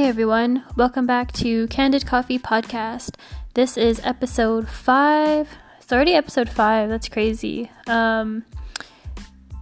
Hey 0.00 0.08
everyone, 0.08 0.64
welcome 0.76 1.04
back 1.04 1.30
to 1.32 1.66
Candid 1.66 2.06
Coffee 2.06 2.38
Podcast. 2.38 3.16
This 3.52 3.76
is 3.76 4.00
episode 4.02 4.66
five. 4.66 5.46
It's 5.78 5.92
already 5.92 6.14
episode 6.14 6.48
five. 6.48 6.88
That's 6.88 7.06
crazy. 7.06 7.70
Um, 7.86 8.46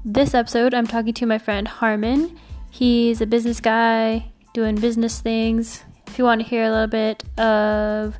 this 0.05 0.35
episode, 0.35 0.75
I'm 0.75 0.87
talking 0.87 1.12
to 1.15 1.27
my 1.27 1.39
friend 1.39 1.66
Harman. 1.66 2.39
He's 2.71 3.21
a 3.21 3.27
business 3.27 3.61
guy 3.61 4.30
doing 4.55 4.77
business 4.77 5.21
things. 5.21 5.83
If 6.07 6.19
you 6.19 6.25
want 6.25 6.41
to 6.41 6.47
hear 6.47 6.62
a 6.62 6.70
little 6.70 6.87
bit 6.87 7.25
of 7.37 8.16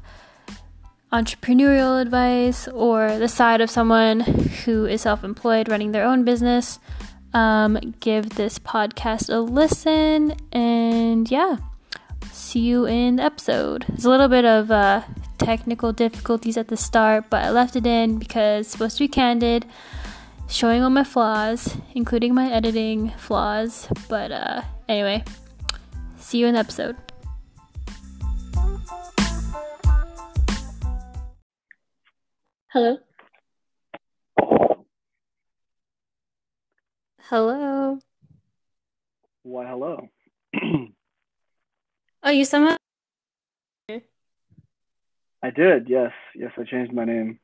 entrepreneurial 1.13 2.03
advice 2.03 2.67
or 2.67 3.17
the 3.17 3.29
side 3.29 3.61
of 3.61 3.71
someone 3.71 4.19
who 4.65 4.87
is 4.87 5.03
self 5.03 5.23
employed 5.23 5.69
running 5.69 5.93
their 5.93 6.05
own 6.05 6.25
business, 6.25 6.81
um, 7.33 7.95
give 8.01 8.31
this 8.31 8.59
podcast 8.59 9.33
a 9.33 9.39
listen. 9.39 10.35
And 10.51 11.31
yeah, 11.31 11.59
see 12.49 12.61
you 12.61 12.87
in 12.87 13.17
the 13.17 13.23
episode. 13.23 13.85
There's 13.89 14.07
a 14.07 14.09
little 14.09 14.29
bit 14.29 14.47
of 14.47 14.71
uh, 14.71 15.03
technical 15.37 15.93
difficulties 15.93 16.57
at 16.57 16.69
the 16.69 16.79
start, 16.79 17.29
but 17.29 17.45
I 17.45 17.51
left 17.51 17.77
it 17.77 17.87
in 17.87 18.19
because 18.19 18.65
it's 18.65 18.71
supposed 18.71 18.97
to 18.97 19.05
be 19.05 19.09
candid, 19.09 19.67
showing 20.49 20.83
all 20.83 20.89
my 20.89 21.05
flaws, 21.05 21.77
including 21.95 22.35
my 22.35 22.51
editing 22.51 23.11
flaws. 23.19 23.89
But 24.09 24.33
uh, 24.33 24.63
anyway, 24.89 25.25
see 26.17 26.39
you 26.39 26.47
in 26.47 26.55
the 26.55 26.61
episode. 26.61 26.97
Hello. 32.73 32.97
Hello. 37.21 37.99
Why, 39.43 39.67
hello. 39.67 40.09
Oh, 42.29 42.31
you 42.31 42.45
somehow. 42.45 42.77
I 43.89 45.49
did, 45.49 45.89
yes. 45.89 46.13
Yes, 46.35 46.53
I 46.59 46.65
changed 46.65 46.93
my 46.93 47.07
name. 47.07 47.39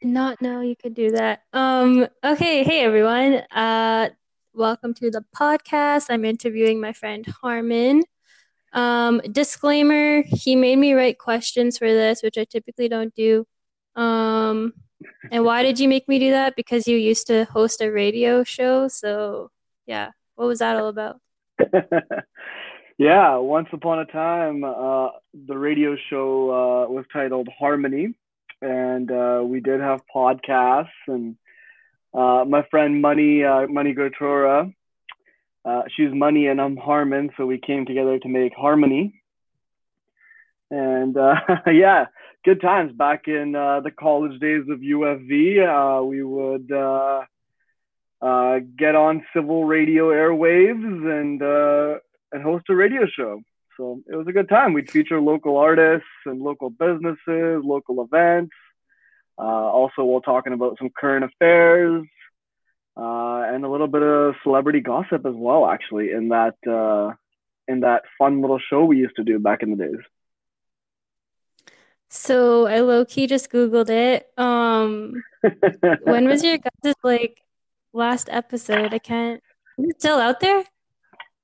Not 0.00 0.40
know 0.40 0.60
you 0.60 0.76
could 0.76 0.94
do 0.94 1.10
that. 1.10 1.42
Um. 1.52 2.06
Okay. 2.22 2.62
Hey 2.62 2.84
everyone. 2.84 3.42
Uh. 3.50 4.10
Welcome 4.54 4.94
to 4.94 5.10
the 5.10 5.24
podcast. 5.36 6.06
I'm 6.08 6.24
interviewing 6.24 6.80
my 6.80 6.92
friend 6.92 7.26
Harman. 7.26 8.04
Um. 8.72 9.20
Disclaimer: 9.32 10.22
He 10.22 10.54
made 10.54 10.76
me 10.76 10.92
write 10.92 11.18
questions 11.18 11.78
for 11.78 11.88
this, 11.88 12.22
which 12.22 12.38
I 12.38 12.44
typically 12.44 12.88
don't 12.88 13.12
do. 13.16 13.44
Um. 13.96 14.72
And 15.32 15.44
why 15.44 15.64
did 15.64 15.80
you 15.80 15.88
make 15.88 16.06
me 16.06 16.20
do 16.20 16.30
that? 16.30 16.54
Because 16.54 16.86
you 16.86 16.96
used 16.96 17.26
to 17.26 17.44
host 17.46 17.80
a 17.80 17.90
radio 17.90 18.44
show. 18.44 18.86
So 18.86 19.50
yeah, 19.84 20.10
what 20.36 20.46
was 20.46 20.60
that 20.60 20.76
all 20.76 20.86
about? 20.86 21.20
yeah, 23.00 23.36
once 23.36 23.68
upon 23.72 24.00
a 24.00 24.04
time, 24.04 24.62
uh, 24.62 25.08
the 25.46 25.56
radio 25.56 25.96
show 26.10 26.50
uh, 26.50 26.86
was 26.92 27.06
titled 27.10 27.48
Harmony, 27.58 28.12
and 28.60 29.10
uh, 29.10 29.40
we 29.42 29.60
did 29.60 29.80
have 29.80 30.02
podcasts. 30.14 30.90
And 31.08 31.36
uh, 32.12 32.44
my 32.46 32.62
friend 32.70 33.00
Money 33.00 33.42
uh, 33.42 33.66
Money 33.68 33.94
Gertura, 33.94 34.74
uh, 35.64 35.82
she's 35.96 36.12
Money 36.12 36.48
and 36.48 36.60
I'm 36.60 36.76
Harman, 36.76 37.30
so 37.38 37.46
we 37.46 37.56
came 37.56 37.86
together 37.86 38.18
to 38.18 38.28
make 38.28 38.52
Harmony. 38.54 39.22
And 40.70 41.16
yeah, 41.68 42.04
good 42.44 42.60
times 42.60 42.92
back 42.92 43.28
in 43.28 43.52
the 43.52 43.92
college 43.98 44.38
days 44.40 44.64
of 44.68 44.80
UFV. 44.80 46.06
We 46.06 46.22
would 46.22 46.68
get 46.68 46.76
on 48.94 49.24
CIVL 49.34 49.66
radio 49.66 50.10
airwaves 50.10 51.18
and 51.18 51.40
and 52.32 52.42
host 52.42 52.66
a 52.68 52.74
radio 52.74 53.06
show. 53.06 53.40
So 53.76 54.02
it 54.06 54.14
was 54.14 54.26
a 54.26 54.32
good 54.32 54.48
time. 54.48 54.72
We'd 54.72 54.90
feature 54.90 55.20
local 55.20 55.56
artists 55.56 56.08
and 56.26 56.40
local 56.40 56.70
businesses, 56.70 57.62
local 57.64 58.02
events. 58.02 58.52
Uh, 59.38 59.42
also, 59.42 60.04
while 60.04 60.20
talking 60.20 60.52
about 60.52 60.76
some 60.78 60.90
current 60.94 61.24
affairs 61.24 62.04
uh, 62.96 63.42
and 63.46 63.64
a 63.64 63.68
little 63.68 63.86
bit 63.86 64.02
of 64.02 64.34
celebrity 64.42 64.80
gossip 64.80 65.24
as 65.24 65.34
well. 65.34 65.66
Actually, 65.66 66.12
in 66.12 66.28
that 66.28 66.56
uh, 66.68 67.14
in 67.68 67.80
that 67.80 68.02
fun 68.18 68.40
little 68.40 68.58
show 68.58 68.84
we 68.84 68.98
used 68.98 69.16
to 69.16 69.24
do 69.24 69.38
back 69.38 69.62
in 69.62 69.70
the 69.70 69.76
days. 69.76 70.00
So 72.08 72.66
I 72.66 72.80
low 72.80 73.04
key 73.04 73.26
just 73.26 73.50
googled 73.50 73.88
it. 73.88 74.30
Um, 74.36 75.22
when 76.02 76.28
was 76.28 76.42
your 76.42 76.58
guys' 76.58 76.94
like 77.04 77.40
last 77.92 78.28
episode? 78.30 78.92
I 78.92 78.98
can't. 78.98 79.40
Is 79.78 79.90
it 79.90 80.00
still 80.00 80.18
out 80.18 80.40
there? 80.40 80.64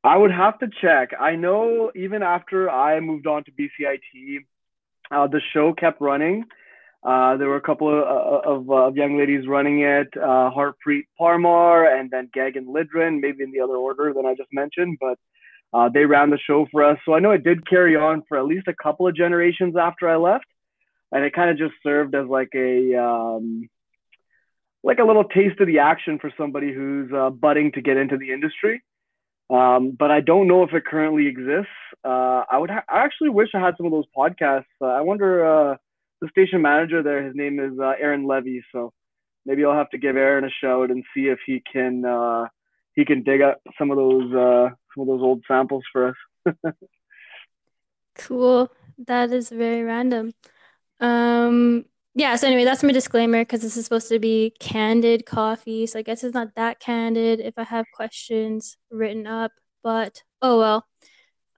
I 0.07 0.17
would 0.17 0.31
have 0.31 0.57
to 0.61 0.69
check. 0.81 1.11
I 1.19 1.35
know 1.35 1.91
even 1.97 2.23
after 2.23 2.71
I 2.71 3.01
moved 3.01 3.27
on 3.27 3.43
to 3.43 3.51
BCIT, 3.51 4.39
uh, 5.11 5.27
the 5.27 5.41
show 5.53 5.73
kept 5.73 6.01
running. 6.01 6.45
Uh, 7.03 7.37
there 7.37 7.49
were 7.49 7.57
a 7.57 7.61
couple 7.61 7.89
of, 7.89 8.05
uh, 8.05 8.51
of, 8.51 8.71
uh, 8.71 8.75
of 8.87 8.97
young 8.97 9.19
ladies 9.19 9.49
running 9.49 9.81
it, 9.81 10.07
uh, 10.17 10.51
Harpreet 10.57 11.07
Parmar 11.21 11.99
and 11.99 12.09
then 12.09 12.31
Gagan 12.37 12.67
Lidrin, 12.67 13.21
maybe 13.21 13.43
in 13.43 13.51
the 13.51 13.61
other 13.61 13.75
order 13.75 14.13
than 14.15 14.27
I 14.27 14.35
just 14.35 14.49
mentioned, 14.53 14.99
but 15.01 15.19
uh, 15.75 15.89
they 15.89 16.05
ran 16.05 16.31
the 16.31 16.39
show 16.39 16.67
for 16.71 16.85
us. 16.85 16.99
So 17.05 17.15
I 17.15 17.19
know 17.19 17.33
it 17.33 17.43
did 17.43 17.69
carry 17.69 17.97
on 17.97 18.23
for 18.29 18.39
at 18.39 18.45
least 18.45 18.69
a 18.69 18.75
couple 18.81 19.09
of 19.09 19.17
generations 19.17 19.75
after 19.77 20.09
I 20.09 20.17
left. 20.17 20.47
And 21.11 21.25
it 21.25 21.33
kind 21.33 21.51
of 21.51 21.59
just 21.59 21.75
served 21.83 22.15
as 22.15 22.29
like 22.29 22.51
a, 22.55 22.95
um, 22.95 23.69
like 24.85 25.01
a 25.01 25.05
little 25.05 25.25
taste 25.25 25.61
of 25.61 25.67
the 25.67 25.81
action 25.81 26.21
for 26.21 26.33
somebody 26.39 26.73
who's 26.73 27.11
uh, 27.13 27.31
budding 27.31 27.73
to 27.73 27.81
get 27.81 27.97
into 27.97 28.17
the 28.17 28.31
industry. 28.31 28.83
Um, 29.49 29.97
but 29.99 30.11
I 30.11 30.21
don't 30.21 30.49
know 30.49 30.65
if 30.65 30.73
it 30.73 30.85
currently 30.85 31.27
exists. 31.29 31.71
Uh, 32.05 32.43
I 32.51 32.59
would 32.59 32.71
ha- 32.71 32.85
I 32.89 33.05
actually 33.05 33.29
wish 33.29 33.51
I 33.55 33.61
had 33.61 33.75
some 33.77 33.87
of 33.87 33.93
those 33.93 34.07
podcasts. 34.17 34.65
Uh, 34.81 34.87
I 34.87 35.03
wonder 35.03 35.47
uh, 35.47 35.77
the 36.21 36.29
station 36.29 36.63
manager 36.63 37.03
there. 37.03 37.23
His 37.23 37.37
name 37.37 37.61
is 37.61 37.79
uh, 37.79 37.93
Aaron 38.01 38.27
Levy. 38.27 38.65
So 38.73 38.93
maybe 39.45 39.65
I'll 39.65 39.75
have 39.77 39.91
to 39.91 39.99
give 39.99 40.17
Aaron 40.17 40.45
a 40.45 40.51
shout 40.51 40.91
and 40.91 41.05
see 41.15 41.29
if 41.29 41.39
he 41.47 41.63
can 41.73 42.05
uh, 42.05 42.47
he 42.95 43.05
can 43.05 43.23
dig 43.23 43.41
up 43.41 43.61
some 43.79 43.91
of 43.91 43.97
those 43.97 44.33
uh, 44.35 44.71
some 44.95 45.03
of 45.03 45.07
those 45.07 45.23
old 45.23 45.45
samples 45.47 45.85
for 45.93 46.09
us. 46.09 46.55
Cool. 48.15 48.71
That 48.99 49.31
is 49.31 49.51
very 49.51 49.83
random. 49.83 50.33
Um, 51.01 51.85
yeah, 52.17 52.35
so 52.37 52.47
anyway, 52.47 52.65
that's 52.65 52.83
my 52.83 52.93
disclaimer 52.93 53.43
because 53.43 53.61
this 53.61 53.77
is 53.77 53.85
supposed 53.85 54.09
to 54.09 54.19
be 54.19 54.55
candid 54.59 55.27
coffee. 55.27 55.87
So 55.87 55.99
I 55.99 56.03
guess 56.03 56.25
it's 56.25 56.33
not 56.33 56.55
that 56.57 56.81
candid 56.81 57.41
if 57.41 57.59
I 57.59 57.65
have 57.65 57.85
questions 57.93 58.79
written 58.91 59.27
up, 59.27 59.53
but 59.85 60.23
oh 60.41 60.59
well. 60.59 60.87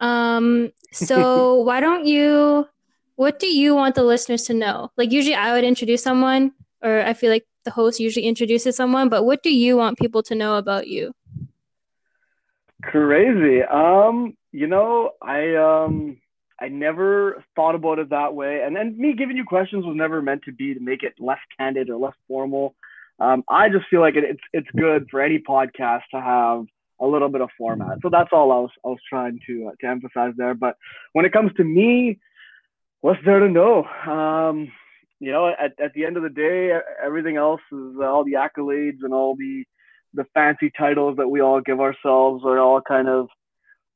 Um, 0.00 0.72
so 0.92 1.54
why 1.62 1.78
don't 1.78 2.06
you 2.06 2.66
what 3.14 3.38
do 3.38 3.46
you 3.46 3.76
want 3.76 3.94
the 3.94 4.02
listeners 4.02 4.42
to 4.44 4.54
know? 4.54 4.90
Like 4.96 5.12
usually 5.12 5.36
I 5.36 5.52
would 5.52 5.62
introduce 5.62 6.02
someone 6.02 6.50
or 6.82 7.02
I 7.02 7.14
feel 7.14 7.30
like 7.30 7.46
the 7.64 7.70
host 7.70 8.00
usually 8.00 8.26
introduces 8.26 8.74
someone, 8.74 9.08
but 9.08 9.22
what 9.22 9.44
do 9.44 9.54
you 9.54 9.76
want 9.76 9.96
people 9.96 10.24
to 10.24 10.34
know 10.34 10.56
about 10.56 10.88
you? 10.88 11.12
Crazy. 12.82 13.62
Um, 13.62 14.36
you 14.50 14.66
know, 14.66 15.12
I 15.22 15.54
um 15.54 16.18
I 16.60 16.68
never 16.68 17.44
thought 17.54 17.74
about 17.74 17.98
it 17.98 18.10
that 18.10 18.34
way. 18.34 18.62
And 18.64 18.74
then 18.74 18.96
me 18.98 19.14
giving 19.14 19.36
you 19.36 19.44
questions 19.44 19.84
was 19.84 19.96
never 19.96 20.20
meant 20.20 20.42
to 20.44 20.52
be 20.52 20.74
to 20.74 20.80
make 20.80 21.02
it 21.02 21.14
less 21.18 21.38
candid 21.56 21.88
or 21.88 21.96
less 21.96 22.14
formal. 22.26 22.74
Um, 23.20 23.44
I 23.48 23.68
just 23.68 23.86
feel 23.90 24.00
like 24.00 24.16
it, 24.16 24.24
it's 24.24 24.40
it's 24.52 24.68
good 24.76 25.08
for 25.10 25.20
any 25.20 25.38
podcast 25.38 26.02
to 26.12 26.20
have 26.20 26.66
a 27.00 27.06
little 27.06 27.28
bit 27.28 27.40
of 27.40 27.50
format. 27.56 27.98
So 28.02 28.10
that's 28.10 28.30
all 28.32 28.52
I 28.52 28.58
was 28.58 28.70
I 28.84 28.88
was 28.88 28.98
trying 29.08 29.40
to 29.46 29.68
uh, 29.68 29.72
to 29.80 29.86
emphasize 29.86 30.34
there. 30.36 30.54
But 30.54 30.76
when 31.12 31.24
it 31.24 31.32
comes 31.32 31.52
to 31.56 31.64
me, 31.64 32.18
what's 33.00 33.24
there 33.24 33.40
to 33.40 33.48
know? 33.48 33.84
Um, 33.84 34.70
you 35.20 35.32
know, 35.32 35.48
at, 35.48 35.72
at 35.82 35.92
the 35.94 36.04
end 36.04 36.16
of 36.16 36.22
the 36.22 36.28
day, 36.28 36.72
everything 37.04 37.36
else 37.36 37.60
is 37.72 37.96
uh, 38.00 38.04
all 38.04 38.24
the 38.24 38.34
accolades 38.34 39.02
and 39.02 39.12
all 39.12 39.36
the 39.36 39.64
the 40.14 40.24
fancy 40.32 40.70
titles 40.76 41.16
that 41.16 41.28
we 41.28 41.40
all 41.40 41.60
give 41.60 41.80
ourselves 41.80 42.44
are 42.44 42.58
all 42.58 42.80
kind 42.80 43.08
of 43.08 43.28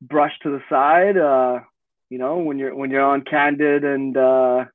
brushed 0.01 0.41
to 0.43 0.49
the 0.51 0.61
side. 0.69 1.17
Uh, 1.17 1.59
you 2.09 2.17
know, 2.17 2.37
when 2.37 2.57
you're 2.57 2.75
when 2.75 2.91
you're 2.91 3.01
on 3.01 3.23
Candid 3.23 3.83
and 3.83 4.15
uh, 4.15 4.65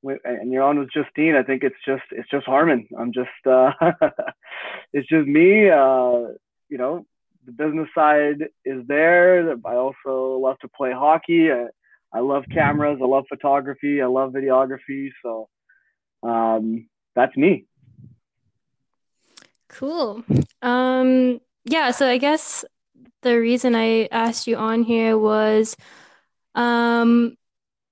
when, 0.00 0.18
and 0.24 0.52
you're 0.52 0.62
on 0.62 0.78
with 0.78 0.92
Justine, 0.92 1.36
I 1.36 1.42
think 1.42 1.62
it's 1.62 1.76
just 1.86 2.04
it's 2.10 2.30
just 2.30 2.46
Harman. 2.46 2.88
I'm 2.98 3.12
just 3.12 3.28
uh, 3.46 3.72
it's 4.92 5.08
just 5.08 5.26
me. 5.26 5.68
Uh, 5.68 6.32
you 6.68 6.78
know, 6.78 7.06
the 7.44 7.52
business 7.52 7.88
side 7.94 8.48
is 8.64 8.86
there. 8.86 9.54
I 9.64 9.74
also 9.74 10.38
love 10.38 10.58
to 10.60 10.68
play 10.68 10.92
hockey. 10.92 11.50
I, 11.50 11.66
I 12.12 12.20
love 12.20 12.44
cameras. 12.52 12.98
I 13.02 13.06
love 13.06 13.24
photography. 13.28 14.02
I 14.02 14.06
love 14.06 14.32
videography. 14.32 15.10
So 15.22 15.48
um, 16.22 16.88
that's 17.14 17.36
me. 17.36 17.66
Cool. 19.68 20.24
Um, 20.62 21.40
yeah. 21.64 21.90
So 21.90 22.08
I 22.08 22.18
guess 22.18 22.64
the 23.22 23.38
reason 23.38 23.74
I 23.74 24.06
asked 24.06 24.46
you 24.46 24.56
on 24.56 24.82
here 24.82 25.18
was 25.18 25.76
um, 26.56 27.36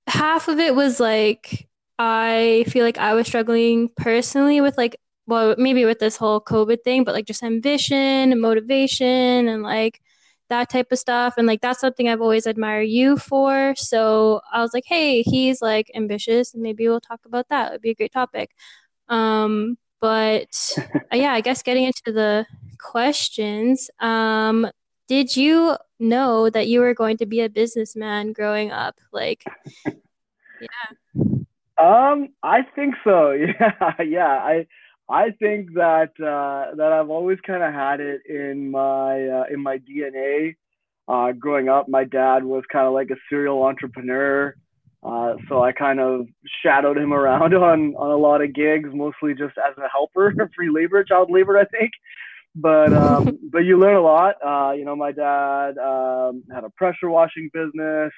half 0.07 0.47
of 0.49 0.59
it 0.59 0.75
was 0.75 0.99
like 0.99 1.67
I 1.99 2.65
feel 2.69 2.85
like 2.85 2.97
I 2.97 3.13
was 3.13 3.27
struggling 3.27 3.89
personally 3.97 4.61
with 4.61 4.77
like 4.77 4.97
well 5.27 5.55
maybe 5.57 5.85
with 5.85 5.99
this 5.99 6.17
whole 6.17 6.41
COVID 6.41 6.83
thing, 6.83 7.03
but 7.03 7.15
like 7.15 7.25
just 7.25 7.43
ambition 7.43 7.97
and 8.31 8.41
motivation 8.41 9.47
and 9.49 9.63
like 9.63 10.01
that 10.49 10.69
type 10.69 10.91
of 10.91 10.99
stuff. 10.99 11.35
And 11.37 11.47
like 11.47 11.61
that's 11.61 11.79
something 11.81 12.07
I've 12.09 12.21
always 12.21 12.45
admired 12.47 12.89
you 12.89 13.17
for. 13.17 13.73
So 13.77 14.41
I 14.53 14.61
was 14.61 14.73
like, 14.73 14.85
hey, 14.87 15.21
he's 15.23 15.61
like 15.61 15.91
ambitious 15.95 16.53
and 16.53 16.61
maybe 16.63 16.87
we'll 16.87 17.01
talk 17.01 17.21
about 17.25 17.49
that. 17.49 17.69
It 17.69 17.71
would 17.73 17.81
be 17.81 17.91
a 17.91 17.95
great 17.95 18.13
topic. 18.13 18.51
Um, 19.09 19.77
but 20.01 20.77
uh, 20.77 20.99
yeah, 21.13 21.33
I 21.33 21.41
guess 21.41 21.63
getting 21.63 21.85
into 21.85 22.11
the 22.11 22.45
questions. 22.79 23.89
Um, 23.99 24.67
did 25.07 25.35
you 25.35 25.77
know 25.99 26.49
that 26.49 26.67
you 26.67 26.79
were 26.79 26.93
going 26.93 27.17
to 27.17 27.25
be 27.25 27.41
a 27.41 27.49
businessman 27.49 28.33
growing 28.33 28.71
up? 28.71 28.95
Like, 29.11 29.43
yeah. 29.85 30.95
Um, 31.77 32.29
I 32.43 32.61
think 32.75 32.95
so. 33.03 33.31
Yeah, 33.59 34.01
yeah. 34.01 34.27
I 34.27 34.67
I 35.07 35.31
think 35.31 35.73
that 35.73 36.11
uh, 36.19 36.75
that 36.75 36.91
I've 36.91 37.09
always 37.09 37.37
kind 37.45 37.63
of 37.63 37.73
had 37.73 37.99
it 37.99 38.21
in 38.27 38.71
my 38.71 39.27
uh, 39.27 39.43
in 39.51 39.61
my 39.61 39.77
DNA. 39.77 40.55
Uh, 41.07 41.31
growing 41.33 41.69
up, 41.69 41.87
my 41.87 42.03
dad 42.03 42.43
was 42.43 42.63
kind 42.71 42.87
of 42.87 42.93
like 42.93 43.11
a 43.11 43.15
serial 43.29 43.63
entrepreneur. 43.63 44.55
Uh, 45.03 45.35
so 45.47 45.61
I 45.61 45.71
kind 45.71 45.99
of 45.99 46.25
shadowed 46.63 46.97
him 46.97 47.13
around 47.13 47.53
on 47.53 47.95
on 47.95 48.11
a 48.11 48.17
lot 48.17 48.41
of 48.41 48.53
gigs, 48.53 48.89
mostly 48.93 49.35
just 49.35 49.55
as 49.57 49.77
a 49.77 49.87
helper, 49.89 50.33
free 50.55 50.69
labor, 50.71 51.03
child 51.03 51.29
labor, 51.29 51.57
I 51.57 51.65
think. 51.65 51.91
But 52.55 52.93
um, 53.03 53.37
but 53.51 53.59
you 53.59 53.79
learn 53.79 53.95
a 53.95 54.01
lot. 54.01 54.35
Uh, 54.45 54.73
you 54.73 54.85
know, 54.85 54.95
my 54.95 55.11
dad 55.11 55.77
um, 55.77 56.43
had 56.53 56.63
a 56.63 56.69
pressure 56.71 57.09
washing 57.09 57.49
business. 57.53 58.11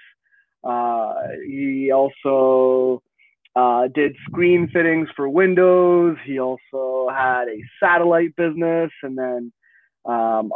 Uh, 0.63 1.13
he 1.45 1.91
also 1.91 3.01
uh, 3.55 3.87
did 3.93 4.15
screen 4.29 4.69
fittings 4.71 5.09
for 5.15 5.27
Windows. 5.27 6.17
He 6.25 6.39
also 6.39 7.09
had 7.11 7.47
a 7.47 7.59
satellite 7.81 8.35
business 8.35 8.91
and 9.01 9.17
then 9.17 9.51
um, 10.05 10.51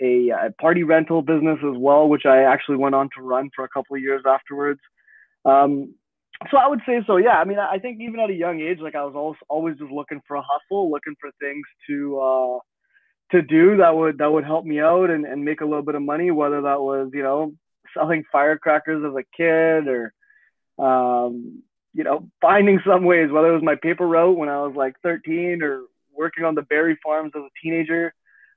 a, 0.00 0.30
a, 0.30 0.50
party 0.60 0.82
rental 0.82 1.20
business 1.22 1.58
as 1.58 1.76
well, 1.76 2.08
which 2.08 2.24
I 2.24 2.44
actually 2.44 2.76
went 2.76 2.94
on 2.94 3.10
to 3.16 3.22
run 3.22 3.50
for 3.54 3.64
a 3.64 3.68
couple 3.68 3.96
of 3.96 4.02
years 4.02 4.22
afterwards. 4.26 4.80
Um, 5.44 5.94
so 6.50 6.56
I 6.56 6.66
would 6.66 6.80
say 6.86 7.02
so. 7.06 7.18
Yeah. 7.18 7.38
I 7.38 7.44
mean, 7.44 7.58
I 7.58 7.78
think 7.78 8.00
even 8.00 8.20
at 8.20 8.30
a 8.30 8.34
young 8.34 8.60
age, 8.60 8.78
like 8.80 8.94
I 8.94 9.04
was 9.04 9.14
always, 9.14 9.38
always 9.48 9.76
just 9.78 9.90
looking 9.90 10.20
for 10.26 10.36
a 10.36 10.42
hustle, 10.42 10.90
looking 10.90 11.14
for 11.20 11.30
things 11.40 11.66
to, 11.88 12.18
uh, 12.18 12.58
to 13.32 13.42
do 13.42 13.78
that 13.78 13.96
would, 13.96 14.18
that 14.18 14.32
would 14.32 14.44
help 14.44 14.64
me 14.64 14.80
out 14.80 15.10
and, 15.10 15.24
and 15.24 15.44
make 15.44 15.60
a 15.60 15.64
little 15.64 15.82
bit 15.82 15.94
of 15.94 16.02
money, 16.02 16.30
whether 16.30 16.62
that 16.62 16.80
was, 16.80 17.10
you 17.12 17.22
know, 17.22 17.52
selling 17.96 18.24
firecrackers 18.30 19.04
as 19.04 19.14
a 19.14 19.24
kid 19.36 19.88
or, 19.88 20.12
um, 20.78 21.62
you 21.94 22.04
know, 22.04 22.28
finding 22.40 22.80
some 22.86 23.04
ways, 23.04 23.30
whether 23.30 23.48
it 23.48 23.54
was 23.54 23.62
my 23.62 23.74
paper 23.74 24.06
route 24.06 24.36
when 24.36 24.48
I 24.48 24.60
was 24.60 24.74
like 24.76 24.94
13 25.02 25.62
or 25.62 25.82
working 26.14 26.44
on 26.44 26.54
the 26.54 26.62
berry 26.62 26.98
farms 27.02 27.32
as 27.34 27.42
a 27.42 27.48
teenager. 27.62 28.14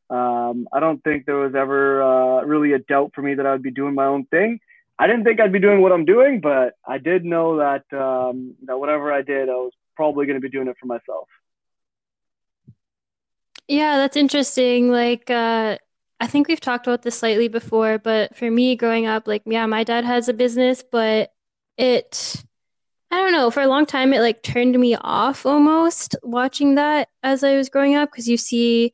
Um, 0.09 0.67
I 0.73 0.79
don't 0.79 1.03
think 1.03 1.25
there 1.25 1.35
was 1.35 1.55
ever 1.55 2.01
uh, 2.01 2.41
really 2.43 2.73
a 2.73 2.79
doubt 2.79 3.11
for 3.13 3.21
me 3.21 3.35
that 3.35 3.45
I 3.45 3.51
would 3.51 3.63
be 3.63 3.71
doing 3.71 3.95
my 3.95 4.05
own 4.05 4.25
thing. 4.25 4.59
I 4.97 5.07
didn't 5.07 5.23
think 5.23 5.39
I'd 5.39 5.53
be 5.53 5.59
doing 5.59 5.81
what 5.81 5.93
I'm 5.93 6.03
doing, 6.03 6.41
but 6.41 6.73
I 6.85 6.97
did 6.97 7.23
know 7.23 7.57
that 7.57 7.85
um, 7.97 8.55
that 8.65 8.77
whatever 8.77 9.13
I 9.13 9.21
did, 9.21 9.47
I 9.47 9.53
was 9.53 9.71
probably 9.95 10.25
going 10.25 10.35
to 10.35 10.41
be 10.41 10.49
doing 10.49 10.67
it 10.67 10.75
for 10.79 10.87
myself. 10.87 11.29
Yeah, 13.69 13.97
that's 13.97 14.17
interesting. 14.17 14.91
Like, 14.91 15.29
uh, 15.29 15.77
I 16.19 16.27
think 16.27 16.47
we've 16.47 16.59
talked 16.59 16.87
about 16.87 17.03
this 17.03 17.19
slightly 17.19 17.47
before, 17.47 17.99
but 17.99 18.35
for 18.37 18.51
me, 18.51 18.75
growing 18.75 19.05
up, 19.05 19.27
like, 19.27 19.43
yeah, 19.45 19.65
my 19.67 19.83
dad 19.83 20.05
has 20.05 20.27
a 20.29 20.33
business, 20.33 20.83
but 20.91 21.31
it, 21.77 22.43
I 23.11 23.17
don't 23.17 23.33
know, 23.33 23.51
for 23.51 23.61
a 23.61 23.67
long 23.67 23.85
time, 23.87 24.13
it 24.13 24.21
like 24.21 24.43
turned 24.43 24.79
me 24.79 24.95
off 25.01 25.45
almost 25.45 26.15
watching 26.23 26.75
that 26.75 27.09
as 27.23 27.43
I 27.43 27.57
was 27.57 27.69
growing 27.69 27.95
up 27.95 28.11
because 28.11 28.27
you 28.29 28.37
see 28.37 28.93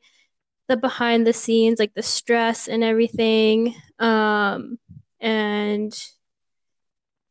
the 0.68 0.76
behind 0.78 1.26
the 1.26 1.34
scenes, 1.34 1.78
like 1.80 1.94
the 1.94 2.02
stress 2.02 2.68
and 2.68 2.84
everything. 2.84 3.74
Um, 4.00 4.78
and 5.20 5.98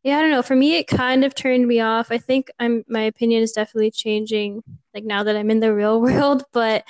yeah, 0.04 0.18
I 0.20 0.22
don't 0.22 0.32
know. 0.32 0.44
For 0.44 0.56
me, 0.56 0.78
it 0.78 0.88
kind 0.88 1.24
of 1.26 1.34
turned 1.34 1.68
me 1.68 1.80
off. 1.80 2.12
I 2.12 2.20
think 2.20 2.52
I'm 2.60 2.84
my 2.88 3.02
opinion 3.02 3.42
is 3.42 3.54
definitely 3.54 3.90
changing, 3.92 4.62
like 4.94 5.04
now 5.04 5.24
that 5.24 5.36
I'm 5.36 5.50
in 5.50 5.60
the 5.62 5.74
real 5.74 6.00
world. 6.02 6.44
But 6.54 6.86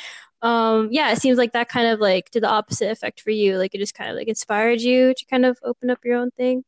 um, 0.46 0.90
yeah, 0.92 1.12
it 1.12 1.20
seems 1.20 1.40
like 1.40 1.54
that 1.54 1.70
kind 1.70 1.88
of 1.88 2.00
like 2.00 2.30
did 2.30 2.44
the 2.44 2.50
opposite 2.50 2.92
effect 2.92 3.20
for 3.20 3.32
you. 3.32 3.58
Like 3.58 3.74
it 3.74 3.80
just 3.80 3.96
kind 3.96 4.12
of 4.12 4.16
like 4.16 4.28
inspired 4.28 4.80
you 4.80 5.16
to 5.16 5.26
kind 5.26 5.44
of 5.44 5.58
open 5.64 5.90
up 5.90 6.06
your 6.06 6.18
own 6.18 6.30
thing. 6.30 6.64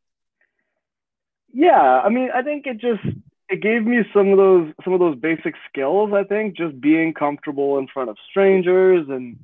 Yeah, 1.54 2.02
I 2.04 2.10
mean, 2.10 2.30
I 2.34 2.42
think 2.42 2.66
it 2.66 2.80
just 2.80 3.04
it 3.50 3.62
gave 3.62 3.86
me 3.86 4.00
some 4.16 4.30
of 4.30 4.38
those 4.38 4.74
some 4.84 4.94
of 4.94 5.00
those 5.00 5.16
basic 5.20 5.54
skills. 5.70 6.12
I 6.12 6.24
think 6.24 6.58
just 6.58 6.82
being 6.82 7.14
comfortable 7.14 7.78
in 7.78 7.88
front 7.88 8.10
of 8.10 8.18
strangers 8.32 9.06
and 9.10 9.38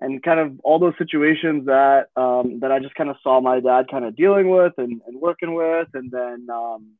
and 0.00 0.22
kind 0.22 0.38
of 0.38 0.60
all 0.62 0.78
those 0.78 0.94
situations 0.96 1.66
that 1.66 2.10
um, 2.14 2.60
that 2.60 2.70
I 2.70 2.78
just 2.78 2.94
kind 2.94 3.10
of 3.10 3.16
saw 3.24 3.40
my 3.40 3.58
dad 3.58 3.86
kind 3.90 4.04
of 4.04 4.14
dealing 4.14 4.50
with 4.50 4.74
and, 4.78 5.02
and 5.04 5.20
working 5.20 5.54
with, 5.54 5.88
and 5.94 6.12
then 6.12 6.46
um, 6.48 6.92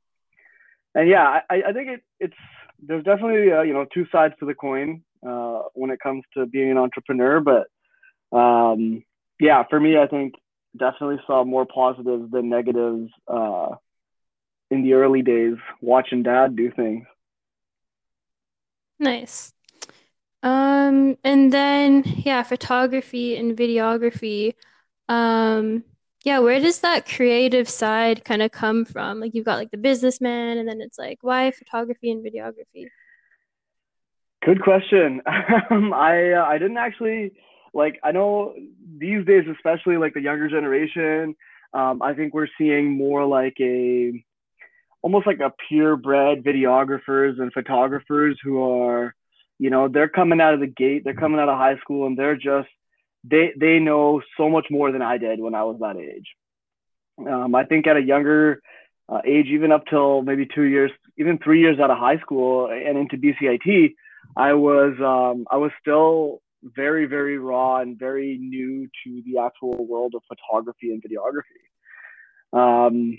and 0.97 1.09
yeah, 1.09 1.39
I, 1.49 1.63
I 1.69 1.73
think 1.73 1.89
it, 1.89 2.03
it's 2.19 2.35
there's 2.83 3.05
definitely 3.05 3.53
uh, 3.53 3.63
you 3.63 3.75
know 3.75 3.87
two 3.95 4.07
sides 4.11 4.35
to 4.41 4.47
the 4.47 4.55
coin 4.55 5.05
uh, 5.26 5.62
when 5.75 5.90
it 5.90 6.00
comes 6.00 6.25
to 6.34 6.46
being 6.46 6.70
an 6.70 6.78
entrepreneur, 6.78 7.40
but 7.40 7.69
um, 8.37 9.02
yeah, 9.38 9.64
for 9.69 9.81
me, 9.81 9.96
I 9.99 10.06
think 10.06 10.34
definitely 10.76 11.20
saw 11.26 11.44
more 11.44 11.67
positives 11.67 12.31
than 12.31 12.49
negatives 12.49 13.11
uh, 13.26 13.70
in 14.70 14.82
the 14.82 14.94
early 14.94 15.22
days 15.22 15.56
watching 15.81 16.22
dad 16.22 16.56
do 16.56 16.70
things. 16.70 17.06
Nice. 18.99 19.52
Um, 20.43 21.17
and 21.25 21.52
then 21.52 22.02
yeah, 22.05 22.43
photography 22.43 23.37
and 23.37 23.56
videography. 23.56 24.55
Um, 25.08 25.84
yeah, 26.25 26.38
where 26.38 26.61
does 26.61 26.81
that 26.81 27.08
creative 27.08 27.69
side 27.69 28.25
kind 28.25 28.43
of 28.43 28.50
come 28.52 28.84
from? 28.84 29.20
Like 29.20 29.34
you've 29.34 29.44
got 29.46 29.58
like 29.58 29.70
the 29.70 29.78
businessman, 29.78 30.58
and 30.58 30.69
then 30.69 30.81
it's 30.81 30.99
like 30.99 31.19
why 31.22 31.50
photography 31.50 32.11
and 32.11 32.25
videography? 32.25 32.88
Good 34.45 34.63
question. 34.63 35.21
um, 35.71 35.93
I 35.93 36.33
uh, 36.33 36.45
I 36.45 36.59
didn't 36.59 36.79
actually 36.79 37.33
like. 37.75 37.99
I 38.03 38.13
know 38.13 38.55
these 38.99 39.25
days, 39.27 39.45
especially 39.53 39.97
like 39.97 40.15
the 40.15 40.23
younger 40.23 40.49
generation. 40.49 41.37
Um, 41.73 42.03
I 42.03 42.15
think 42.15 42.35
we're 42.35 42.49
seeing 42.59 42.97
more 42.97 43.25
like 43.27 43.57
a 43.61 44.13
almost 45.03 45.27
like 45.27 45.41
a 45.41 45.53
purebred 45.69 46.45
videographers 46.45 47.41
and 47.41 47.53
photographers 47.53 48.39
who 48.43 48.63
are 48.63 49.15
you 49.61 49.69
know, 49.69 49.89
they're 49.89 50.09
coming 50.09 50.41
out 50.41 50.55
of 50.55 50.61
the 50.61 50.67
gate, 50.67 51.05
they're 51.05 51.13
coming 51.13 51.39
out 51.39 51.51
of 51.51 51.59
high 51.59 51.77
school, 51.77 52.06
and 52.06 52.19
they're 52.19 52.35
just 52.35 52.69
they 53.23 53.53
they 53.61 53.79
know 53.79 54.23
so 54.39 54.49
much 54.49 54.67
more 54.70 54.91
than 54.91 55.03
I 55.03 55.19
did 55.19 55.39
when 55.39 55.55
I 55.55 55.65
was 55.65 55.77
that 55.81 55.99
age. 55.99 56.27
Um, 57.19 57.55
I 57.55 57.65
think 57.65 57.87
at 57.87 57.99
a 57.99 58.03
younger 58.03 58.63
uh, 59.06 59.20
age, 59.27 59.49
even 59.49 59.70
up 59.70 59.85
till 59.91 60.23
maybe 60.23 60.49
two 60.53 60.63
years, 60.63 60.91
even 61.19 61.39
three 61.39 61.61
years 61.61 61.79
out 61.79 61.91
of 61.91 61.99
high 61.99 62.19
school 62.20 62.70
and 62.70 62.97
into 62.97 63.19
BCIT, 63.19 63.93
I 64.37 64.53
was 64.53 64.94
um, 65.01 65.46
I 65.51 65.56
was 65.56 65.70
still 65.81 66.41
very 66.63 67.06
very 67.06 67.39
raw 67.39 67.79
and 67.79 67.99
very 67.99 68.39
new 68.39 68.87
to 69.05 69.22
the 69.27 69.41
actual 69.41 69.87
world 69.87 70.15
of 70.15 70.22
photography 70.29 70.93
and 70.93 71.03
videography. 71.03 71.60
Um, 72.53 73.19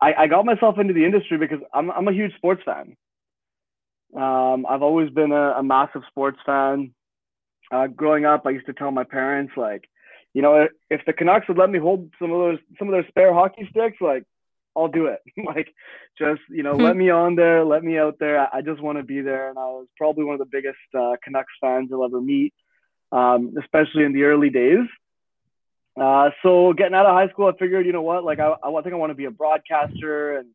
I, 0.00 0.14
I 0.14 0.26
got 0.26 0.44
myself 0.44 0.78
into 0.78 0.94
the 0.94 1.04
industry 1.04 1.38
because 1.38 1.60
I'm 1.72 1.90
I'm 1.90 2.08
a 2.08 2.12
huge 2.12 2.34
sports 2.36 2.62
fan. 2.64 2.96
Um, 4.16 4.66
I've 4.68 4.82
always 4.82 5.10
been 5.10 5.32
a, 5.32 5.52
a 5.52 5.62
massive 5.62 6.02
sports 6.08 6.38
fan. 6.44 6.92
Uh, 7.70 7.86
growing 7.86 8.26
up, 8.26 8.42
I 8.44 8.50
used 8.50 8.66
to 8.66 8.74
tell 8.74 8.90
my 8.90 9.04
parents 9.04 9.54
like, 9.56 9.88
you 10.34 10.42
know, 10.42 10.66
if 10.90 11.00
the 11.06 11.14
Canucks 11.14 11.48
would 11.48 11.56
let 11.56 11.70
me 11.70 11.78
hold 11.78 12.10
some 12.18 12.30
of 12.30 12.38
those 12.38 12.58
some 12.78 12.88
of 12.88 12.92
their 12.92 13.08
spare 13.08 13.32
hockey 13.32 13.66
sticks, 13.70 13.98
like 14.00 14.24
I'll 14.76 14.88
do 14.88 15.06
it. 15.06 15.20
like, 15.46 15.68
just 16.18 16.40
you 16.48 16.62
know, 16.62 16.72
let 16.72 16.92
hmm. 16.92 16.98
me 16.98 17.10
on 17.10 17.36
there, 17.36 17.64
let 17.64 17.84
me 17.84 17.98
out 17.98 18.16
there. 18.18 18.40
I, 18.40 18.58
I 18.58 18.62
just 18.62 18.80
want 18.80 18.98
to 18.98 19.04
be 19.04 19.20
there. 19.20 19.50
And 19.50 19.58
I 19.58 19.64
was 19.64 19.86
probably 19.96 20.24
one 20.24 20.34
of 20.34 20.40
the 20.40 20.46
biggest 20.50 20.78
uh, 20.98 21.16
Canucks 21.22 21.52
fans 21.60 21.88
you'll 21.90 22.04
ever 22.04 22.20
meet, 22.20 22.54
um, 23.10 23.54
especially 23.60 24.04
in 24.04 24.12
the 24.12 24.24
early 24.24 24.50
days. 24.50 24.86
Uh, 26.00 26.30
so 26.42 26.72
getting 26.72 26.94
out 26.94 27.04
of 27.04 27.14
high 27.14 27.28
school, 27.28 27.48
I 27.48 27.58
figured, 27.58 27.84
you 27.84 27.92
know 27.92 28.02
what, 28.02 28.24
like 28.24 28.38
I, 28.38 28.54
I 28.64 28.82
think 28.82 28.94
I 28.94 28.98
want 28.98 29.10
to 29.10 29.14
be 29.14 29.26
a 29.26 29.30
broadcaster 29.30 30.38
and 30.38 30.48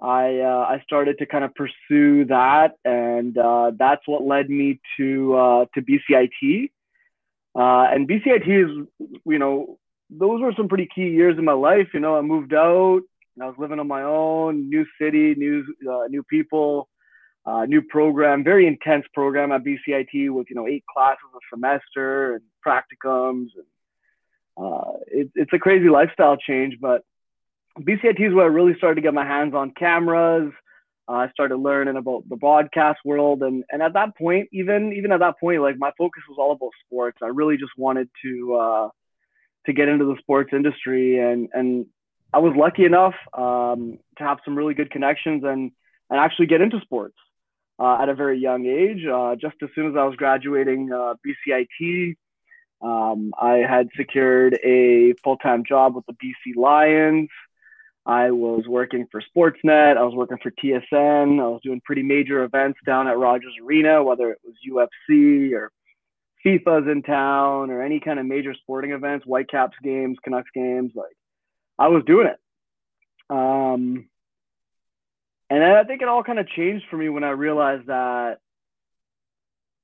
I 0.00 0.40
uh, 0.40 0.66
I 0.68 0.82
started 0.84 1.18
to 1.18 1.26
kind 1.26 1.44
of 1.44 1.54
pursue 1.54 2.26
that, 2.26 2.74
and 2.84 3.36
uh, 3.38 3.72
that's 3.78 4.02
what 4.06 4.22
led 4.22 4.50
me 4.50 4.80
to 4.98 5.34
uh, 5.34 5.64
to 5.74 5.82
BCIT. 5.82 6.70
Uh, 7.54 7.88
and 7.90 8.06
BCIT 8.06 8.46
is, 8.46 8.86
you 9.24 9.38
know, 9.38 9.78
those 10.10 10.42
were 10.42 10.52
some 10.54 10.68
pretty 10.68 10.88
key 10.94 11.08
years 11.08 11.38
in 11.38 11.44
my 11.46 11.54
life. 11.54 11.88
You 11.94 12.00
know, 12.00 12.16
I 12.16 12.20
moved 12.20 12.52
out, 12.52 13.00
I 13.42 13.46
was 13.46 13.56
living 13.58 13.78
on 13.78 13.88
my 13.88 14.02
own, 14.02 14.68
new 14.68 14.86
city, 15.00 15.34
new 15.36 15.64
uh, 15.90 16.06
new 16.08 16.22
people, 16.22 16.88
uh, 17.44 17.64
new 17.66 17.82
program, 17.82 18.42
very 18.42 18.66
intense 18.66 19.04
program 19.14 19.52
at 19.52 19.62
BCIT 19.62 20.30
with 20.30 20.46
you 20.48 20.56
know 20.56 20.66
eight 20.66 20.84
classes 20.92 21.24
a 21.34 21.38
semester 21.54 22.34
and 22.34 22.42
practicums, 22.66 23.48
and 23.56 23.66
it, 25.08 25.30
it's 25.34 25.52
a 25.52 25.58
crazy 25.58 25.88
lifestyle 25.88 26.36
change, 26.36 26.78
but 26.80 27.02
BCIT 27.80 28.20
is 28.20 28.34
where 28.34 28.44
I 28.44 28.48
really 28.48 28.74
started 28.76 28.96
to 28.96 29.00
get 29.02 29.14
my 29.14 29.24
hands 29.26 29.54
on 29.54 29.72
cameras. 29.72 30.52
Uh, 31.08 31.12
I 31.12 31.30
started 31.30 31.56
learning 31.56 31.96
about 31.96 32.28
the 32.28 32.36
broadcast 32.36 32.98
world, 33.04 33.42
and 33.42 33.64
and 33.70 33.82
at 33.82 33.92
that 33.92 34.16
point, 34.16 34.48
even 34.52 34.92
even 34.92 35.12
at 35.12 35.20
that 35.20 35.38
point, 35.38 35.62
like 35.62 35.76
my 35.78 35.92
focus 35.96 36.22
was 36.28 36.36
all 36.38 36.52
about 36.52 36.70
sports. 36.84 37.18
I 37.22 37.26
really 37.26 37.56
just 37.56 37.72
wanted 37.76 38.08
to 38.24 38.54
uh, 38.54 38.88
to 39.66 39.72
get 39.72 39.88
into 39.88 40.04
the 40.04 40.16
sports 40.20 40.50
industry, 40.52 41.18
and 41.18 41.48
and 41.52 41.86
I 42.36 42.38
was 42.38 42.52
lucky 42.54 42.84
enough 42.84 43.14
um, 43.32 43.98
to 44.18 44.24
have 44.24 44.40
some 44.44 44.58
really 44.58 44.74
good 44.74 44.90
connections 44.90 45.42
and 45.42 45.72
and 46.10 46.20
actually 46.20 46.48
get 46.48 46.60
into 46.60 46.80
sports 46.82 47.16
uh, 47.78 47.96
at 47.98 48.10
a 48.10 48.14
very 48.14 48.38
young 48.38 48.66
age. 48.66 49.06
Uh, 49.06 49.36
just 49.36 49.56
as 49.62 49.70
soon 49.74 49.88
as 49.88 49.96
I 49.96 50.04
was 50.04 50.16
graduating 50.16 50.92
uh, 50.92 51.14
BCIT, 51.26 52.16
um, 52.82 53.32
I 53.40 53.64
had 53.66 53.88
secured 53.96 54.58
a 54.62 55.14
full 55.24 55.38
time 55.38 55.64
job 55.64 55.96
with 55.96 56.04
the 56.04 56.12
BC 56.12 56.56
Lions. 56.56 57.30
I 58.04 58.32
was 58.32 58.68
working 58.68 59.06
for 59.10 59.22
Sportsnet. 59.22 59.96
I 59.96 60.02
was 60.02 60.14
working 60.14 60.36
for 60.42 60.50
TSN. 60.50 61.40
I 61.40 61.48
was 61.48 61.62
doing 61.64 61.80
pretty 61.86 62.02
major 62.02 62.44
events 62.44 62.78
down 62.84 63.08
at 63.08 63.16
Rogers 63.16 63.54
Arena, 63.64 64.04
whether 64.04 64.30
it 64.30 64.40
was 64.44 64.56
UFC 64.70 65.54
or 65.54 65.72
FIFA's 66.44 66.86
in 66.86 67.02
town 67.02 67.70
or 67.70 67.82
any 67.82 67.98
kind 67.98 68.18
of 68.18 68.26
major 68.26 68.52
sporting 68.52 68.90
events, 68.90 69.24
Whitecaps 69.24 69.78
games, 69.82 70.18
Canucks 70.22 70.50
games. 70.54 70.92
Like 70.94 71.16
I 71.78 71.88
was 71.88 72.04
doing 72.06 72.28
it. 72.28 72.38
Um, 73.28 74.08
and 75.50 75.62
I 75.62 75.84
think 75.84 76.02
it 76.02 76.08
all 76.08 76.24
kind 76.24 76.38
of 76.38 76.48
changed 76.48 76.86
for 76.90 76.96
me 76.96 77.08
when 77.08 77.24
I 77.24 77.30
realized 77.30 77.86
that 77.86 78.38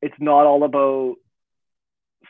it's 0.00 0.14
not 0.18 0.46
all 0.46 0.64
about 0.64 1.16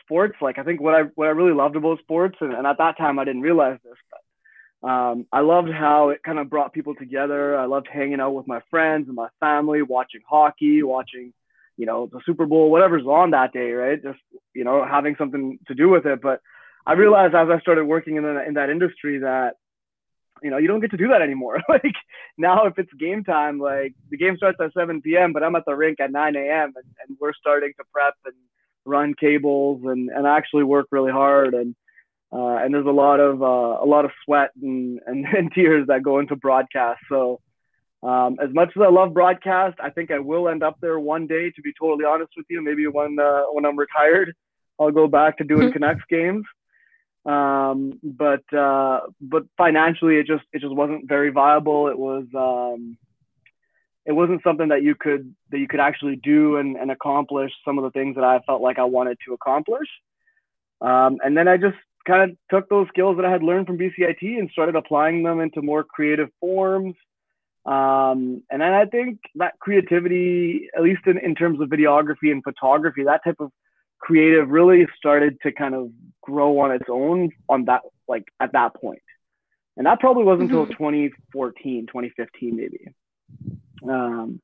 sports. 0.01 0.35
Like 0.41 0.59
I 0.59 0.63
think 0.63 0.81
what 0.81 0.95
I 0.95 1.01
what 1.15 1.27
I 1.27 1.31
really 1.31 1.53
loved 1.53 1.75
about 1.75 1.99
sports, 1.99 2.37
and, 2.41 2.53
and 2.53 2.67
at 2.67 2.77
that 2.77 2.97
time 2.97 3.19
I 3.19 3.25
didn't 3.25 3.41
realize 3.41 3.79
this, 3.83 3.97
but 4.11 4.87
um, 4.87 5.25
I 5.31 5.39
loved 5.39 5.69
how 5.71 6.09
it 6.09 6.23
kind 6.23 6.39
of 6.39 6.49
brought 6.49 6.73
people 6.73 6.93
together. 6.93 7.57
I 7.57 7.65
loved 7.65 7.87
hanging 7.91 8.19
out 8.19 8.35
with 8.35 8.47
my 8.47 8.61
friends 8.69 9.07
and 9.07 9.15
my 9.15 9.29
family, 9.39 9.81
watching 9.81 10.21
hockey, 10.27 10.83
watching, 10.83 11.33
you 11.77 11.85
know, 11.85 12.09
the 12.11 12.19
Super 12.25 12.45
Bowl, 12.45 12.69
whatever's 12.69 13.05
on 13.05 13.31
that 13.31 13.53
day, 13.53 13.71
right? 13.71 14.01
Just 14.01 14.19
you 14.53 14.63
know, 14.63 14.85
having 14.85 15.15
something 15.17 15.57
to 15.67 15.73
do 15.73 15.89
with 15.89 16.05
it. 16.05 16.21
But 16.21 16.41
I 16.85 16.93
realized 16.93 17.35
as 17.35 17.47
I 17.49 17.59
started 17.59 17.85
working 17.85 18.17
in 18.17 18.23
the, 18.23 18.45
in 18.45 18.53
that 18.55 18.69
industry 18.69 19.19
that 19.19 19.55
you 20.41 20.49
know 20.49 20.57
you 20.57 20.67
don't 20.67 20.81
get 20.81 20.91
to 20.91 20.97
do 20.97 21.07
that 21.09 21.21
anymore. 21.21 21.61
like 21.69 21.95
now, 22.37 22.65
if 22.65 22.77
it's 22.77 22.91
game 22.93 23.23
time, 23.23 23.59
like 23.59 23.93
the 24.09 24.17
game 24.17 24.37
starts 24.37 24.59
at 24.61 24.73
7 24.73 25.01
p.m., 25.01 25.33
but 25.33 25.43
I'm 25.43 25.55
at 25.55 25.65
the 25.65 25.75
rink 25.75 25.99
at 25.99 26.11
9 26.11 26.35
a.m. 26.35 26.73
and, 26.75 26.85
and 27.07 27.17
we're 27.19 27.33
starting 27.33 27.71
to 27.77 27.83
prep 27.91 28.15
and 28.25 28.35
run 28.85 29.13
cables 29.19 29.81
and, 29.85 30.09
and 30.09 30.27
actually 30.27 30.63
work 30.63 30.87
really 30.91 31.11
hard 31.11 31.53
and 31.53 31.75
uh, 32.33 32.57
and 32.57 32.73
there's 32.73 32.87
a 32.87 32.89
lot 32.89 33.19
of 33.19 33.43
uh, 33.43 33.83
a 33.83 33.85
lot 33.85 34.05
of 34.05 34.11
sweat 34.25 34.49
and, 34.61 34.99
and, 35.05 35.25
and, 35.37 35.51
tears 35.53 35.85
that 35.87 36.01
go 36.01 36.17
into 36.17 36.35
broadcast. 36.35 36.99
So 37.07 37.39
um, 38.01 38.37
as 38.41 38.49
much 38.51 38.69
as 38.75 38.81
I 38.81 38.89
love 38.89 39.13
broadcast, 39.13 39.77
I 39.79 39.91
think 39.91 40.09
I 40.09 40.17
will 40.17 40.49
end 40.49 40.63
up 40.63 40.77
there 40.81 40.99
one 40.99 41.27
day. 41.27 41.51
To 41.51 41.61
be 41.61 41.73
totally 41.79 42.05
honest 42.05 42.31
with 42.35 42.47
you, 42.49 42.63
maybe 42.63 42.87
when 42.87 43.17
uh, 43.19 43.43
when 43.51 43.65
I'm 43.65 43.77
retired, 43.77 44.33
I'll 44.79 44.91
go 44.91 45.07
back 45.07 45.37
to 45.37 45.43
doing 45.43 45.71
Canucks 45.71 46.03
games. 46.09 46.43
Um, 47.25 47.99
but 48.03 48.43
uh, 48.53 49.01
but 49.21 49.43
financially, 49.57 50.17
it 50.17 50.27
just 50.27 50.43
it 50.51 50.61
just 50.61 50.73
wasn't 50.73 51.07
very 51.07 51.31
viable. 51.31 51.87
It 51.87 51.97
was 51.97 52.25
um, 52.35 52.97
it 54.05 54.11
wasn't 54.11 54.43
something 54.43 54.69
that 54.69 54.83
you 54.83 54.95
could 54.95 55.33
that 55.51 55.59
you 55.59 55.67
could 55.67 55.79
actually 55.79 56.17
do 56.17 56.57
and, 56.57 56.75
and 56.75 56.91
accomplish 56.91 57.51
some 57.63 57.77
of 57.77 57.83
the 57.85 57.91
things 57.91 58.15
that 58.15 58.23
I 58.23 58.39
felt 58.45 58.61
like 58.61 58.77
I 58.77 58.83
wanted 58.83 59.17
to 59.25 59.33
accomplish. 59.33 59.87
Um, 60.81 61.19
and 61.23 61.37
then 61.37 61.47
I 61.47 61.55
just 61.55 61.77
kind 62.05 62.29
of 62.29 62.37
took 62.51 62.67
those 62.67 62.87
skills 62.89 63.15
that 63.15 63.25
I 63.25 63.31
had 63.31 63.43
learned 63.43 63.67
from 63.67 63.77
BCIT 63.77 64.21
and 64.21 64.49
started 64.51 64.75
applying 64.75 65.23
them 65.23 65.39
into 65.39 65.61
more 65.61 65.85
creative 65.85 66.29
forms. 66.41 66.95
Um, 67.65 68.43
and 68.51 68.61
then 68.61 68.73
I 68.73 68.83
think 68.85 69.19
that 69.35 69.53
creativity, 69.59 70.67
at 70.75 70.83
least 70.83 71.01
in, 71.05 71.17
in 71.17 71.33
terms 71.33 71.61
of 71.61 71.69
videography 71.69 72.31
and 72.31 72.43
photography, 72.43 73.03
that 73.05 73.23
type 73.23 73.37
of 73.39 73.51
creative 74.03 74.49
really 74.49 74.85
started 74.97 75.39
to 75.43 75.51
kind 75.51 75.73
of 75.73 75.89
grow 76.21 76.59
on 76.59 76.71
its 76.71 76.85
own 76.89 77.29
on 77.47 77.65
that, 77.65 77.81
like 78.07 78.25
at 78.39 78.51
that. 78.51 78.73
And 79.77 79.87
that 79.87 79.99
probably 80.01 80.23
wasn't 80.23 80.51
mm-hmm. 80.51 80.71
until 80.71 80.75
2014, 80.75 81.87
2015, 81.87 82.55
maybe. 82.55 82.87
Um, 83.89 84.41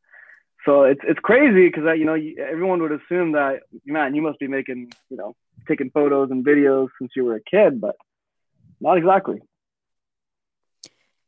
so 0.65 0.83
it's 0.83 1.01
it's 1.03 1.19
crazy 1.19 1.67
because 1.67 1.83
you 1.97 2.05
know 2.05 2.17
everyone 2.41 2.81
would 2.81 2.91
assume 2.91 3.33
that 3.33 3.61
man 3.85 4.13
you 4.13 4.21
must 4.21 4.39
be 4.39 4.47
making 4.47 4.91
you 5.09 5.15
know 5.15 5.33
taking 5.67 5.89
photos 5.89 6.31
and 6.31 6.45
videos 6.45 6.87
since 6.99 7.11
you 7.15 7.23
were 7.25 7.35
a 7.35 7.41
kid, 7.41 7.79
but 7.79 7.95
not 8.81 8.97
exactly. 8.97 9.41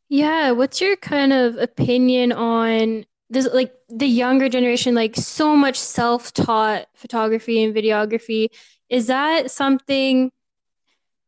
Yeah, 0.10 0.52
what's 0.52 0.82
your 0.82 0.98
kind 0.98 1.32
of 1.32 1.56
opinion 1.56 2.34
on 2.34 3.06
Like 3.32 3.74
the 3.90 4.08
younger 4.08 4.50
generation, 4.50 4.94
like 4.94 5.16
so 5.16 5.56
much 5.56 5.80
self-taught 5.80 6.88
photography 6.96 7.64
and 7.64 7.74
videography. 7.74 8.50
Is 8.90 9.08
that 9.08 9.50
something 9.52 10.32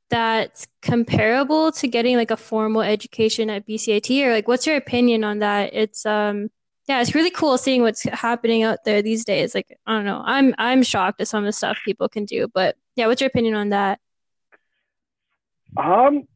that's 0.09 0.67
comparable 0.81 1.71
to 1.71 1.87
getting 1.87 2.17
like 2.17 2.29
a 2.29 2.37
formal 2.37 2.81
education 2.81 3.49
at 3.49 3.65
BCIT, 3.65 4.25
or 4.25 4.31
like 4.31 4.47
what's 4.47 4.67
your 4.67 4.75
opinion 4.75 5.23
on 5.23 5.39
that? 5.39 5.73
It's 5.73 6.05
um 6.05 6.49
yeah, 6.87 7.01
it's 7.01 7.15
really 7.15 7.31
cool 7.31 7.57
seeing 7.57 7.81
what's 7.81 8.03
happening 8.03 8.63
out 8.63 8.83
there 8.83 9.01
these 9.01 9.23
days. 9.23 9.55
Like, 9.55 9.77
I 9.85 9.95
don't 9.95 10.05
know, 10.05 10.21
I'm 10.25 10.53
I'm 10.57 10.83
shocked 10.83 11.21
at 11.21 11.27
some 11.27 11.43
of 11.43 11.45
the 11.45 11.53
stuff 11.53 11.77
people 11.85 12.09
can 12.09 12.25
do. 12.25 12.47
But 12.53 12.75
yeah, 12.95 13.07
what's 13.07 13.21
your 13.21 13.29
opinion 13.29 13.55
on 13.55 13.69
that? 13.69 13.99
Um, 15.77 16.27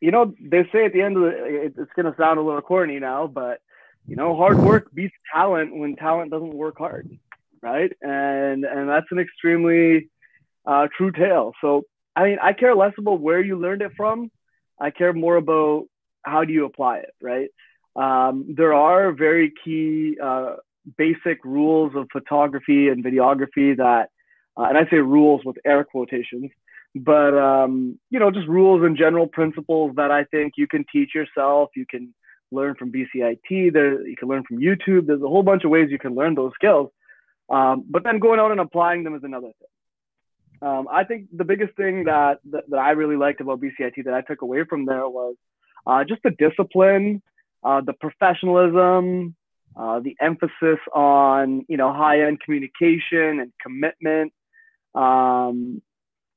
you 0.00 0.10
know, 0.10 0.34
they 0.40 0.68
say 0.72 0.84
at 0.84 0.92
the 0.92 1.00
end 1.00 1.16
of 1.16 1.22
the, 1.22 1.72
it's 1.76 1.92
gonna 1.96 2.14
sound 2.18 2.38
a 2.38 2.42
little 2.42 2.60
corny 2.60 3.00
now, 3.00 3.26
but 3.26 3.60
you 4.06 4.16
know, 4.16 4.36
hard 4.36 4.58
work 4.58 4.92
beats 4.92 5.14
talent 5.32 5.76
when 5.76 5.96
talent 5.96 6.30
doesn't 6.30 6.54
work 6.54 6.76
hard, 6.78 7.08
right? 7.62 7.92
And 8.02 8.64
and 8.64 8.88
that's 8.88 9.06
an 9.10 9.18
extremely 9.18 10.08
uh, 10.66 10.88
true 10.96 11.12
tale. 11.12 11.52
So 11.60 11.84
I 12.14 12.24
mean, 12.24 12.38
I 12.42 12.52
care 12.52 12.74
less 12.74 12.92
about 12.98 13.20
where 13.20 13.40
you 13.40 13.58
learned 13.58 13.82
it 13.82 13.92
from. 13.96 14.30
I 14.80 14.90
care 14.90 15.12
more 15.12 15.36
about 15.36 15.84
how 16.24 16.44
do 16.44 16.52
you 16.52 16.64
apply 16.64 16.98
it, 16.98 17.14
right? 17.20 17.48
Um, 17.94 18.54
there 18.56 18.74
are 18.74 19.12
very 19.12 19.52
key 19.64 20.16
uh, 20.22 20.56
basic 20.96 21.44
rules 21.44 21.92
of 21.94 22.08
photography 22.12 22.88
and 22.88 23.04
videography 23.04 23.76
that, 23.76 24.08
uh, 24.56 24.62
and 24.62 24.78
I 24.78 24.88
say 24.90 24.96
rules 24.96 25.42
with 25.44 25.56
air 25.64 25.84
quotations, 25.84 26.50
but 26.94 27.36
um, 27.38 27.98
you 28.10 28.18
know, 28.18 28.30
just 28.30 28.48
rules 28.48 28.82
and 28.82 28.96
general 28.96 29.26
principles 29.26 29.92
that 29.96 30.10
I 30.10 30.24
think 30.24 30.54
you 30.56 30.66
can 30.66 30.84
teach 30.92 31.14
yourself. 31.14 31.70
You 31.76 31.86
can 31.88 32.14
learn 32.52 32.74
from 32.74 32.92
BCIT. 32.92 33.72
There, 33.72 34.06
you 34.06 34.16
can 34.16 34.28
learn 34.28 34.44
from 34.44 34.58
YouTube. 34.58 35.06
There's 35.06 35.22
a 35.22 35.28
whole 35.28 35.42
bunch 35.42 35.64
of 35.64 35.70
ways 35.70 35.88
you 35.90 35.98
can 35.98 36.14
learn 36.14 36.34
those 36.34 36.52
skills. 36.54 36.90
Um, 37.48 37.84
but 37.88 38.04
then 38.04 38.18
going 38.18 38.40
out 38.40 38.50
and 38.50 38.60
applying 38.60 39.04
them 39.04 39.14
is 39.14 39.24
another 39.24 39.48
thing. 39.58 40.68
Um, 40.68 40.86
I 40.90 41.04
think 41.04 41.26
the 41.36 41.44
biggest 41.44 41.76
thing 41.76 42.04
that, 42.04 42.38
that, 42.50 42.70
that 42.70 42.76
I 42.78 42.90
really 42.90 43.16
liked 43.16 43.40
about 43.40 43.60
BCIT 43.60 44.04
that 44.04 44.14
I 44.14 44.20
took 44.20 44.42
away 44.42 44.64
from 44.64 44.86
there 44.86 45.08
was 45.08 45.34
uh, 45.86 46.04
just 46.04 46.22
the 46.22 46.30
discipline 46.30 47.20
uh, 47.64 47.80
the 47.80 47.92
professionalism, 47.92 49.34
uh, 49.76 50.00
the 50.00 50.16
emphasis 50.20 50.78
on 50.92 51.64
you 51.68 51.76
know 51.76 51.92
high 51.92 52.26
end 52.26 52.40
communication 52.40 53.40
and 53.40 53.52
commitment. 53.62 54.32
Um, 54.94 55.80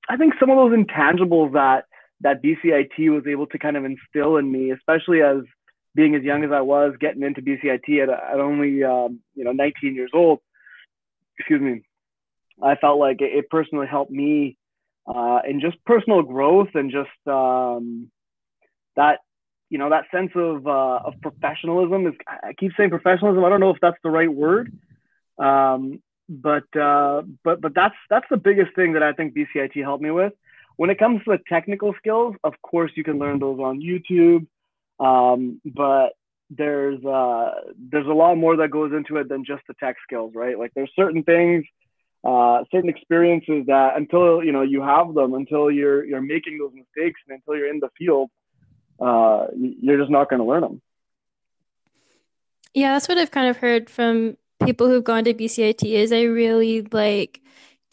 I 0.07 0.17
think 0.17 0.35
some 0.39 0.49
of 0.49 0.57
those 0.57 0.77
intangibles 0.77 1.53
that 1.53 1.85
that 2.21 2.43
BCIT 2.43 3.11
was 3.13 3.25
able 3.27 3.47
to 3.47 3.57
kind 3.57 3.75
of 3.75 3.85
instill 3.85 4.37
in 4.37 4.51
me, 4.51 4.71
especially 4.71 5.21
as 5.21 5.37
being 5.95 6.13
as 6.13 6.23
young 6.23 6.43
as 6.43 6.51
I 6.51 6.61
was, 6.61 6.93
getting 6.99 7.23
into 7.23 7.41
BCIT 7.41 8.03
at, 8.03 8.09
at 8.09 8.39
only 8.39 8.83
um, 8.83 9.19
you 9.33 9.43
know 9.43 9.51
19 9.51 9.95
years 9.95 10.11
old. 10.13 10.39
Excuse 11.39 11.61
me. 11.61 11.81
I 12.61 12.75
felt 12.75 12.99
like 12.99 13.21
it, 13.21 13.33
it 13.33 13.49
personally 13.49 13.87
helped 13.87 14.11
me 14.11 14.57
uh, 15.07 15.39
in 15.47 15.59
just 15.59 15.83
personal 15.85 16.21
growth 16.21 16.69
and 16.73 16.91
just 16.91 17.09
um, 17.27 18.09
that 18.95 19.19
you 19.69 19.77
know 19.77 19.89
that 19.89 20.05
sense 20.11 20.31
of 20.35 20.67
uh, 20.67 20.99
of 21.05 21.13
professionalism 21.21 22.07
is 22.07 22.13
I 22.27 22.53
keep 22.53 22.71
saying 22.77 22.89
professionalism. 22.89 23.43
I 23.43 23.49
don't 23.49 23.59
know 23.59 23.71
if 23.71 23.81
that's 23.81 23.97
the 24.03 24.09
right 24.09 24.31
word, 24.31 24.71
um, 25.37 26.01
but 26.29 26.63
uh, 26.75 27.23
but 27.43 27.61
but 27.61 27.73
that's 27.73 27.95
that's 28.09 28.27
the 28.29 28.37
biggest 28.37 28.75
thing 28.75 28.93
that 28.93 29.03
I 29.03 29.13
think 29.13 29.35
BCIT 29.35 29.81
helped 29.83 30.03
me 30.03 30.11
with. 30.11 30.33
When 30.77 30.89
it 30.89 30.99
comes 30.99 31.23
to 31.23 31.31
the 31.31 31.39
technical 31.47 31.93
skills, 31.97 32.35
of 32.43 32.53
course 32.61 32.91
you 32.95 33.03
can 33.03 33.17
learn 33.17 33.39
those 33.39 33.59
on 33.59 33.81
YouTube, 33.81 34.45
um, 34.99 35.61
but 35.65 36.09
there's 36.49 37.03
uh, 37.03 37.51
there's 37.91 38.07
a 38.07 38.13
lot 38.13 38.35
more 38.35 38.57
that 38.57 38.69
goes 38.69 38.93
into 38.93 39.17
it 39.17 39.29
than 39.29 39.43
just 39.45 39.63
the 39.67 39.73
tech 39.79 39.95
skills, 40.03 40.33
right? 40.35 40.57
Like 40.57 40.71
there's 40.75 40.91
certain 40.95 41.23
things, 41.23 41.65
uh, 42.23 42.63
certain 42.71 42.89
experiences 42.89 43.65
that 43.67 43.97
until 43.97 44.43
you 44.43 44.51
know 44.51 44.61
you 44.61 44.81
have 44.81 45.13
them, 45.13 45.33
until 45.33 45.71
you're 45.71 46.05
you're 46.05 46.21
making 46.21 46.57
those 46.57 46.71
mistakes, 46.73 47.19
and 47.27 47.35
until 47.35 47.55
you're 47.55 47.69
in 47.69 47.79
the 47.79 47.89
field 47.97 48.29
uh, 48.99 49.47
you're 49.55 49.97
just 49.97 50.11
not 50.11 50.29
going 50.29 50.39
to 50.39 50.45
learn 50.45 50.61
them. 50.61 50.81
Yeah, 52.73 52.93
that's 52.93 53.07
what 53.07 53.17
I've 53.17 53.31
kind 53.31 53.47
of 53.47 53.57
heard 53.57 53.89
from 53.89 54.37
people 54.65 54.87
who've 54.87 55.03
gone 55.03 55.23
to 55.25 55.33
BCIT 55.33 55.83
is 55.83 56.11
I 56.11 56.23
really 56.23 56.81
like 56.91 57.41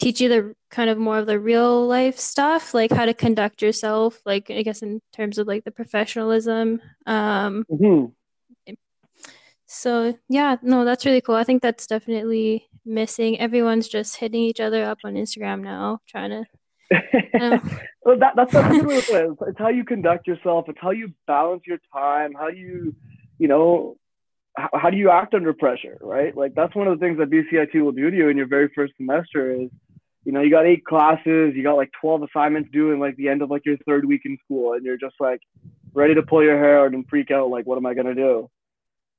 teach 0.03 0.19
you 0.19 0.29
the 0.29 0.55
kind 0.69 0.89
of 0.89 0.97
more 0.97 1.17
of 1.17 1.25
the 1.25 1.39
real 1.39 1.87
life 1.87 2.19
stuff, 2.19 2.73
like 2.73 2.91
how 2.91 3.05
to 3.05 3.13
conduct 3.13 3.61
yourself, 3.61 4.21
like 4.25 4.51
I 4.51 4.61
guess 4.61 4.81
in 4.81 5.01
terms 5.13 5.37
of 5.37 5.47
like 5.47 5.63
the 5.63 5.71
professionalism. 5.71 6.81
Um, 7.05 7.65
mm-hmm. 7.71 8.73
So 9.65 10.17
yeah, 10.29 10.57
no, 10.61 10.85
that's 10.85 11.05
really 11.05 11.21
cool. 11.21 11.35
I 11.35 11.45
think 11.45 11.61
that's 11.61 11.87
definitely 11.87 12.67
missing. 12.85 13.39
Everyone's 13.39 13.87
just 13.87 14.17
hitting 14.17 14.41
each 14.41 14.59
other 14.59 14.83
up 14.83 14.99
on 15.03 15.13
Instagram 15.13 15.63
now, 15.63 15.99
trying 16.07 16.29
to 16.31 16.45
well, 18.03 18.19
that, 18.19 18.33
that's 18.35 18.53
really 18.53 18.97
it 18.97 19.09
is. 19.09 19.37
It's 19.47 19.57
how 19.57 19.69
you 19.69 19.83
conduct 19.83 20.27
yourself. 20.27 20.65
It's 20.67 20.77
how 20.79 20.91
you 20.91 21.13
balance 21.25 21.63
your 21.65 21.79
time. 21.91 22.33
How 22.33 22.49
you, 22.49 22.93
you 23.39 23.47
know, 23.47 23.97
how, 24.55 24.69
how 24.73 24.89
do 24.89 24.97
you 24.97 25.09
act 25.09 25.33
under 25.33 25.53
pressure, 25.53 25.97
right? 26.01 26.35
Like 26.35 26.53
that's 26.55 26.75
one 26.75 26.87
of 26.87 26.99
the 26.99 27.03
things 27.03 27.17
that 27.17 27.29
BCIT 27.29 27.81
will 27.81 27.91
do 27.91 28.11
to 28.11 28.15
you 28.15 28.29
in 28.29 28.37
your 28.37 28.47
very 28.47 28.69
first 28.75 28.93
semester 28.97 29.51
is, 29.53 29.69
you 30.25 30.31
know, 30.31 30.41
you 30.41 30.49
got 30.49 30.65
eight 30.65 30.85
classes, 30.85 31.53
you 31.55 31.63
got 31.63 31.75
like 31.75 31.91
12 31.99 32.23
assignments 32.23 32.69
due 32.71 32.91
in 32.91 32.99
like 32.99 33.15
the 33.17 33.29
end 33.29 33.41
of 33.41 33.49
like 33.49 33.65
your 33.65 33.77
third 33.85 34.05
week 34.05 34.21
in 34.25 34.37
school, 34.43 34.73
and 34.73 34.85
you're 34.85 34.97
just 34.97 35.15
like 35.19 35.41
ready 35.93 36.15
to 36.15 36.23
pull 36.23 36.43
your 36.43 36.57
hair 36.57 36.85
out 36.85 36.93
and 36.93 37.07
freak 37.09 37.31
out, 37.31 37.49
like, 37.49 37.65
what 37.65 37.77
am 37.77 37.85
I 37.85 37.93
gonna 37.93 38.15
do? 38.15 38.49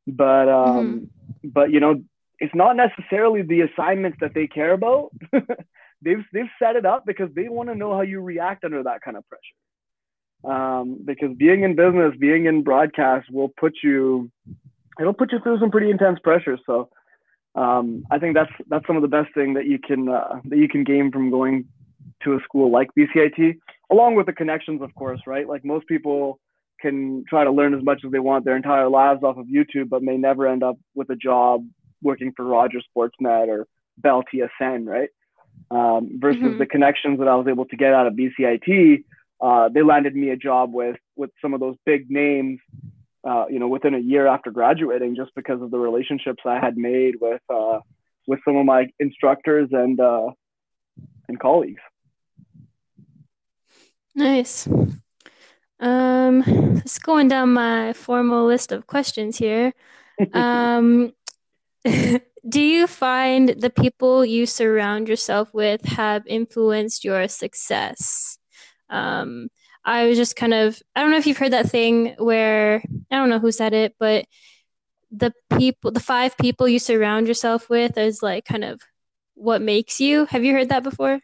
But 0.07 0.49
um, 0.49 1.11
mm-hmm. 1.45 1.49
but 1.49 1.71
you 1.71 1.81
know, 1.81 2.03
it's 2.39 2.55
not 2.55 2.77
necessarily 2.77 3.43
the 3.43 3.63
assignments 3.63 4.19
that 4.21 4.35
they 4.35 4.47
care 4.47 4.73
about. 4.73 5.11
they've 6.03 6.25
they've 6.33 6.51
set 6.59 6.77
it 6.77 6.87
up 6.87 7.05
because 7.07 7.31
they 7.35 7.49
want 7.49 7.69
to 7.69 7.75
know 7.75 7.95
how 7.95 8.03
you 8.03 8.21
react 8.21 8.65
under 8.65 8.83
that 8.83 9.01
kind 9.03 9.17
of 9.17 9.25
pressure. 9.29 10.55
Um, 10.55 10.99
because 11.05 11.35
being 11.37 11.63
in 11.63 11.75
business, 11.75 12.15
being 12.19 12.45
in 12.45 12.63
broadcast 12.63 13.31
will 13.31 13.49
put 13.49 13.75
you 13.83 14.31
it'll 15.01 15.15
put 15.15 15.33
you 15.33 15.41
through 15.41 15.59
some 15.59 15.71
pretty 15.71 15.91
intense 15.91 16.19
pressure. 16.21 16.59
So 16.67 16.91
um, 17.55 18.05
I 18.11 18.19
think 18.19 18.35
that's 18.35 18.51
that's 18.69 18.87
some 18.87 18.97
of 18.97 19.03
the 19.03 19.09
best 19.09 19.33
thing 19.35 19.55
that 19.55 19.67
you 19.67 19.79
can 19.79 20.09
uh, 20.09 20.41
that 20.45 20.59
you 20.59 20.69
can 20.69 20.85
gain 20.85 21.13
from 21.13 21.31
going 21.31 21.67
to 22.23 22.35
a 22.35 22.41
school 22.43 22.71
like 22.71 22.89
BCIT, 22.99 23.59
along 23.91 24.17
with 24.17 24.27
the 24.27 24.33
connections, 24.33 24.83
of 24.83 24.95
course, 24.95 25.21
right? 25.27 25.49
Like 25.49 25.65
most 25.65 25.87
people 25.87 26.41
can 26.81 27.25
try 27.29 27.45
to 27.45 27.51
learn 27.51 27.75
as 27.75 27.83
much 27.83 28.03
as 28.05 28.11
they 28.11 28.19
want 28.19 28.45
their 28.45 28.57
entire 28.57 28.89
lives 28.89 29.23
off 29.23 29.37
of 29.37 29.47
YouTube, 29.47 29.89
but 29.89 30.03
may 30.03 30.17
never 30.17 30.47
end 30.49 30.63
up 30.63 30.77
with 30.95 31.11
a 31.11 31.17
job 31.17 31.65
working 32.03 32.33
for 32.37 32.45
Rogers 32.45 32.85
Sportsnet 32.95 33.49
or 33.49 33.67
Bell 33.99 34.23
TSN, 34.33 34.87
right? 34.87 35.09
Um, 35.71 36.19
versus 36.19 36.43
mm-hmm. 36.43 36.59
the 36.59 36.67
connections 36.67 37.19
that 37.21 37.29
I 37.29 37.37
was 37.37 37.47
able 37.47 37.65
to 37.67 37.77
get 37.77 37.95
out 37.95 38.07
of 38.07 38.15
BCIT, 38.15 39.05
uh, 39.41 39.69
they 39.69 39.83
landed 39.83 40.17
me 40.17 40.31
a 40.31 40.37
job 40.37 40.73
with 40.73 40.97
with 41.17 41.31
some 41.41 41.55
of 41.55 41.61
those 41.61 41.77
big 41.87 42.11
names 42.11 42.59
uh, 43.25 43.47
you 43.49 43.59
know, 43.59 43.69
within 43.69 43.95
a 43.95 43.99
year 43.99 44.27
after 44.27 44.51
graduating, 44.51 45.17
just 45.17 45.35
because 45.35 45.63
of 45.63 45.71
the 45.71 45.79
relationships 45.79 46.43
I 46.45 46.59
had 46.59 46.77
made 46.77 47.15
with 47.21 47.43
uh, 47.49 47.81
with 48.27 48.41
some 48.45 48.57
of 48.57 48.67
my 48.67 48.89
instructors 49.01 49.69
and 49.73 49.99
uh, 50.01 50.31
and 51.29 51.39
colleagues. 51.39 51.81
Nice. 54.15 54.69
Um, 55.81 56.81
just 56.83 57.03
going 57.03 57.29
down 57.29 57.53
my 57.53 57.93
formal 57.93 58.47
list 58.47 58.73
of 58.73 58.87
questions 58.87 59.39
here. 59.39 59.73
Um, 60.33 61.13
do 61.85 62.61
you 62.61 62.87
find 62.87 63.49
the 63.49 63.71
people 63.71 64.25
you 64.25 64.47
surround 64.47 65.09
yourself 65.09 65.53
with 65.53 65.85
have 65.87 66.25
influenced 66.29 67.05
your 67.05 67.27
success? 67.27 68.39
Um, 68.89 69.49
I 69.85 70.07
was 70.07 70.17
just 70.17 70.37
kind 70.37 70.55
of 70.55 70.81
I 70.97 71.01
don't 71.01 71.11
know 71.11 71.19
if 71.19 71.27
you've 71.27 71.39
heard 71.39 71.53
that 71.53 71.71
thing 71.71 72.15
where 72.19 72.83
I 73.11 73.17
don't 73.17 73.29
know 73.29 73.39
who 73.39 73.53
said 73.53 73.75
it, 73.75 73.95
but 73.99 74.27
the 75.11 75.33
people 75.59 75.91
the 75.91 76.01
five 76.01 76.37
people 76.39 76.69
you 76.69 76.79
surround 76.79 77.29
yourself 77.29 77.69
with 77.69 77.99
is 77.99 78.23
like 78.23 78.45
kind 78.45 78.65
of 78.65 78.81
what 79.35 79.61
makes 79.63 80.01
you. 80.01 80.27
Have 80.27 80.45
you 80.45 80.53
heard 80.53 80.71
that 80.71 80.83
before? 80.83 81.21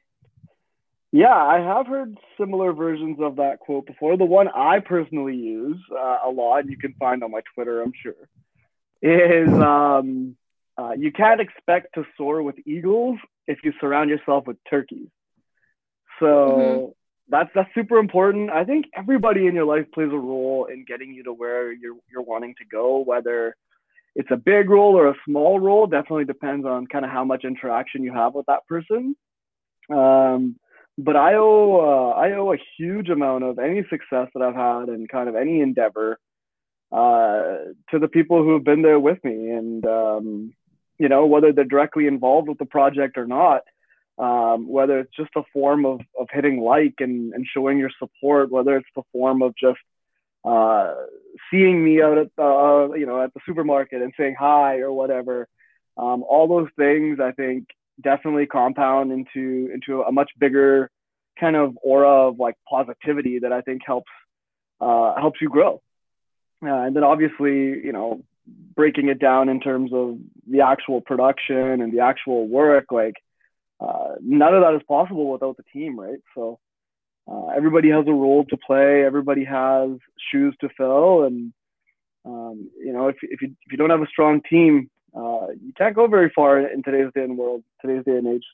Yeah, 1.12 1.34
I 1.34 1.58
have 1.58 1.88
heard 1.88 2.16
similar 2.38 2.72
versions 2.72 3.18
of 3.20 3.36
that 3.36 3.58
quote 3.58 3.86
before. 3.86 4.16
The 4.16 4.24
one 4.24 4.46
I 4.48 4.78
personally 4.78 5.34
use 5.34 5.78
uh, 5.90 6.18
a 6.24 6.30
lot, 6.30 6.68
you 6.68 6.76
can 6.76 6.94
find 7.00 7.24
on 7.24 7.32
my 7.32 7.40
Twitter, 7.52 7.82
I'm 7.82 7.92
sure, 8.00 8.14
is 9.02 9.48
um, 9.52 10.36
uh, 10.78 10.92
you 10.92 11.10
can't 11.10 11.40
expect 11.40 11.94
to 11.94 12.04
soar 12.16 12.42
with 12.42 12.56
eagles 12.64 13.18
if 13.48 13.58
you 13.64 13.72
surround 13.80 14.08
yourself 14.08 14.46
with 14.46 14.56
turkeys. 14.68 15.08
So 16.20 16.26
mm-hmm 16.26 16.90
that's 17.30 17.50
that's 17.54 17.68
super 17.74 17.98
important. 17.98 18.50
I 18.50 18.64
think 18.64 18.86
everybody 18.96 19.46
in 19.46 19.54
your 19.54 19.64
life 19.64 19.86
plays 19.94 20.10
a 20.12 20.18
role 20.18 20.66
in 20.70 20.84
getting 20.86 21.12
you 21.14 21.22
to 21.24 21.32
where 21.32 21.72
you're 21.72 21.96
you're 22.10 22.22
wanting 22.22 22.54
to 22.58 22.64
go, 22.64 22.98
whether 22.98 23.54
it's 24.16 24.30
a 24.30 24.36
big 24.36 24.68
role 24.68 24.96
or 24.96 25.08
a 25.08 25.14
small 25.26 25.60
role. 25.60 25.86
Definitely 25.86 26.24
depends 26.24 26.66
on 26.66 26.86
kind 26.86 27.04
of 27.04 27.10
how 27.10 27.24
much 27.24 27.44
interaction 27.44 28.02
you 28.02 28.12
have 28.12 28.34
with 28.34 28.46
that 28.46 28.66
person. 28.66 29.14
Um, 29.88 30.56
but 30.98 31.16
I 31.16 31.34
owe 31.34 32.14
uh, 32.16 32.18
I 32.18 32.32
owe 32.32 32.52
a 32.52 32.58
huge 32.76 33.08
amount 33.08 33.44
of 33.44 33.58
any 33.58 33.82
success 33.88 34.28
that 34.34 34.42
I've 34.42 34.54
had 34.54 34.88
and 34.88 35.08
kind 35.08 35.28
of 35.28 35.36
any 35.36 35.60
endeavor 35.60 36.18
uh, 36.92 37.72
to 37.90 37.98
the 38.00 38.08
people 38.08 38.42
who 38.42 38.54
have 38.54 38.64
been 38.64 38.82
there 38.82 39.00
with 39.00 39.22
me, 39.24 39.50
and 39.50 39.86
um, 39.86 40.52
you 40.98 41.08
know 41.08 41.26
whether 41.26 41.52
they're 41.52 41.64
directly 41.64 42.06
involved 42.06 42.48
with 42.48 42.58
the 42.58 42.66
project 42.66 43.16
or 43.16 43.26
not 43.26 43.62
um, 44.20 44.68
whether 44.68 44.98
it's 44.98 45.16
just 45.16 45.30
a 45.34 45.42
form 45.50 45.86
of, 45.86 46.00
of 46.18 46.28
hitting 46.30 46.60
like 46.60 46.94
and, 46.98 47.32
and 47.32 47.46
showing 47.52 47.78
your 47.78 47.90
support, 47.98 48.50
whether 48.50 48.76
it's 48.76 48.88
the 48.94 49.02
form 49.12 49.40
of 49.40 49.54
just 49.56 49.78
uh, 50.44 50.94
seeing 51.50 51.82
me 51.82 52.02
out 52.02 52.18
at 52.18 52.28
the, 52.36 52.42
uh, 52.42 52.94
you 52.94 53.06
know 53.06 53.22
at 53.22 53.32
the 53.32 53.40
supermarket 53.46 54.02
and 54.02 54.12
saying 54.18 54.36
hi 54.38 54.78
or 54.78 54.92
whatever. 54.92 55.48
Um, 55.96 56.22
all 56.22 56.46
those 56.46 56.68
things 56.76 57.18
I 57.18 57.32
think 57.32 57.68
definitely 58.02 58.46
compound 58.46 59.10
into 59.10 59.70
into 59.72 60.02
a 60.02 60.12
much 60.12 60.30
bigger 60.38 60.90
kind 61.38 61.56
of 61.56 61.78
aura 61.82 62.28
of 62.28 62.38
like 62.38 62.56
positivity 62.68 63.38
that 63.38 63.52
I 63.52 63.62
think 63.62 63.80
helps 63.86 64.10
uh, 64.82 65.18
helps 65.18 65.40
you 65.40 65.48
grow. 65.48 65.80
Uh, 66.62 66.68
and 66.68 66.94
then 66.94 67.04
obviously, 67.04 67.82
you 67.82 67.92
know, 67.92 68.22
breaking 68.74 69.08
it 69.08 69.18
down 69.18 69.48
in 69.48 69.60
terms 69.60 69.92
of 69.94 70.18
the 70.46 70.60
actual 70.60 71.00
production 71.00 71.80
and 71.80 71.90
the 71.90 72.00
actual 72.00 72.46
work, 72.46 72.86
like 72.90 73.14
uh, 73.80 74.14
none 74.20 74.54
of 74.54 74.62
that 74.62 74.74
is 74.74 74.82
possible 74.86 75.30
without 75.30 75.56
the 75.56 75.62
team, 75.72 75.98
right? 75.98 76.20
So 76.34 76.58
uh, 77.30 77.48
everybody 77.48 77.90
has 77.90 78.06
a 78.06 78.12
role 78.12 78.44
to 78.46 78.56
play. 78.56 79.04
Everybody 79.04 79.44
has 79.44 79.90
shoes 80.30 80.54
to 80.60 80.68
fill, 80.76 81.24
and 81.24 81.52
um, 82.24 82.70
you 82.78 82.92
know, 82.92 83.08
if 83.08 83.16
if 83.22 83.40
you 83.40 83.48
if 83.66 83.72
you 83.72 83.78
don't 83.78 83.90
have 83.90 84.02
a 84.02 84.06
strong 84.06 84.42
team, 84.48 84.90
uh, 85.16 85.48
you 85.62 85.72
can't 85.76 85.94
go 85.94 86.06
very 86.06 86.30
far 86.34 86.60
in 86.60 86.82
today's 86.82 87.10
day 87.14 87.22
and 87.22 87.38
world, 87.38 87.62
today's 87.80 88.04
day 88.04 88.16
and 88.16 88.26
age. 88.26 88.44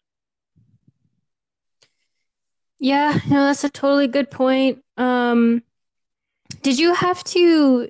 Yeah, 2.79 3.19
no, 3.29 3.47
that's 3.47 3.65
a 3.65 3.71
totally 3.71 4.07
good 4.07 4.31
point. 4.31 4.85
Um, 4.97 5.62
did 6.62 6.79
you 6.79 6.95
have 6.95 7.25
to? 7.25 7.89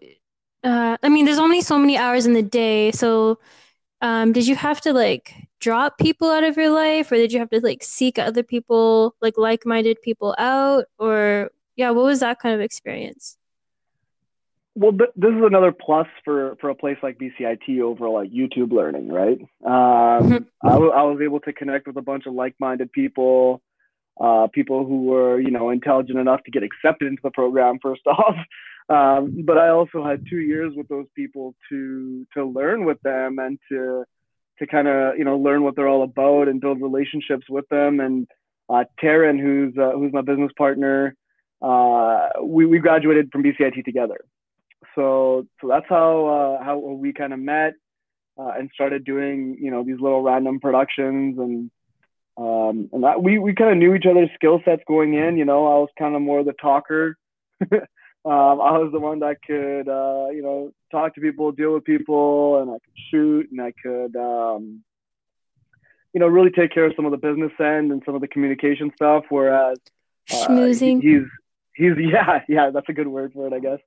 Uh, 0.63 0.97
I 1.03 1.09
mean, 1.09 1.27
there's 1.27 1.39
only 1.39 1.61
so 1.61 1.79
many 1.79 1.99
hours 1.99 2.27
in 2.27 2.33
the 2.33 2.43
day, 2.43 2.93
so 2.93 3.39
um, 4.01 4.33
did 4.33 4.47
you 4.47 4.55
have 4.55 4.81
to 4.83 4.93
like 4.93 5.35
drop 5.61 5.99
people 5.99 6.31
out 6.31 6.45
of 6.45 6.57
your 6.57 6.71
life 6.71 7.11
or 7.11 7.17
did 7.17 7.33
you 7.33 7.39
have 7.39 7.51
to 7.51 7.61
like 7.61 7.83
seek 7.83 8.19
other 8.19 8.43
people 8.43 9.15
like 9.21 9.35
like-minded 9.37 10.01
people 10.03 10.35
out 10.39 10.85
or 10.99 11.51
yeah 11.77 11.91
what 11.91 12.05
was 12.05 12.21
that 12.21 12.39
kind 12.41 12.55
of 12.55 12.61
experience? 12.61 13.39
Well 14.75 14.93
th- 14.93 15.11
this 15.17 15.31
is 15.31 15.43
another 15.43 15.73
plus 15.73 16.07
for 16.25 16.57
for 16.61 16.69
a 16.69 16.75
place 16.75 16.99
like 17.03 17.19
bcit 17.19 17.81
over 17.81 18.09
like 18.09 18.31
youtube 18.31 18.73
learning 18.73 19.09
right? 19.09 19.41
Um, 19.65 20.47
I, 20.63 20.71
w- 20.71 20.93
I 20.93 21.03
was 21.03 21.21
able 21.23 21.41
to 21.41 21.53
connect 21.53 21.87
with 21.87 21.97
a 21.97 22.03
bunch 22.03 22.27
of 22.27 22.35
like-minded 22.35 22.93
people 22.93 23.63
uh, 24.21 24.47
people 24.53 24.87
who 24.87 25.05
were 25.05 25.41
you 25.41 25.51
know 25.51 25.71
intelligent 25.71 26.19
enough 26.19 26.43
to 26.45 26.51
get 26.51 26.63
accepted 26.63 27.09
into 27.09 27.21
the 27.23 27.31
program 27.31 27.79
first 27.83 28.03
off. 28.07 28.37
Um, 28.89 29.43
but 29.45 29.59
i 29.59 29.71
also 29.71 30.05
had 30.05 30.25
two 30.31 30.39
years 30.39 30.73
with 30.77 30.87
those 30.87 31.07
people 31.17 31.57
to 31.71 32.25
to 32.35 32.45
learn 32.45 32.85
with 32.85 33.01
them 33.03 33.41
and 33.41 33.59
to 33.69 34.05
to 34.59 34.67
kind 34.67 34.89
of 34.89 35.19
you 35.19 35.25
know 35.25 35.37
learn 35.37 35.63
what 35.63 35.77
they're 35.77 35.89
all 35.89 36.03
about 36.03 36.49
and 36.49 36.61
build 36.61 36.81
relationships 36.81 37.47
with 37.49 37.69
them. 37.69 38.01
And 38.01 38.27
uh, 38.69 38.85
Taryn, 39.03 39.41
who's 39.41 39.77
uh, 39.79 39.93
who's 39.93 40.13
my 40.13 40.23
business 40.23 40.53
partner, 40.57 41.15
uh, 41.63 42.29
we 42.43 42.67
we 42.67 42.79
graduated 42.79 43.31
from 43.33 43.43
BCIT 43.43 43.85
together. 43.85 44.19
So 44.95 45.47
so 45.61 45.69
that's 45.69 45.87
how 45.89 46.27
uh, 46.61 46.65
how 46.65 46.79
we 46.79 47.13
kind 47.13 47.33
of 47.33 47.39
met 47.39 47.75
uh, 48.39 48.53
and 48.59 48.71
started 48.75 49.05
doing 49.05 49.59
you 49.61 49.71
know 49.71 49.85
these 49.85 50.01
little 50.01 50.23
random 50.23 50.61
productions 50.61 51.39
and. 51.39 51.71
Um, 52.39 52.91
and 52.93 53.03
that, 53.03 53.23
we, 53.23 53.39
we 53.39 53.55
kind 53.55 53.71
of 53.71 53.79
knew 53.79 53.95
each 53.95 54.05
other's 54.05 54.29
skill 54.35 54.61
sets 54.63 54.83
going 54.87 55.15
in. 55.15 55.39
You 55.39 55.47
know, 55.47 55.67
I 55.69 55.79
was 55.79 55.89
kind 55.99 56.15
of 56.15 56.21
more 56.21 56.45
the 56.45 56.53
talker. 56.53 57.17
Um, 58.27 58.61
I 58.61 58.77
was 58.77 58.91
the 58.91 58.99
one 58.99 59.21
that 59.21 59.37
could, 59.47 59.89
uh, 59.89 60.31
you 60.31 60.43
know, 60.43 60.73
talk 60.91 61.15
to 61.15 61.21
people, 61.21 61.53
deal 61.53 61.75
with 61.75 61.85
people, 61.85 62.61
and 62.61 62.71
I 62.71 62.75
could 62.75 62.99
shoot, 63.09 63.49
and 63.53 63.61
I 63.61 63.73
could, 63.81 64.17
um, 64.17 64.83
you 66.13 66.19
know, 66.19 66.27
really 66.27 66.51
take 66.51 66.75
care 66.75 66.87
of 66.87 66.93
some 66.97 67.05
of 67.05 67.13
the 67.13 67.19
business 67.19 67.53
end 67.61 67.93
and 67.93 68.03
some 68.05 68.17
of 68.17 68.21
the 68.21 68.27
communication 68.27 68.91
stuff. 68.97 69.27
Whereas 69.29 69.79
uh, 70.33 70.49
Schmoozing. 70.49 71.01
He, 71.03 71.13
he's 71.13 71.27
he's 71.77 71.93
yeah 72.13 72.41
yeah 72.49 72.71
that's 72.71 72.89
a 72.89 72.93
good 72.93 73.07
word 73.07 73.33
for 73.33 73.47
it, 73.47 73.53
I 73.53 73.61
guess. 73.61 73.79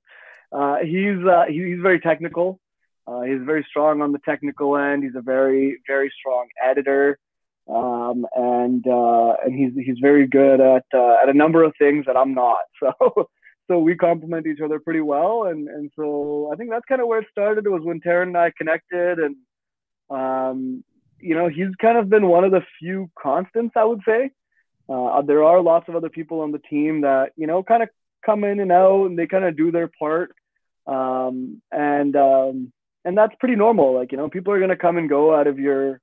Uh, 0.50 0.78
he's 0.78 1.22
uh, 1.22 1.44
he, 1.46 1.72
he's 1.72 1.82
very 1.82 2.00
technical. 2.00 2.58
Uh, 3.06 3.22
he's 3.22 3.42
very 3.44 3.66
strong 3.68 4.00
on 4.00 4.12
the 4.12 4.20
technical 4.24 4.74
end. 4.76 5.04
He's 5.04 5.16
a 5.16 5.20
very 5.20 5.80
very 5.86 6.10
strong 6.18 6.48
editor. 6.64 7.18
Um, 7.68 8.26
and 8.34 8.86
uh, 8.86 9.34
and 9.44 9.54
he's 9.54 9.72
he's 9.84 9.98
very 10.00 10.26
good 10.26 10.60
at 10.60 10.86
uh, 10.94 11.16
at 11.22 11.28
a 11.28 11.34
number 11.34 11.62
of 11.62 11.74
things 11.78 12.06
that 12.06 12.16
I'm 12.16 12.34
not. 12.34 12.60
So 12.80 13.28
so 13.70 13.78
we 13.78 13.94
complement 13.96 14.46
each 14.46 14.60
other 14.66 14.80
pretty 14.80 15.00
well 15.00 15.44
and 15.44 15.68
and 15.68 15.90
so 15.96 16.50
i 16.52 16.56
think 16.56 16.70
that's 16.70 16.90
kind 16.92 17.00
of 17.02 17.08
where 17.08 17.20
it 17.20 17.28
started 17.30 17.66
was 17.68 17.82
when 17.84 18.00
taryn 18.00 18.28
and 18.32 18.36
i 18.36 18.50
connected 18.58 19.18
and 19.20 19.36
um, 20.10 20.84
you 21.20 21.34
know 21.36 21.48
he's 21.48 21.74
kind 21.80 21.98
of 21.98 22.08
been 22.08 22.26
one 22.26 22.44
of 22.44 22.50
the 22.50 22.62
few 22.80 23.10
constants 23.28 23.74
i 23.76 23.84
would 23.84 24.02
say 24.12 24.22
Uh, 24.90 25.22
there 25.22 25.44
are 25.44 25.62
lots 25.62 25.88
of 25.88 25.94
other 25.96 26.08
people 26.08 26.40
on 26.40 26.52
the 26.52 26.58
team 26.58 27.02
that 27.02 27.32
you 27.36 27.46
know 27.46 27.62
kind 27.62 27.82
of 27.84 27.88
come 28.26 28.44
in 28.44 28.58
and 28.60 28.72
out 28.72 29.06
and 29.06 29.18
they 29.18 29.26
kind 29.26 29.44
of 29.44 29.56
do 29.56 29.70
their 29.70 29.88
part, 30.02 30.30
um, 30.86 31.62
and 31.70 32.16
um, 32.16 32.72
and 33.04 33.16
that's 33.16 33.34
pretty 33.40 33.56
normal. 33.56 33.94
Like 33.94 34.10
you 34.12 34.18
know, 34.18 34.28
people 34.28 34.52
are 34.52 34.60
gonna 34.60 34.76
come 34.76 34.98
and 34.98 35.08
go 35.08 35.22
out 35.34 35.46
of 35.46 35.58
your 35.60 36.00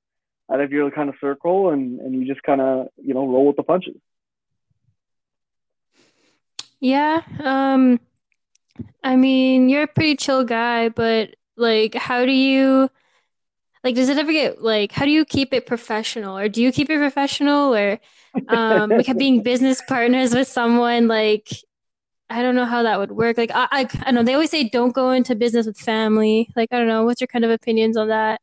out 0.52 0.60
of 0.60 0.72
your 0.72 0.90
kind 0.90 1.10
of 1.10 1.16
circle, 1.20 1.70
and 1.70 2.00
and 2.00 2.14
you 2.14 2.26
just 2.26 2.42
kind 2.42 2.62
of 2.62 2.88
you 2.96 3.14
know 3.14 3.26
roll 3.28 3.46
with 3.46 3.56
the 3.56 3.62
punches. 3.62 4.00
Yeah. 6.80 7.22
Um. 7.40 8.00
I 9.02 9.16
mean, 9.16 9.68
you're 9.68 9.84
a 9.84 9.88
pretty 9.88 10.16
chill 10.16 10.44
guy, 10.44 10.88
but 10.88 11.34
like, 11.56 11.94
how 11.94 12.24
do 12.24 12.32
you? 12.32 12.90
Like, 13.84 13.94
does 13.94 14.08
it 14.08 14.18
ever 14.18 14.32
get 14.32 14.60
like, 14.60 14.92
how 14.92 15.04
do 15.04 15.10
you 15.10 15.24
keep 15.24 15.52
it 15.52 15.66
professional, 15.66 16.36
or 16.36 16.48
do 16.48 16.62
you 16.62 16.72
keep 16.72 16.90
it 16.90 16.98
professional, 16.98 17.74
or 17.74 17.98
um, 18.48 18.90
like 18.90 19.16
being 19.16 19.42
business 19.42 19.80
partners 19.88 20.34
with 20.34 20.48
someone 20.48 21.08
like 21.08 21.48
I 22.30 22.42
don't 22.42 22.54
know 22.54 22.66
how 22.66 22.82
that 22.82 22.98
would 22.98 23.12
work. 23.12 23.38
Like 23.38 23.50
I, 23.54 23.68
I, 23.70 23.80
I 23.80 24.04
don't 24.04 24.14
know. 24.16 24.22
They 24.22 24.34
always 24.34 24.50
say 24.50 24.68
don't 24.68 24.94
go 24.94 25.10
into 25.10 25.34
business 25.34 25.66
with 25.66 25.78
family. 25.78 26.50
Like 26.54 26.68
I 26.72 26.78
don't 26.78 26.88
know. 26.88 27.04
What's 27.04 27.20
your 27.20 27.28
kind 27.28 27.44
of 27.44 27.50
opinions 27.50 27.96
on 27.96 28.08
that? 28.08 28.40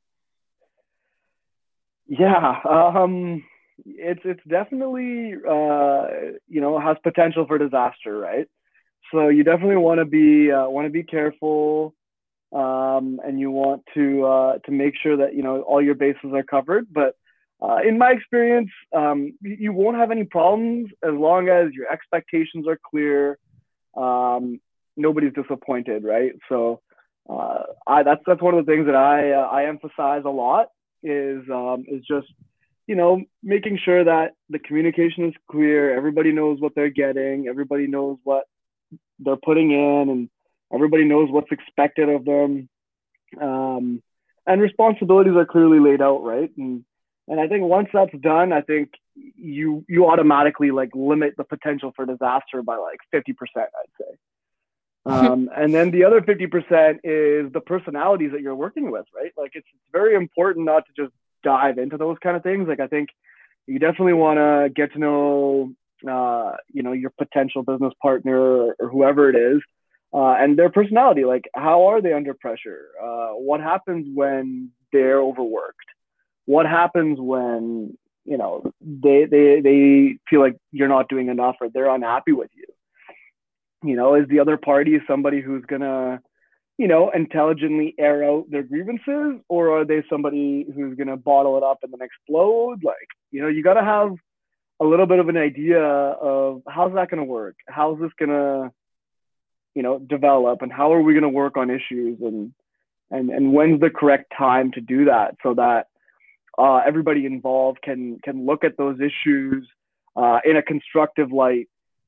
Yeah, 2.07 2.59
um, 2.69 3.43
it's 3.85 4.21
it's 4.23 4.43
definitely 4.47 5.33
uh, 5.35 6.07
you 6.47 6.61
know 6.61 6.79
has 6.79 6.97
potential 7.03 7.45
for 7.47 7.57
disaster, 7.57 8.17
right? 8.17 8.47
So 9.11 9.29
you 9.29 9.43
definitely 9.43 9.77
want 9.77 9.99
to 9.99 10.05
be 10.05 10.51
uh, 10.51 10.67
want 10.67 10.85
to 10.85 10.91
be 10.91 11.03
careful, 11.03 11.93
um, 12.51 13.19
and 13.23 13.39
you 13.39 13.51
want 13.51 13.83
to 13.93 14.25
uh, 14.25 14.57
to 14.65 14.71
make 14.71 14.95
sure 15.01 15.17
that 15.17 15.35
you 15.35 15.43
know 15.43 15.61
all 15.61 15.81
your 15.81 15.95
bases 15.95 16.31
are 16.33 16.43
covered. 16.43 16.87
But 16.91 17.15
uh, 17.61 17.77
in 17.87 17.97
my 17.97 18.11
experience, 18.11 18.71
um, 18.95 19.33
you 19.41 19.71
won't 19.71 19.97
have 19.97 20.11
any 20.11 20.23
problems 20.23 20.89
as 21.03 21.13
long 21.13 21.49
as 21.49 21.71
your 21.73 21.91
expectations 21.91 22.67
are 22.67 22.79
clear. 22.89 23.37
Um, 23.95 24.59
nobody's 24.97 25.33
disappointed, 25.33 26.03
right? 26.03 26.33
So 26.49 26.81
uh, 27.29 27.63
I, 27.87 28.03
that's 28.03 28.21
that's 28.25 28.41
one 28.41 28.55
of 28.55 28.65
the 28.65 28.71
things 28.71 28.87
that 28.87 28.95
I 28.95 29.31
uh, 29.31 29.47
I 29.47 29.65
emphasize 29.67 30.23
a 30.25 30.29
lot 30.29 30.69
is 31.03 31.43
um, 31.51 31.85
is 31.87 32.03
just 32.07 32.27
you 32.87 32.95
know 32.95 33.23
making 33.43 33.79
sure 33.83 34.03
that 34.03 34.33
the 34.49 34.59
communication 34.59 35.25
is 35.25 35.33
clear. 35.49 35.95
Everybody 35.95 36.31
knows 36.31 36.59
what 36.59 36.73
they're 36.75 36.89
getting. 36.89 37.47
Everybody 37.47 37.87
knows 37.87 38.17
what 38.23 38.45
they're 39.19 39.37
putting 39.37 39.71
in, 39.71 40.09
and 40.09 40.29
everybody 40.73 41.05
knows 41.05 41.29
what's 41.31 41.51
expected 41.51 42.09
of 42.09 42.25
them. 42.25 42.69
Um, 43.41 44.03
and 44.47 44.61
responsibilities 44.61 45.35
are 45.35 45.45
clearly 45.45 45.79
laid 45.79 46.01
out, 46.01 46.23
right? 46.23 46.51
And 46.57 46.85
and 47.27 47.39
I 47.39 47.47
think 47.47 47.63
once 47.63 47.89
that's 47.91 48.13
done, 48.21 48.53
I 48.53 48.61
think 48.61 48.91
you 49.15 49.83
you 49.87 50.07
automatically 50.07 50.71
like 50.71 50.89
limit 50.93 51.33
the 51.37 51.43
potential 51.43 51.91
for 51.95 52.05
disaster 52.05 52.61
by 52.61 52.77
like 52.77 52.99
50%, 53.13 53.33
I'd 53.55 53.65
say. 53.99 54.05
Um, 55.07 55.51
and 55.55 55.71
then 55.71 55.91
the 55.91 56.03
other 56.03 56.19
50% 56.19 56.95
is 57.03 57.53
the 57.53 57.61
personalities 57.63 58.31
that 58.31 58.41
you're 58.41 58.55
working 58.55 58.89
with, 58.89 59.05
right? 59.15 59.31
Like 59.37 59.51
it's, 59.53 59.67
it's 59.71 59.91
very 59.91 60.15
important 60.15 60.65
not 60.65 60.83
to 60.87 61.03
just 61.03 61.13
dive 61.45 61.77
into 61.77 61.97
those 61.97 62.17
kind 62.21 62.35
of 62.35 62.43
things. 62.43 62.67
Like 62.67 62.81
I 62.81 62.87
think 62.87 63.09
you 63.67 63.79
definitely 63.79 64.13
want 64.13 64.37
to 64.37 64.69
get 64.75 64.91
to 64.93 64.99
know, 64.99 65.73
uh, 66.09 66.57
you 66.73 66.83
know, 66.83 66.91
your 66.91 67.11
potential 67.17 67.63
business 67.63 67.93
partner 68.01 68.73
or, 68.79 68.89
whoever 68.91 69.29
it 69.29 69.37
is, 69.37 69.61
uh, 70.13 70.35
and 70.41 70.57
their 70.57 70.69
personality. 70.69 71.23
Like 71.23 71.45
how 71.55 71.87
are 71.87 72.01
they 72.01 72.13
under 72.13 72.33
pressure? 72.33 72.89
Uh, 73.01 73.29
what 73.49 73.61
happens 73.61 74.05
when 74.13 74.71
they're 74.91 75.21
overworked? 75.21 75.85
what 76.45 76.65
happens 76.65 77.17
when 77.19 77.97
you 78.23 78.37
know 78.37 78.63
they 78.81 79.25
they 79.25 79.61
they 79.61 80.17
feel 80.29 80.39
like 80.39 80.57
you're 80.71 80.87
not 80.87 81.09
doing 81.09 81.27
enough 81.29 81.55
or 81.59 81.69
they're 81.69 81.93
unhappy 81.93 82.31
with 82.31 82.49
you 82.55 82.65
you 83.83 83.95
know 83.95 84.15
is 84.15 84.27
the 84.29 84.39
other 84.39 84.57
party 84.57 84.97
somebody 85.07 85.41
who's 85.41 85.65
gonna 85.65 86.19
you 86.77 86.87
know 86.87 87.09
intelligently 87.11 87.95
air 87.97 88.23
out 88.23 88.45
their 88.49 88.63
grievances 88.63 89.41
or 89.47 89.79
are 89.79 89.85
they 89.85 90.03
somebody 90.09 90.65
who's 90.75 90.97
gonna 90.97 91.17
bottle 91.17 91.57
it 91.57 91.63
up 91.63 91.79
and 91.83 91.93
then 91.93 92.01
explode? 92.01 92.83
Like 92.83 93.09
you 93.31 93.41
know 93.41 93.47
you 93.47 93.63
got 93.63 93.75
to 93.75 93.83
have 93.83 94.15
a 94.81 94.85
little 94.85 95.05
bit 95.05 95.19
of 95.19 95.29
an 95.29 95.37
idea 95.37 95.81
of 95.81 96.61
how's 96.67 96.93
that 96.95 97.09
gonna 97.09 97.23
work? 97.23 97.55
How's 97.67 97.99
this 97.99 98.11
gonna 98.19 98.71
you 99.73 99.83
know 99.83 99.99
develop? 99.99 100.61
And 100.61 100.71
how 100.71 100.93
are 100.93 101.01
we 101.01 101.13
gonna 101.13 101.29
work 101.29 101.57
on 101.57 101.69
issues? 101.69 102.19
And 102.21 102.53
and 103.11 103.29
and 103.29 103.53
when's 103.53 103.79
the 103.79 103.89
correct 103.89 104.33
time 104.37 104.71
to 104.73 104.81
do 104.81 105.05
that 105.05 105.35
so 105.43 105.53
that 105.53 105.87
uh, 106.57 106.81
everybody 106.85 107.25
involved 107.25 107.81
can 107.81 108.19
can 108.23 108.45
look 108.45 108.63
at 108.63 108.77
those 108.77 108.99
issues 108.99 109.67
uh, 110.15 110.39
in 110.45 110.57
a 110.57 110.63
constructive 110.63 111.31
light, 111.31 111.67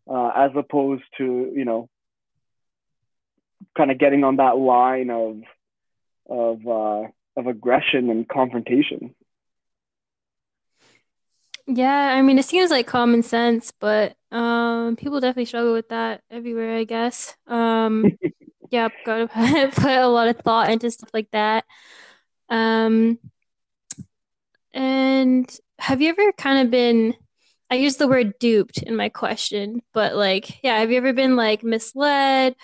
uh, 0.09 0.31
as 0.35 0.51
opposed 0.55 1.03
to 1.17 1.51
you 1.55 1.65
know 1.65 1.89
kind 3.75 3.91
of 3.91 3.97
getting 3.97 4.23
on 4.23 4.37
that 4.37 4.57
line 4.57 5.09
of 5.09 5.41
of 6.29 6.67
uh, 6.67 7.07
of 7.37 7.47
aggression 7.47 8.09
and 8.09 8.27
confrontation. 8.27 9.15
Yeah, 11.67 12.13
I 12.15 12.21
mean, 12.21 12.39
it 12.39 12.45
seems 12.45 12.71
like 12.71 12.87
common 12.87 13.23
sense, 13.23 13.73
but 13.77 14.15
um, 14.31 14.95
people 14.95 15.19
definitely 15.19 15.45
struggle 15.45 15.73
with 15.73 15.89
that 15.89 16.21
everywhere, 16.31 16.77
I 16.77 16.85
guess. 16.85 17.35
Um, 17.45 18.17
yeah, 18.71 18.87
gotta 19.05 19.27
put 19.75 19.91
a 19.91 20.07
lot 20.07 20.29
of 20.29 20.37
thought 20.37 20.71
into 20.71 20.89
stuff 20.91 21.09
like 21.13 21.29
that. 21.31 21.65
Um, 22.49 23.19
and 24.73 25.59
have 25.79 26.01
you 26.01 26.09
ever 26.09 26.31
kind 26.33 26.65
of 26.65 26.71
been 26.71 27.15
I 27.69 27.75
use 27.75 27.97
the 27.97 28.07
word 28.07 28.39
duped 28.39 28.81
in 28.81 28.95
my 28.95 29.09
question, 29.09 29.81
but 29.93 30.15
like, 30.15 30.63
yeah, 30.63 30.79
have 30.79 30.89
you 30.89 30.97
ever 30.97 31.11
been 31.11 31.35
like 31.35 31.63
misled 31.63 32.55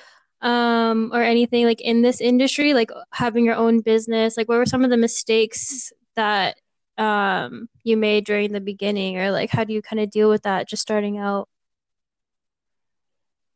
um 0.44 1.12
or 1.14 1.24
anything 1.24 1.66
like 1.66 1.82
in 1.82 2.02
this 2.02 2.22
industry, 2.22 2.74
like 2.74 2.92
having 3.12 3.46
your 3.46 3.56
own 3.56 3.80
business? 3.80 4.38
Like 4.38 4.48
what 4.48 4.58
were 4.58 4.66
some 4.66 4.84
of 4.84 4.90
the 4.90 4.98
mistakes 4.98 5.92
that 6.16 6.58
um 6.98 7.68
you 7.84 7.98
made 7.98 8.26
during 8.26 8.52
the 8.52 8.62
beginning 8.62 9.18
or 9.18 9.32
like 9.32 9.50
how 9.50 9.64
do 9.64 9.74
you 9.74 9.82
kind 9.82 10.00
of 10.00 10.12
deal 10.12 10.30
with 10.30 10.44
that 10.44 10.68
just 10.70 10.82
starting 10.82 11.18
out? 11.18 11.50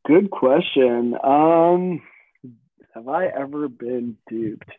Good 0.07 0.31
question. 0.31 1.15
Um 1.23 2.01
have 2.95 3.07
I 3.07 3.27
ever 3.27 3.67
been 3.67 4.17
duped? 4.27 4.71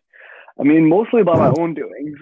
I 0.59 0.64
mean, 0.64 0.88
mostly 0.88 1.23
by 1.23 1.37
my 1.37 1.53
own 1.57 1.75
doings. 1.75 2.18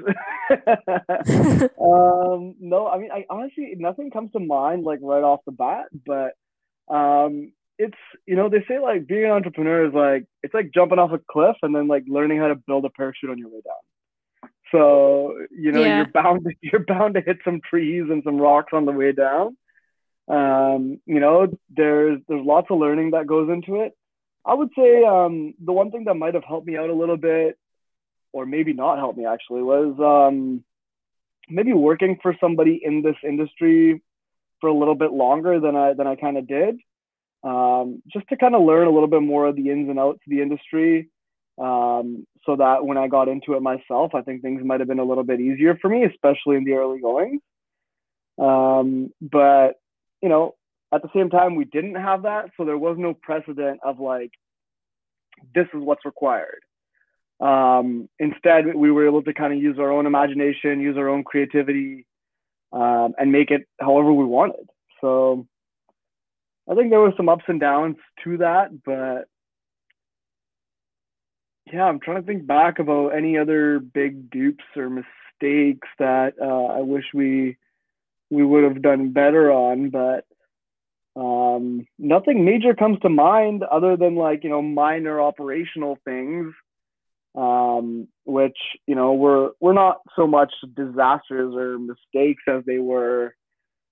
um, 1.81 2.55
no, 2.61 2.87
I 2.87 2.99
mean, 2.99 3.11
I 3.11 3.25
honestly 3.31 3.75
nothing 3.79 4.11
comes 4.11 4.31
to 4.33 4.41
mind 4.41 4.85
like 4.85 4.99
right 5.01 5.23
off 5.23 5.41
the 5.47 5.53
bat, 5.53 5.87
but 6.05 6.35
um, 6.95 7.53
it's 7.79 7.97
you 8.27 8.37
know 8.37 8.49
they 8.49 8.65
say 8.69 8.79
like 8.79 9.07
being 9.07 9.25
an 9.25 9.31
entrepreneur 9.31 9.87
is 9.87 9.95
like 9.95 10.27
it's 10.43 10.55
like 10.55 10.73
jumping 10.73 10.99
off 10.99 11.13
a 11.13 11.21
cliff 11.31 11.57
and 11.63 11.75
then 11.75 11.89
like 11.89 12.05
learning 12.09 12.39
how 12.39 12.49
to 12.49 12.55
build 12.55 12.85
a 12.85 12.91
parachute 12.91 13.31
on 13.31 13.39
your 13.39 13.49
way 13.49 13.61
down. 13.65 14.51
So 14.73 15.35
you 15.51 15.73
know 15.73 15.83
yeah. 15.83 15.97
you're 15.99 16.13
bound 16.13 16.45
to, 16.45 16.51
you're 16.63 16.85
bound 16.85 17.15
to 17.15 17.21
hit 17.21 17.39
some 17.45 17.61
trees 17.69 18.05
and 18.11 18.23
some 18.25 18.39
rocks 18.39 18.73
on 18.73 18.87
the 18.87 18.93
way 18.93 19.13
down. 19.13 19.57
Um, 20.29 21.01
you 21.07 21.21
know 21.21 21.47
there's 21.75 22.21
there's 22.29 22.45
lots 22.45 22.69
of 22.71 22.79
learning 22.79 23.13
that 23.13 23.27
goes 23.27 23.51
into 23.51 23.83
it. 23.83 23.97
I 24.45 24.55
would 24.55 24.71
say 24.77 25.05
um, 25.05 25.55
the 25.63 25.73
one 25.73 25.91
thing 25.91 26.05
that 26.05 26.15
might 26.15 26.35
have 26.35 26.45
helped 26.45 26.67
me 26.67 26.77
out 26.77 26.89
a 26.89 26.95
little 26.95 27.17
bit 27.17 27.59
or 28.33 28.47
maybe 28.47 28.73
not 28.73 28.99
help 28.99 29.17
me 29.17 29.27
actually 29.27 29.63
was 29.63 29.99
um, 29.99 30.63
maybe 31.49 31.73
working 31.73 32.19
for 32.23 32.37
somebody 32.41 32.81
in 32.83 33.03
this 33.03 33.17
industry 33.25 34.03
for 34.61 34.69
a 34.69 34.75
little 34.75 34.95
bit 34.95 35.13
longer 35.13 35.61
than 35.61 35.77
I 35.77 35.95
than 35.95 36.07
I 36.07 36.17
kind 36.17 36.37
of 36.37 36.47
did, 36.47 36.77
um, 37.47 38.03
just 38.13 38.27
to 38.29 38.37
kind 38.37 38.55
of 38.55 38.63
learn 38.63 38.89
a 38.89 38.91
little 38.91 39.09
bit 39.09 39.23
more 39.23 39.47
of 39.47 39.57
the 39.57 39.71
ins 39.71 39.89
and 39.89 39.99
outs 39.99 40.21
of 40.27 40.31
the 40.31 40.43
industry, 40.43 41.09
um, 41.59 42.27
so 42.45 42.57
that 42.57 42.85
when 42.85 42.99
I 42.99 43.09
got 43.09 43.29
into 43.29 43.55
it 43.55 43.63
myself, 43.63 44.15
I 44.15 44.23
think 44.23 44.43
things 44.43 44.63
might 44.65 44.81
have 44.81 44.89
been 44.89 44.99
a 44.99 45.05
little 45.05 45.25
bit 45.25 45.41
easier 45.41 45.79
for 45.81 45.89
me, 45.89 46.05
especially 46.05 46.57
in 46.57 46.65
the 46.65 46.75
early 46.75 47.01
goings. 47.01 47.41
Um, 48.39 49.11
but 49.21 49.81
you 50.23 50.29
know, 50.29 50.55
at 50.93 51.03
the 51.03 51.09
same 51.15 51.31
time, 51.31 51.55
we 51.55 51.65
didn't 51.65 51.95
have 51.95 52.23
that, 52.23 52.51
so 52.57 52.65
there 52.65 52.79
was 52.79 52.97
no 52.99 53.15
precedent 53.15 53.81
of 53.85 54.01
like, 54.01 54.33
this 55.55 55.67
is 55.75 55.81
what's 55.81 56.05
required. 56.05 56.63
Um, 57.41 58.09
instead, 58.19 58.75
we 58.75 58.91
were 58.91 59.07
able 59.07 59.23
to 59.23 59.35
kind 59.35 59.53
of 59.53 59.61
use 59.61 59.79
our 59.79 59.93
own 59.93 60.07
imagination, 60.07 60.81
use 60.81 60.97
our 60.97 61.09
own 61.09 61.23
creativity, 61.23 62.07
um, 62.73 63.15
and 63.19 63.31
make 63.31 63.51
it 63.51 63.69
however 63.79 64.13
we 64.13 64.25
wanted. 64.25 64.69
So 65.01 65.47
I 66.69 66.75
think 66.75 66.91
there 66.91 67.01
were 67.01 67.15
some 67.17 67.29
ups 67.29 67.45
and 67.49 67.61
downs 67.61 67.97
to 68.25 68.39
that, 68.39 68.71
but 68.85 69.29
yeah, 71.73 71.85
I'm 71.85 72.01
trying 72.01 72.21
to 72.21 72.27
think 72.27 72.47
back 72.47 72.79
about 72.79 73.11
any 73.11 73.39
other 73.39 73.79
big 73.79 74.31
dupes 74.31 74.65
or 74.77 74.89
mistakes 74.89 75.89
that 75.99 76.35
uh, 76.41 76.79
I 76.79 76.81
wish 76.81 77.05
we 77.15 77.57
we 78.31 78.45
would 78.45 78.65
have 78.65 78.83
done 78.83 79.13
better 79.13 79.53
on, 79.53 79.91
but 79.91 80.25
um, 81.21 81.87
nothing 81.99 82.45
major 82.45 82.75
comes 82.75 82.99
to 83.01 83.09
mind 83.09 83.63
other 83.63 83.97
than 83.97 84.17
like 84.17 84.45
you 84.45 84.51
know 84.51 84.63
minor 84.63 85.21
operational 85.21 85.99
things 86.05 86.53
um, 87.37 88.09
which 88.25 88.57
you 88.87 88.95
know 88.95 89.13
were 89.15 89.51
were 89.61 89.75
not 89.75 90.01
so 90.17 90.27
much 90.27 90.53
disasters 90.75 91.55
or 91.55 91.79
mistakes 91.79 92.43
as 92.49 92.65
they 92.67 92.79
were 92.79 93.35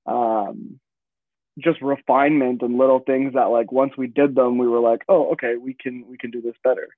um, 0.06 0.80
just 1.58 1.80
refinement 1.80 2.62
and 2.62 2.78
little 2.78 2.98
things 3.00 3.34
that 3.34 3.44
like 3.44 3.70
once 3.70 3.92
we 3.96 4.06
did 4.06 4.34
them, 4.34 4.58
we 4.58 4.66
were 4.66 4.80
like, 4.80 5.02
oh, 5.08 5.32
okay, 5.32 5.56
we 5.56 5.74
can 5.74 6.04
we 6.08 6.16
can 6.16 6.30
do 6.30 6.40
this 6.40 6.56
better. 6.62 6.88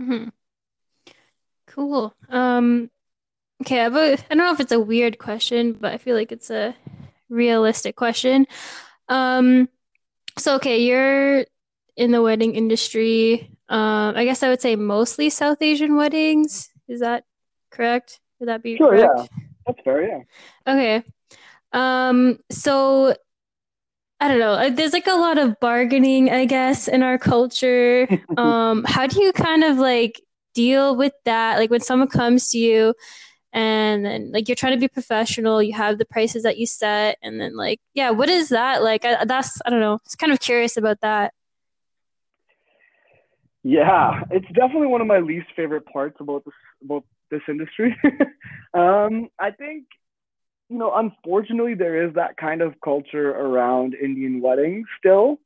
Mm-hmm. 0.00 0.28
Cool. 1.68 2.14
Um, 2.28 2.90
okay, 3.62 3.80
I 3.80 3.84
have 3.84 3.96
a, 3.96 4.12
I 4.12 4.34
don't 4.34 4.38
know 4.38 4.52
if 4.52 4.60
it's 4.60 4.72
a 4.72 4.80
weird 4.80 5.18
question, 5.18 5.72
but 5.72 5.92
I 5.92 5.98
feel 5.98 6.16
like 6.16 6.32
it's 6.32 6.50
a 6.50 6.74
realistic 7.30 7.96
question. 7.96 8.46
Um, 9.08 9.68
so 10.38 10.56
okay, 10.56 10.82
you're 10.82 11.46
in 11.96 12.10
the 12.10 12.22
wedding 12.22 12.54
industry. 12.54 13.50
Um, 13.68 14.14
I 14.16 14.24
guess 14.24 14.42
I 14.42 14.48
would 14.50 14.60
say 14.60 14.76
mostly 14.76 15.30
South 15.30 15.62
Asian 15.62 15.96
weddings. 15.96 16.68
Is 16.88 17.00
that 17.00 17.24
correct? 17.70 18.20
Would 18.38 18.48
that 18.48 18.62
be 18.62 18.76
Sure, 18.76 18.90
correct? 18.90 19.12
yeah. 19.16 19.26
That's 19.66 19.80
fair, 19.84 20.02
yeah. 20.06 20.20
Okay. 20.66 21.04
Um, 21.72 22.38
so 22.50 23.14
I 24.20 24.28
don't 24.28 24.38
know. 24.38 24.52
uh, 24.52 24.70
There's 24.70 24.92
like 24.92 25.06
a 25.06 25.14
lot 25.14 25.38
of 25.38 25.58
bargaining, 25.60 26.30
I 26.30 26.44
guess, 26.44 26.88
in 26.88 27.02
our 27.02 27.18
culture. 27.18 28.08
Um, 28.36 28.84
how 28.84 29.06
do 29.06 29.22
you 29.22 29.32
kind 29.32 29.62
of 29.62 29.76
like 29.78 30.20
deal 30.54 30.96
with 30.96 31.12
that? 31.24 31.58
Like 31.58 31.70
when 31.70 31.80
someone 31.80 32.08
comes 32.08 32.50
to 32.50 32.58
you 32.58 32.94
and 33.52 34.04
then 34.04 34.32
like 34.32 34.48
you're 34.48 34.56
trying 34.56 34.72
to 34.72 34.80
be 34.80 34.88
professional, 34.88 35.62
you 35.62 35.74
have 35.74 35.98
the 35.98 36.06
prices 36.06 36.42
that 36.44 36.56
you 36.56 36.66
set, 36.66 37.18
and 37.22 37.40
then 37.40 37.56
like, 37.56 37.80
yeah, 37.94 38.10
what 38.10 38.28
is 38.28 38.48
that 38.48 38.82
like? 38.82 39.04
I, 39.04 39.24
that's 39.24 39.60
I 39.66 39.70
don't 39.70 39.80
know. 39.80 39.98
It's 40.06 40.14
kind 40.14 40.32
of 40.32 40.40
curious 40.40 40.76
about 40.76 41.00
that. 41.02 41.34
Yeah, 43.62 44.22
it's 44.30 44.46
definitely 44.54 44.88
one 44.88 45.00
of 45.00 45.06
my 45.06 45.18
least 45.18 45.46
favorite 45.54 45.86
parts 45.86 46.16
about 46.20 46.44
this 46.44 46.54
about 46.82 47.04
this 47.30 47.42
industry. 47.48 47.96
um, 48.74 49.28
I 49.38 49.50
think, 49.50 49.84
you 50.72 50.78
know, 50.78 50.92
unfortunately, 50.94 51.74
there 51.74 52.06
is 52.06 52.14
that 52.14 52.36
kind 52.36 52.62
of 52.62 52.80
culture 52.82 53.30
around 53.30 53.94
Indian 53.94 54.40
weddings 54.40 54.86
still. 54.98 55.38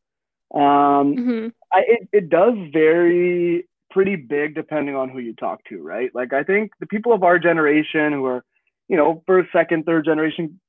Um, 0.54 1.16
hmm 1.16 1.48
I, 1.72 1.80
it, 1.88 2.08
it 2.12 2.30
does 2.30 2.54
vary 2.72 3.66
pretty 3.90 4.14
big 4.14 4.54
depending 4.54 4.94
on 4.94 5.08
who 5.08 5.18
you 5.18 5.34
talk 5.34 5.64
to, 5.68 5.82
right? 5.82 6.14
Like, 6.14 6.32
I 6.32 6.44
think 6.44 6.70
the 6.78 6.86
people 6.86 7.12
of 7.12 7.24
our 7.24 7.40
generation 7.40 8.12
who 8.12 8.24
are, 8.26 8.44
you 8.88 8.96
know, 8.96 9.24
first, 9.26 9.50
second, 9.52 9.84
third 9.84 10.04
generation, 10.04 10.60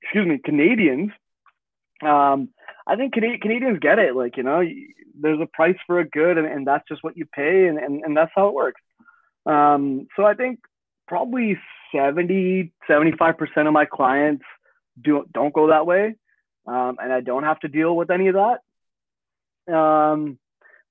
excuse 0.00 0.26
me, 0.26 0.40
Canadians, 0.42 1.10
um, 2.02 2.48
I 2.86 2.96
think 2.96 3.12
Cana- 3.12 3.38
Canadians 3.38 3.78
get 3.80 3.98
it. 3.98 4.16
Like, 4.16 4.38
you 4.38 4.42
know, 4.42 4.62
there's 5.20 5.40
a 5.40 5.46
price 5.52 5.76
for 5.86 6.00
a 6.00 6.08
good, 6.08 6.38
and, 6.38 6.46
and 6.46 6.66
that's 6.66 6.88
just 6.88 7.04
what 7.04 7.16
you 7.16 7.26
pay, 7.26 7.66
and, 7.66 7.78
and, 7.78 8.02
and 8.04 8.16
that's 8.16 8.32
how 8.34 8.48
it 8.48 8.54
works. 8.54 8.80
Um, 9.44 10.08
so 10.16 10.24
I 10.24 10.32
think 10.32 10.60
probably 11.06 11.58
70, 11.94 12.72
75% 12.88 13.66
of 13.66 13.72
my 13.72 13.84
clients 13.84 14.44
do, 15.02 15.24
don't 15.32 15.54
go 15.54 15.68
that 15.68 15.86
way. 15.86 16.16
Um, 16.66 16.96
and 17.00 17.12
I 17.12 17.20
don't 17.20 17.44
have 17.44 17.60
to 17.60 17.68
deal 17.68 17.96
with 17.96 18.10
any 18.10 18.28
of 18.28 18.34
that. 18.34 19.74
Um, 19.74 20.38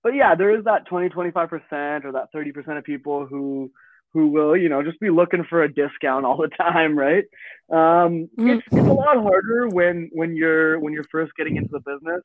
but 0.03 0.15
yeah, 0.15 0.36
there 0.36 0.55
is 0.57 0.65
that 0.65 0.86
20, 0.88 1.10
25% 1.10 2.05
or 2.05 2.12
that 2.13 2.29
30% 2.33 2.77
of 2.77 2.83
people 2.83 3.25
who, 3.25 3.71
who 4.13 4.27
will, 4.29 4.55
you 4.55 4.69
know, 4.69 4.81
just 4.83 4.99
be 4.99 5.10
looking 5.10 5.43
for 5.49 5.63
a 5.63 5.73
discount 5.73 6.25
all 6.25 6.38
the 6.38 6.47
time, 6.57 6.97
right? 6.97 7.25
Um, 7.69 8.29
Mhm. 8.38 8.57
it's, 8.57 8.67
it's 8.75 8.88
a 8.88 8.93
lot 8.93 9.17
harder 9.17 9.67
when, 9.69 10.10
when 10.13 10.36
you're, 10.36 10.79
when 10.79 10.93
you're 10.93 11.07
first 11.12 11.33
getting 11.36 11.57
into 11.57 11.69
the 11.71 11.79
business. 11.79 12.23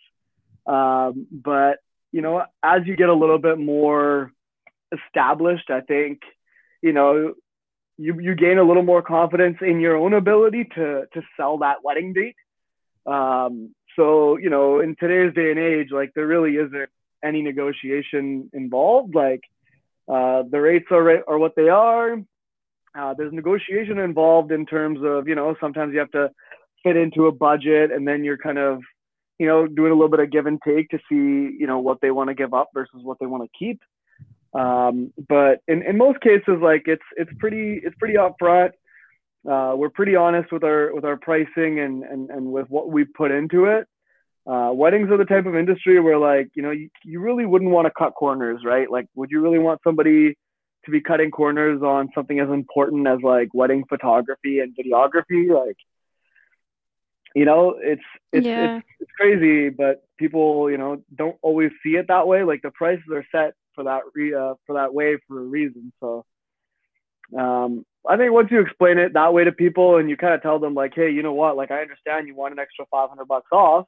Um, 0.67 1.27
but 1.31 1.79
you 2.13 2.21
know, 2.21 2.45
as 2.63 2.83
you 2.85 2.95
get 2.95 3.09
a 3.09 3.15
little 3.15 3.39
bit 3.39 3.59
more 3.59 4.33
established, 4.93 5.71
I 5.71 5.81
think, 5.81 6.21
you 6.83 6.93
know, 6.93 7.35
you, 7.99 8.19
you 8.21 8.35
gain 8.35 8.59
a 8.59 8.63
little 8.63 8.83
more 8.83 9.03
confidence 9.03 9.59
in 9.61 9.81
your 9.81 9.97
own 9.97 10.15
ability 10.15 10.65
to, 10.75 11.05
to 11.13 11.23
sell 11.37 11.59
that 11.59 11.85
wedding 11.85 12.13
date. 12.13 12.37
Um, 13.07 13.75
so, 13.97 14.37
you 14.39 14.51
know, 14.51 14.81
in 14.81 14.97
today's 14.99 15.35
day 15.35 15.51
and 15.51 15.59
age, 15.59 15.89
like 15.91 16.13
there 16.15 16.27
really 16.27 16.57
isn't 16.57 16.89
any 17.25 17.43
negotiation 17.43 18.51
involved. 18.53 19.15
Like, 19.15 19.43
uh, 20.09 20.43
the 20.51 20.61
rates 20.61 20.87
are, 20.91 21.23
are 21.29 21.39
what 21.39 21.55
they 21.55 21.69
are. 21.69 22.17
Uh, 22.95 23.15
there's 23.15 23.33
negotiation 23.33 23.99
involved 23.99 24.53
in 24.53 24.67
terms 24.67 25.01
of, 25.03 25.29
you 25.29 25.35
know, 25.35 25.55
sometimes 25.61 25.93
you 25.93 25.99
have 26.01 26.11
to 26.11 26.31
fit 26.83 26.97
into 26.97 27.27
a 27.27 27.33
budget 27.33 27.91
and 27.91 28.07
then 28.07 28.25
you're 28.25 28.39
kind 28.39 28.59
of, 28.59 28.81
you 29.39 29.47
know, 29.47 29.67
doing 29.67 29.93
a 29.93 29.95
little 29.95 30.11
bit 30.11 30.21
of 30.21 30.31
give 30.31 30.47
and 30.47 30.61
take 30.63 30.89
to 30.91 30.99
see, 31.09 31.57
you 31.59 31.67
know, 31.67 31.79
what 31.79 32.01
they 32.01 32.11
want 32.11 32.29
to 32.29 32.35
give 32.35 32.53
up 32.53 32.69
versus 32.75 33.01
what 33.03 33.19
they 33.19 33.27
want 33.27 33.43
to 33.43 33.59
keep. 33.59 33.81
Um, 34.55 35.13
but 35.29 35.61
in, 35.67 35.83
in 35.83 35.97
most 35.97 36.21
cases, 36.21 36.59
like 36.61 36.83
it's 36.87 37.03
it's 37.17 37.31
pretty 37.39 37.81
it's 37.83 37.97
pretty 37.99 38.15
upfront. 38.15 38.71
Uh, 39.51 39.75
we're 39.77 39.91
pretty 39.91 40.15
honest 40.15 40.53
with 40.53 40.63
our 40.63 40.95
with 40.95 41.05
our 41.05 41.17
pricing 41.17 41.81
and 41.81 42.05
and, 42.05 42.31
and 42.31 42.53
with 42.53 42.69
what 42.69 42.91
we 42.91 43.05
put 43.05 43.31
into 43.31 43.65
it. 43.67 43.87
Uh, 44.47 44.71
weddings 44.75 45.09
are 45.11 45.17
the 45.17 45.25
type 45.25 45.47
of 45.47 45.55
industry 45.55 46.01
where 46.01 46.19
like 46.19 46.51
you 46.55 46.63
know 46.63 46.71
you, 46.71 46.91
you 47.05 47.21
really 47.21 47.47
wouldn't 47.47 47.71
want 47.71 47.87
to 47.87 47.93
cut 47.97 48.15
corners, 48.15 48.61
right? 48.65 48.91
Like, 48.91 49.07
would 49.15 49.31
you 49.31 49.41
really 49.41 49.59
want 49.59 49.81
somebody 49.85 50.37
to 50.85 50.91
be 50.91 51.01
cutting 51.01 51.31
corners 51.31 51.81
on 51.81 52.09
something 52.15 52.41
as 52.41 52.49
important 52.51 53.07
as 53.07 53.21
like 53.23 53.49
wedding 53.55 53.85
photography 53.89 54.59
and 54.59 54.77
videography? 54.77 55.49
Like, 55.49 55.77
you 57.35 57.45
know, 57.45 57.77
it's 57.81 58.03
it's 58.33 58.47
Yeah. 58.47 58.77
it's 58.77 58.87
it's 59.01 59.11
crazy, 59.13 59.71
but 59.71 60.03
people, 60.23 60.71
you 60.71 60.79
know, 60.79 61.03
don't 61.17 61.37
always 61.43 61.71
see 61.83 61.97
it 61.97 62.07
that 62.09 62.27
way. 62.29 62.45
Like 62.45 62.63
the 62.63 62.71
prices 62.71 63.05
are 63.13 63.27
set 63.33 63.55
for 63.75 63.85
that 63.85 64.03
re, 64.15 64.35
uh, 64.35 64.55
for 64.67 64.75
that 64.75 64.95
way 64.95 65.17
for 65.27 65.41
a 65.41 65.45
reason. 65.45 65.93
So, 66.01 66.25
um, 67.37 67.85
I 68.09 68.17
think 68.17 68.33
once 68.33 68.49
you 68.51 68.61
explain 68.61 68.99
it 68.99 69.15
that 69.15 69.33
way 69.33 69.45
to 69.45 69.53
people 69.53 69.97
and 69.97 70.09
you 70.09 70.17
kind 70.17 70.35
of 70.35 70.43
tell 70.43 70.59
them 70.59 70.75
like, 70.75 70.93
hey, 70.95 71.11
you 71.11 71.23
know 71.23 71.33
what? 71.33 71.57
Like 71.57 71.71
I 71.71 71.81
understand 71.81 72.27
you 72.27 72.35
want 72.35 72.53
an 72.53 72.59
extra 72.59 72.85
500 72.91 73.27
bucks 73.27 73.51
off. 73.53 73.87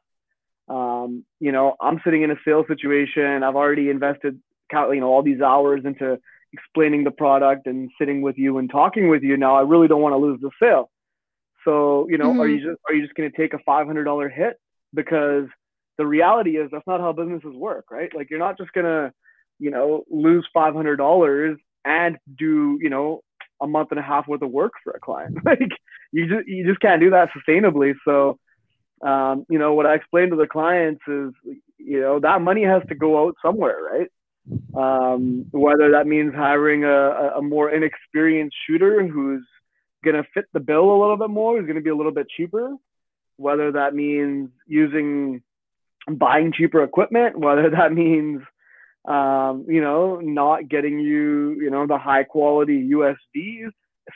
Um, 0.69 1.25
you 1.41 1.53
know, 1.53 1.77
I'm 1.81 2.01
sitting 2.05 2.23
in 2.23 2.31
a 2.31 2.37
sales 2.45 2.67
situation. 2.69 3.43
I've 3.43 3.57
already 3.57 3.91
invested, 3.91 4.41
you 4.73 5.01
know, 5.01 5.09
all 5.09 5.23
these 5.23 5.41
hours 5.41 5.83
into 5.85 6.19
explaining 6.53 7.05
the 7.05 7.11
product 7.11 7.67
and 7.67 7.91
sitting 7.99 8.23
with 8.23 8.39
you 8.39 8.59
and 8.59 8.71
talking 8.71 9.09
with 9.09 9.23
you. 9.23 9.37
Now 9.37 9.57
I 9.57 9.63
really 9.63 9.89
don't 9.89 10.01
want 10.01 10.15
to 10.15 10.19
lose 10.19 10.41
the 10.41 10.51
sale. 10.61 10.91
So, 11.65 12.07
you 12.09 12.19
know, 12.19 12.39
are 12.41 12.47
you 12.47 12.59
just 12.59 12.81
are 12.89 12.95
you 12.95 13.03
just 13.03 13.15
going 13.15 13.31
to 13.31 13.37
take 13.37 13.55
a 13.55 13.59
$500 13.59 14.33
hit 14.33 14.61
because 14.93 15.47
the 15.99 16.07
reality 16.07 16.57
is 16.57 16.71
that's 16.71 16.87
not 16.87 17.01
how 17.01 17.13
businesses 17.13 17.55
work, 17.55 17.87
right? 17.91 18.11
Like 18.15 18.31
you're 18.31 18.39
not 18.39 18.59
just 18.59 18.71
to, 18.75 19.13
you 19.59 19.71
know, 19.71 20.05
lose 20.11 20.47
$500 20.55 21.57
and 21.85 22.19
do, 22.39 22.79
you 22.81 22.91
know, 22.91 23.21
a 23.61 23.67
month 23.67 23.91
and 23.91 24.01
a 24.01 24.03
half 24.03 24.27
worth 24.27 24.43
of 24.43 24.51
work 24.51 24.73
for 24.83 24.93
a 24.93 25.01
client. 25.01 25.39
like 25.45 25.61
you 26.13 26.29
just 26.29 26.49
you 26.49 26.67
just 26.67 26.81
can't 26.81 27.01
do 27.01 27.11
that 27.11 27.29
sustainably. 27.31 27.95
So, 28.05 28.39
um, 29.07 29.45
you 29.49 29.59
know, 29.59 29.75
what 29.75 29.87
I 29.87 29.95
explain 29.95 30.31
to 30.31 30.37
the 30.37 30.47
clients 30.47 31.03
is, 31.07 31.33
you 31.79 32.01
know, 32.01 32.21
that 32.21 32.41
money 32.41 32.65
has 32.65 32.83
to 32.89 32.95
go 32.95 33.27
out 33.27 33.35
somewhere, 33.43 33.79
right? 33.83 34.11
Um, 34.77 35.47
whether 35.53 35.93
that 35.93 36.07
means 36.07 36.35
hiring 36.35 36.85
a, 36.85 37.39
a 37.39 37.43
more 37.43 37.71
inexperienced 37.71 38.57
shooter 38.67 39.07
who's 39.07 39.45
going 40.05 40.17
to 40.17 40.29
fit 40.35 40.45
the 40.53 40.61
bill 40.61 40.91
a 40.91 41.01
little 41.01 41.17
bit 41.17 41.31
more, 41.31 41.57
who's 41.57 41.67
going 41.67 41.77
to 41.77 41.83
be 41.83 41.91
a 41.91 41.97
little 41.97 42.13
bit 42.13 42.27
cheaper, 42.37 42.75
whether 43.37 43.73
that 43.73 43.95
means 43.95 44.51
using 44.67 45.43
buying 46.11 46.53
cheaper 46.53 46.83
equipment, 46.83 47.39
whether 47.47 47.71
that 47.71 47.93
means 47.93 48.43
um, 49.05 49.67
you 49.69 49.83
know, 49.83 50.21
not 50.21 50.69
getting 50.69 50.99
you, 50.99 51.61
you 51.61 51.71
know, 51.71 51.87
the 51.87 51.99
high 51.99 52.25
quality 52.25 52.91
USBs. 52.91 53.71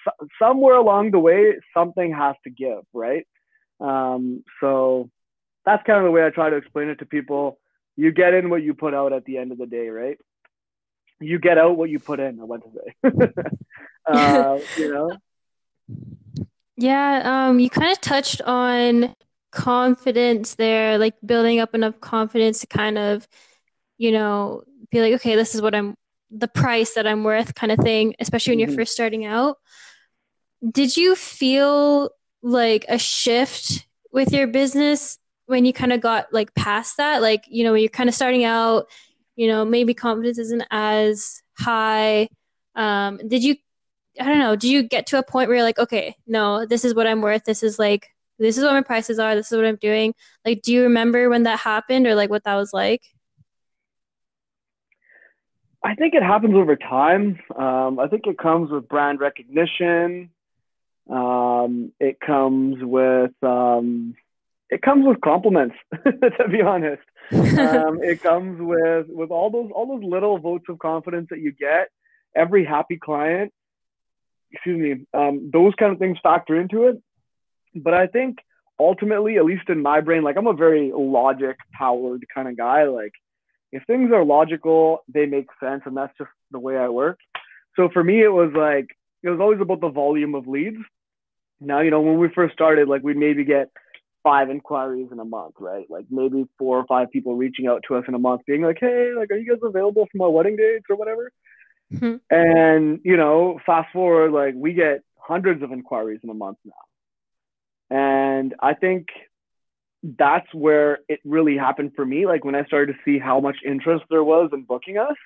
So, 0.04 0.10
somewhere 0.40 0.76
along 0.76 1.10
the 1.10 1.18
way, 1.18 1.56
something 1.74 2.12
has 2.12 2.36
to 2.44 2.50
give, 2.50 2.80
right? 2.92 3.26
Um, 3.80 4.44
so 4.60 5.10
that's 5.64 5.82
kind 5.86 5.98
of 5.98 6.04
the 6.04 6.10
way 6.10 6.24
I 6.24 6.30
try 6.30 6.50
to 6.50 6.56
explain 6.56 6.88
it 6.88 6.98
to 7.00 7.06
people. 7.06 7.58
You 7.96 8.12
get 8.12 8.34
in 8.34 8.48
what 8.48 8.62
you 8.62 8.74
put 8.74 8.94
out 8.94 9.12
at 9.12 9.24
the 9.24 9.38
end 9.38 9.52
of 9.52 9.58
the 9.58 9.66
day, 9.66 9.88
right? 9.88 10.18
You 11.20 11.38
get 11.38 11.58
out 11.58 11.76
what 11.76 11.90
you 11.90 11.98
put 11.98 12.20
in. 12.20 12.40
I 12.40 12.44
went 12.44 12.62
to 12.62 12.70
say, 12.70 13.28
uh, 14.06 14.58
you 14.76 14.92
know. 14.92 15.16
Yeah, 16.76 17.48
um, 17.48 17.58
you 17.58 17.68
kind 17.68 17.90
of 17.90 18.00
touched 18.00 18.40
on 18.42 19.14
confidence 19.58 20.54
there, 20.54 20.98
like 20.98 21.14
building 21.26 21.58
up 21.58 21.74
enough 21.74 22.00
confidence 22.00 22.60
to 22.60 22.66
kind 22.68 22.96
of, 22.96 23.26
you 23.98 24.12
know, 24.12 24.62
be 24.90 25.00
like, 25.00 25.14
okay, 25.14 25.34
this 25.34 25.54
is 25.54 25.60
what 25.60 25.74
I'm, 25.74 25.94
the 26.30 26.46
price 26.46 26.94
that 26.94 27.06
I'm 27.06 27.24
worth, 27.24 27.54
kind 27.54 27.72
of 27.72 27.78
thing, 27.80 28.14
especially 28.20 28.52
when 28.52 28.60
you're 28.60 28.68
Mhm. 28.68 28.76
first 28.76 28.92
starting 28.92 29.24
out. 29.24 29.56
Did 30.70 30.96
you 30.96 31.14
feel 31.16 32.10
like 32.42 32.84
a 32.88 32.98
shift 32.98 33.86
with 34.12 34.32
your 34.32 34.46
business 34.46 35.18
when 35.46 35.64
you 35.64 35.72
kind 35.72 35.92
of 35.92 36.00
got 36.00 36.32
like 36.32 36.54
past 36.54 36.96
that? 36.98 37.22
Like, 37.22 37.44
you 37.48 37.64
know, 37.64 37.72
when 37.72 37.80
you're 37.82 37.88
kind 37.88 38.08
of 38.08 38.14
starting 38.14 38.44
out, 38.44 38.86
you 39.36 39.48
know, 39.48 39.64
maybe 39.64 39.94
confidence 39.94 40.38
isn't 40.38 40.64
as 40.70 41.42
high. 41.58 42.28
Um, 42.74 43.18
did 43.26 43.42
you 43.42 43.56
I 44.20 44.24
don't 44.24 44.40
know. 44.40 44.56
Do 44.56 44.68
you 44.68 44.82
get 44.82 45.06
to 45.08 45.18
a 45.18 45.22
point 45.22 45.48
where 45.48 45.56
you're 45.58 45.64
like, 45.64 45.78
okay, 45.78 46.16
no, 46.26 46.66
this 46.66 46.84
is 46.84 46.92
what 46.94 47.06
I'm 47.06 47.22
worth. 47.22 47.44
This 47.44 47.62
is 47.62 47.78
like, 47.78 48.08
this 48.38 48.56
is 48.56 48.64
what 48.64 48.72
my 48.72 48.82
prices 48.82 49.18
are. 49.18 49.34
This 49.34 49.50
is 49.50 49.56
what 49.56 49.66
I'm 49.66 49.76
doing. 49.76 50.14
Like, 50.44 50.62
do 50.62 50.72
you 50.72 50.82
remember 50.84 51.28
when 51.28 51.44
that 51.44 51.58
happened 51.58 52.06
or 52.06 52.14
like 52.14 52.30
what 52.30 52.44
that 52.44 52.54
was 52.54 52.72
like? 52.72 53.02
I 55.82 55.94
think 55.94 56.14
it 56.14 56.22
happens 56.22 56.54
over 56.54 56.76
time. 56.76 57.38
Um, 57.56 57.98
I 57.98 58.08
think 58.08 58.26
it 58.26 58.38
comes 58.38 58.70
with 58.70 58.88
brand 58.88 59.20
recognition. 59.20 60.30
Um, 61.08 61.92
it 62.00 62.20
comes 62.20 62.76
with, 62.80 63.32
um, 63.42 64.14
it 64.70 64.82
comes 64.82 65.06
with 65.06 65.20
compliments, 65.20 65.76
to 66.04 66.48
be 66.50 66.60
honest. 66.60 67.02
Um, 67.32 68.00
it 68.02 68.22
comes 68.22 68.60
with 68.60 69.06
with 69.08 69.30
all 69.30 69.50
those 69.50 69.70
all 69.74 69.86
those 69.86 70.04
little 70.04 70.38
votes 70.38 70.64
of 70.68 70.78
confidence 70.78 71.28
that 71.30 71.40
you 71.40 71.52
get. 71.52 71.88
Every 72.34 72.64
happy 72.64 72.96
client, 72.96 73.52
excuse 74.52 74.78
me, 74.78 75.06
um, 75.14 75.50
those 75.52 75.74
kind 75.78 75.92
of 75.92 75.98
things 75.98 76.18
factor 76.22 76.60
into 76.60 76.88
it. 76.88 77.02
But 77.82 77.94
I 77.94 78.06
think 78.06 78.38
ultimately, 78.78 79.36
at 79.36 79.44
least 79.44 79.68
in 79.68 79.82
my 79.82 80.00
brain, 80.00 80.22
like 80.22 80.36
I'm 80.36 80.46
a 80.46 80.52
very 80.52 80.92
logic 80.94 81.56
powered 81.72 82.24
kind 82.34 82.48
of 82.48 82.56
guy. 82.56 82.84
Like 82.84 83.12
if 83.72 83.84
things 83.84 84.12
are 84.12 84.24
logical, 84.24 85.04
they 85.12 85.26
make 85.26 85.46
sense, 85.60 85.82
and 85.86 85.96
that's 85.96 86.16
just 86.18 86.30
the 86.50 86.58
way 86.58 86.76
I 86.76 86.88
work. 86.88 87.18
So 87.76 87.88
for 87.92 88.02
me, 88.02 88.22
it 88.22 88.32
was 88.32 88.52
like 88.54 88.88
it 89.22 89.30
was 89.30 89.40
always 89.40 89.60
about 89.60 89.80
the 89.80 89.90
volume 89.90 90.34
of 90.34 90.46
leads. 90.46 90.78
Now, 91.60 91.80
you 91.80 91.90
know, 91.90 92.00
when 92.00 92.18
we 92.18 92.28
first 92.28 92.54
started, 92.54 92.88
like 92.88 93.02
we'd 93.02 93.16
maybe 93.16 93.44
get 93.44 93.70
five 94.22 94.50
inquiries 94.50 95.08
in 95.10 95.18
a 95.18 95.24
month, 95.24 95.54
right? 95.58 95.86
Like 95.88 96.06
maybe 96.10 96.46
four 96.58 96.78
or 96.78 96.86
five 96.86 97.10
people 97.10 97.36
reaching 97.36 97.66
out 97.66 97.82
to 97.88 97.96
us 97.96 98.04
in 98.08 98.14
a 98.14 98.18
month, 98.18 98.42
being 98.46 98.62
like, 98.62 98.78
"Hey, 98.80 99.12
like, 99.16 99.30
are 99.30 99.36
you 99.36 99.48
guys 99.48 99.60
available 99.62 100.06
for 100.10 100.18
my 100.18 100.26
wedding 100.26 100.56
dates 100.56 100.86
or 100.88 100.96
whatever?" 100.96 101.32
Mm-hmm. 101.92 102.16
And 102.30 103.00
you 103.04 103.16
know, 103.16 103.60
fast 103.64 103.92
forward, 103.92 104.32
like 104.32 104.54
we 104.56 104.72
get 104.72 105.02
hundreds 105.16 105.62
of 105.62 105.72
inquiries 105.72 106.20
in 106.22 106.30
a 106.30 106.34
month 106.34 106.58
now, 106.64 106.72
and 107.90 108.54
I 108.60 108.74
think 108.74 109.08
that's 110.02 110.46
where 110.52 111.00
it 111.08 111.20
really 111.24 111.56
happened 111.56 111.92
for 111.96 112.04
me. 112.04 112.26
Like 112.26 112.44
when 112.44 112.54
I 112.54 112.64
started 112.64 112.92
to 112.92 112.98
see 113.04 113.18
how 113.18 113.40
much 113.40 113.56
interest 113.66 114.04
there 114.10 114.24
was 114.24 114.50
in 114.52 114.62
booking 114.62 114.98
us, 114.98 115.16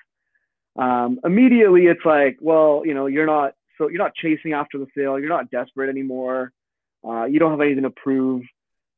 um, 0.75 1.19
immediately 1.23 1.85
it's 1.85 2.05
like, 2.05 2.37
well, 2.41 2.81
you 2.85 2.93
know, 2.93 3.05
you're 3.05 3.25
not 3.25 3.53
so 3.77 3.89
you're 3.89 4.01
not 4.01 4.15
chasing 4.15 4.53
after 4.53 4.77
the 4.77 4.87
sale, 4.95 5.19
you're 5.19 5.29
not 5.29 5.51
desperate 5.51 5.89
anymore. 5.89 6.51
Uh, 7.07 7.25
you 7.25 7.39
don't 7.39 7.51
have 7.51 7.61
anything 7.61 7.83
to 7.83 7.89
prove. 7.89 8.43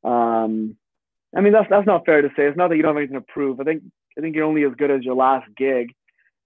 Um, 0.04 0.76
I 1.36 1.40
mean, 1.40 1.52
that's 1.52 1.68
that's 1.68 1.86
not 1.86 2.06
fair 2.06 2.22
to 2.22 2.28
say. 2.28 2.44
It's 2.44 2.56
not 2.56 2.68
that 2.68 2.76
you 2.76 2.82
don't 2.82 2.94
have 2.94 3.02
anything 3.02 3.20
to 3.20 3.32
prove. 3.32 3.60
I 3.60 3.64
think 3.64 3.82
I 4.16 4.20
think 4.20 4.34
you're 4.34 4.44
only 4.44 4.64
as 4.64 4.72
good 4.78 4.90
as 4.90 5.02
your 5.02 5.14
last 5.14 5.48
gig, 5.56 5.92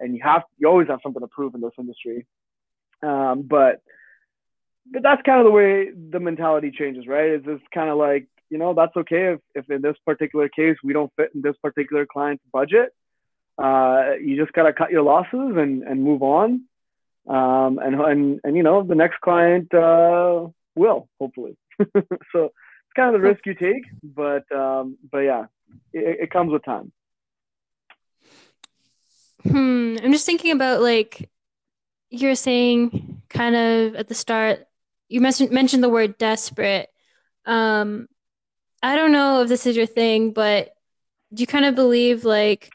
and 0.00 0.14
you 0.14 0.20
have 0.24 0.42
you 0.59 0.68
always 0.68 0.88
have 0.88 1.00
something 1.02 1.20
to 1.20 1.28
prove 1.28 1.54
in 1.54 1.61
this 1.61 1.72
industry. 1.78 2.26
Um, 3.02 3.42
but 3.42 3.83
but 4.90 5.03
that's 5.03 5.22
kind 5.22 5.38
of 5.38 5.44
the 5.44 5.50
way 5.50 5.90
the 5.90 6.20
mentality 6.20 6.70
changes, 6.70 7.07
right? 7.07 7.31
It's 7.31 7.46
just 7.46 7.62
kind 7.72 7.90
of 7.90 7.98
like 7.98 8.26
you 8.50 8.59
know 8.59 8.74
that's 8.74 8.96
okay 8.96 9.35
if 9.35 9.40
if 9.55 9.70
in 9.70 9.83
this 9.83 9.96
particular 10.05 10.48
case 10.48 10.76
we 10.83 10.92
don't 10.92 11.12
fit 11.16 11.31
in 11.35 11.42
this 11.42 11.57
particular 11.62 12.07
client's 12.07 12.44
budget. 12.53 12.92
Uh, 13.57 14.12
you 14.22 14.37
just 14.37 14.53
gotta 14.53 14.72
cut 14.72 14.90
your 14.90 15.03
losses 15.03 15.57
and 15.57 15.83
and 15.83 16.03
move 16.03 16.22
on. 16.22 16.64
Um, 17.29 17.79
and 17.79 17.94
and 18.00 18.40
and 18.44 18.57
you 18.57 18.62
know 18.62 18.83
the 18.83 18.94
next 18.94 19.20
client 19.20 19.72
uh, 19.74 20.48
will 20.74 21.09
hopefully. 21.20 21.57
so 22.33 22.50
it's 22.90 22.96
kind 22.96 23.14
of 23.14 23.20
the 23.20 23.29
risk 23.29 23.46
you 23.46 23.55
take, 23.55 23.85
but 24.03 24.50
um, 24.50 24.98
but 25.11 25.18
yeah, 25.18 25.46
it, 25.92 26.22
it 26.22 26.31
comes 26.31 26.50
with 26.50 26.64
time. 26.64 26.92
Hmm. 29.42 29.96
I'm 30.03 30.12
just 30.12 30.26
thinking 30.26 30.53
about 30.53 30.83
like 30.83 31.31
you're 32.11 32.35
saying 32.35 33.22
kind 33.29 33.55
of 33.55 33.94
at 33.94 34.09
the 34.09 34.14
start. 34.14 34.66
You 35.11 35.20
mentioned 35.20 35.51
mentioned 35.51 35.83
the 35.83 35.88
word 35.90 36.16
desperate. 36.16 36.88
Um, 37.44 38.09
I 38.83 38.96
don't 38.96 39.12
know 39.12 39.42
if 39.42 39.49
this 39.49 39.66
is 39.66 39.77
your 39.77 39.87
thing, 39.87 40.33
but 40.33 40.70
do 41.35 41.42
you 41.42 41.46
kind 41.46 41.66
of 41.66 41.75
believe 41.75 42.25
like 42.25 42.70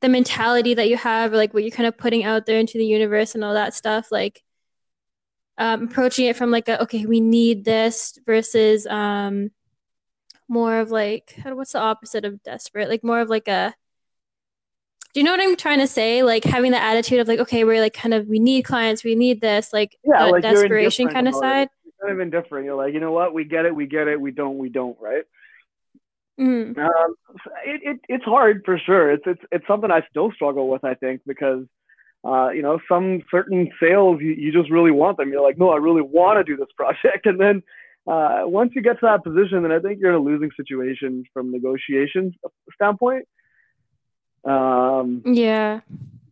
the 0.00 0.08
mentality 0.08 0.74
that 0.74 0.88
you 0.88 0.96
have, 0.96 1.32
or 1.32 1.36
like 1.36 1.54
what 1.54 1.62
you're 1.62 1.70
kind 1.70 1.86
of 1.86 1.96
putting 1.96 2.24
out 2.24 2.44
there 2.46 2.58
into 2.58 2.78
the 2.78 2.84
universe 2.84 3.34
and 3.34 3.42
all 3.44 3.54
that 3.54 3.74
stuff, 3.74 4.12
like 4.12 4.42
um, 5.58 5.84
approaching 5.84 6.26
it 6.26 6.36
from 6.36 6.50
like 6.50 6.68
a 6.68 6.82
okay 6.82 7.06
we 7.06 7.20
need 7.20 7.64
this 7.64 8.18
versus 8.26 8.86
um 8.86 9.50
more 10.48 10.78
of 10.80 10.90
like 10.90 11.34
what's 11.44 11.72
the 11.72 11.78
opposite 11.78 12.24
of 12.24 12.42
desperate 12.42 12.88
like 12.88 13.02
more 13.02 13.20
of 13.20 13.28
like 13.28 13.48
a 13.48 13.74
do 15.16 15.20
you 15.20 15.24
know 15.24 15.30
what 15.30 15.40
i'm 15.40 15.56
trying 15.56 15.78
to 15.78 15.86
say 15.86 16.22
like 16.22 16.44
having 16.44 16.72
the 16.72 16.82
attitude 16.82 17.20
of 17.20 17.26
like 17.26 17.38
okay 17.38 17.64
we're 17.64 17.80
like 17.80 17.94
kind 17.94 18.12
of 18.12 18.28
we 18.28 18.38
need 18.38 18.66
clients 18.66 19.02
we 19.02 19.14
need 19.14 19.40
this 19.40 19.72
like 19.72 19.96
yeah 20.04 20.26
like 20.26 20.42
desperation 20.42 21.08
kind 21.08 21.26
of 21.26 21.34
side 21.34 21.70
kind 22.02 22.12
of 22.12 22.20
indifferent 22.20 22.66
you're 22.66 22.76
like 22.76 22.92
you 22.92 23.00
know 23.00 23.12
what 23.12 23.32
we 23.32 23.42
get 23.42 23.64
it 23.64 23.74
we 23.74 23.86
get 23.86 24.08
it 24.08 24.20
we 24.20 24.30
don't 24.30 24.58
we 24.58 24.68
don't 24.68 24.94
right 25.00 25.24
mm. 26.38 26.76
um, 26.76 27.14
it, 27.64 27.80
it, 27.82 28.00
it's 28.10 28.24
hard 28.24 28.60
for 28.66 28.78
sure 28.78 29.10
it's, 29.10 29.22
it's 29.24 29.40
it's 29.50 29.66
something 29.66 29.90
i 29.90 30.02
still 30.10 30.30
struggle 30.32 30.68
with 30.68 30.84
i 30.84 30.92
think 30.92 31.22
because 31.26 31.64
uh, 32.26 32.48
you 32.48 32.60
know, 32.60 32.80
some 32.88 33.22
certain 33.30 33.70
sales 33.80 34.20
you, 34.20 34.32
you 34.32 34.50
just 34.50 34.68
really 34.68 34.90
want 34.90 35.16
them. 35.16 35.30
You're 35.30 35.42
like, 35.42 35.58
no, 35.58 35.70
I 35.70 35.76
really 35.76 36.02
want 36.02 36.38
to 36.38 36.42
do 36.42 36.56
this 36.56 36.72
project. 36.76 37.24
And 37.24 37.38
then 37.38 37.62
uh, 38.04 38.40
once 38.46 38.72
you 38.74 38.82
get 38.82 38.94
to 38.94 39.06
that 39.06 39.22
position, 39.22 39.62
then 39.62 39.70
I 39.70 39.78
think 39.78 40.00
you're 40.00 40.10
in 40.10 40.16
a 40.16 40.24
losing 40.24 40.50
situation 40.56 41.22
from 41.32 41.52
negotiations 41.52 42.34
standpoint. 42.74 43.28
Um, 44.46 45.22
yeah. 45.24 45.80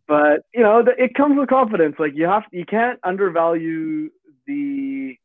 But 0.07 0.45
you 0.55 0.63
know, 0.63 0.83
the, 0.83 0.93
it 1.03 1.15
comes 1.15 1.39
with 1.39 1.49
confidence. 1.49 1.97
Like 1.99 2.13
you 2.15 2.27
have, 2.27 2.45
you 2.53 2.65
can't 2.65 2.99
undervalue 3.03 4.11
the, 4.47 5.17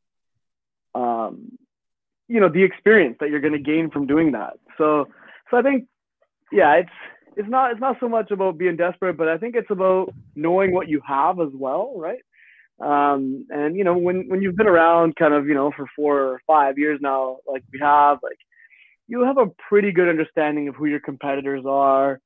um, 0.95 1.57
you 2.27 2.39
know, 2.39 2.49
the 2.49 2.63
experience 2.63 3.17
that 3.19 3.29
you're 3.29 3.41
going 3.41 3.53
to 3.53 3.59
gain 3.59 3.89
from 3.89 4.07
doing 4.07 4.31
that. 4.31 4.53
So, 4.77 5.07
so 5.51 5.57
I 5.57 5.61
think, 5.61 5.87
yeah, 6.51 6.75
it's 6.75 6.89
it's 7.35 7.49
not 7.49 7.71
it's 7.71 7.81
not 7.81 7.97
so 7.99 8.09
much 8.09 8.31
about 8.31 8.57
being 8.57 8.75
desperate, 8.75 9.17
but 9.17 9.27
I 9.27 9.37
think 9.37 9.55
it's 9.55 9.69
about 9.69 10.13
knowing 10.35 10.73
what 10.73 10.87
you 10.87 11.01
have 11.07 11.39
as 11.39 11.49
well, 11.53 11.93
right? 11.95 12.21
Um, 12.79 13.45
and 13.49 13.75
you 13.75 13.83
know, 13.83 13.97
when 13.97 14.27
when 14.27 14.41
you've 14.41 14.55
been 14.55 14.67
around 14.67 15.15
kind 15.15 15.33
of 15.33 15.47
you 15.47 15.53
know 15.53 15.71
for 15.75 15.85
four 15.95 16.19
or 16.19 16.41
five 16.47 16.77
years 16.77 16.99
now, 17.01 17.37
like 17.47 17.63
we 17.71 17.79
have, 17.79 18.19
like 18.23 18.37
you 19.07 19.21
have 19.23 19.37
a 19.37 19.47
pretty 19.67 19.91
good 19.91 20.07
understanding 20.07 20.67
of 20.67 20.75
who 20.75 20.85
your 20.85 20.99
competitors 20.99 21.65
are. 21.67 22.19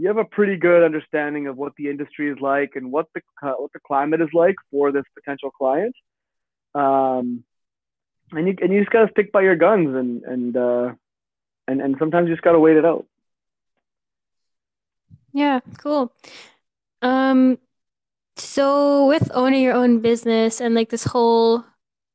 You 0.00 0.08
have 0.08 0.16
a 0.16 0.24
pretty 0.24 0.56
good 0.56 0.82
understanding 0.82 1.46
of 1.46 1.58
what 1.58 1.74
the 1.76 1.90
industry 1.90 2.30
is 2.30 2.38
like 2.40 2.72
and 2.74 2.90
what 2.90 3.06
the 3.14 3.20
what 3.42 3.70
the 3.74 3.80
climate 3.86 4.22
is 4.22 4.30
like 4.32 4.54
for 4.70 4.92
this 4.92 5.04
potential 5.14 5.50
client. 5.50 5.94
Um, 6.74 7.44
and 8.32 8.46
you 8.46 8.56
and 8.62 8.72
you 8.72 8.80
just 8.80 8.90
gotta 8.90 9.10
stick 9.10 9.30
by 9.30 9.42
your 9.42 9.56
guns 9.56 9.94
and 9.94 10.22
and 10.22 10.56
uh, 10.56 10.92
and 11.68 11.82
and 11.82 11.96
sometimes 11.98 12.28
you 12.28 12.34
just 12.34 12.42
gotta 12.42 12.58
wait 12.58 12.78
it 12.78 12.86
out. 12.86 13.04
Yeah, 15.34 15.60
cool. 15.76 16.14
Um, 17.02 17.58
so 18.36 19.06
with 19.06 19.30
owning 19.34 19.62
your 19.62 19.74
own 19.74 20.00
business 20.00 20.62
and 20.62 20.74
like 20.74 20.88
this 20.88 21.04
whole 21.04 21.62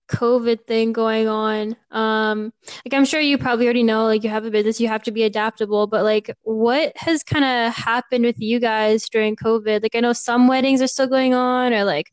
COVID 0.08 0.66
thing 0.68 0.94
going 0.94 1.28
on, 1.28 1.76
um, 1.92 2.54
like 2.86 2.94
I'm 2.94 3.06
sure 3.06 3.20
you 3.20 3.38
probably 3.38 3.66
already 3.66 3.84
know, 3.84 4.06
like 4.06 4.24
you 4.24 4.30
have 4.30 4.46
a 4.46 4.52
business, 4.52 4.80
you 4.80 4.88
have 4.88 5.04
to 5.04 5.12
be 5.12 5.24
adaptable, 5.24 5.88
but 5.88 6.04
like 6.04 6.36
what 6.44 6.94
has 6.96 7.24
kind 7.24 7.46
of 7.46 7.74
happened 7.74 8.26
with 8.26 8.40
you 8.40 8.60
guys 8.60 9.10
during 9.10 9.36
COVID? 9.36 9.84
Like 9.84 9.96
I 9.96 10.00
know 10.00 10.14
some 10.14 10.48
weddings 10.48 10.82
are 10.82 10.88
still 10.88 11.08
going 11.08 11.34
on, 11.34 11.74
or 11.74 11.84
like, 11.84 12.12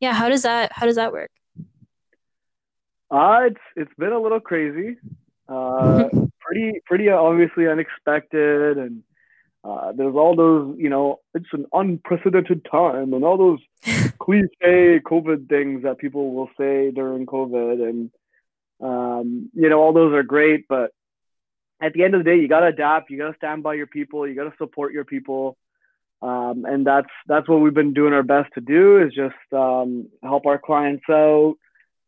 yeah, 0.00 0.12
how 0.12 0.28
does 0.28 0.42
that 0.42 0.72
how 0.72 0.86
does 0.86 0.96
that 0.96 1.12
work? 1.12 1.30
Uh, 3.10 3.40
it's 3.46 3.60
it's 3.76 3.94
been 3.98 4.12
a 4.12 4.20
little 4.20 4.40
crazy. 4.40 4.96
Uh, 5.48 6.08
pretty 6.40 6.80
pretty 6.86 7.08
obviously 7.08 7.68
unexpected 7.68 8.78
and 8.78 9.02
uh, 9.64 9.92
there's 9.92 10.14
all 10.14 10.36
those, 10.36 10.76
you 10.78 10.90
know, 10.90 11.20
it's 11.34 11.52
an 11.52 11.64
unprecedented 11.72 12.66
time 12.70 13.14
and 13.14 13.24
all 13.24 13.38
those 13.38 13.60
cliche 14.18 15.00
COVID 15.00 15.48
things 15.48 15.84
that 15.84 15.98
people 15.98 16.34
will 16.34 16.50
say 16.58 16.90
during 16.90 17.24
COVID. 17.24 17.88
And, 17.88 18.10
um, 18.82 19.50
you 19.54 19.70
know, 19.70 19.80
all 19.80 19.94
those 19.94 20.12
are 20.12 20.22
great. 20.22 20.66
But 20.68 20.90
at 21.80 21.94
the 21.94 22.04
end 22.04 22.14
of 22.14 22.22
the 22.22 22.30
day, 22.30 22.36
you 22.36 22.46
got 22.46 22.60
to 22.60 22.66
adapt. 22.66 23.08
You 23.08 23.16
got 23.16 23.30
to 23.30 23.36
stand 23.36 23.62
by 23.62 23.74
your 23.74 23.86
people. 23.86 24.28
You 24.28 24.34
got 24.34 24.50
to 24.50 24.56
support 24.58 24.92
your 24.92 25.04
people. 25.04 25.56
Um, 26.20 26.64
and 26.66 26.86
that's 26.86 27.10
that's 27.26 27.48
what 27.48 27.60
we've 27.60 27.74
been 27.74 27.92
doing 27.92 28.14
our 28.14 28.22
best 28.22 28.52
to 28.54 28.60
do 28.60 28.98
is 28.98 29.12
just 29.14 29.34
um, 29.52 30.08
help 30.22 30.46
our 30.46 30.58
clients 30.58 31.04
out, 31.10 31.56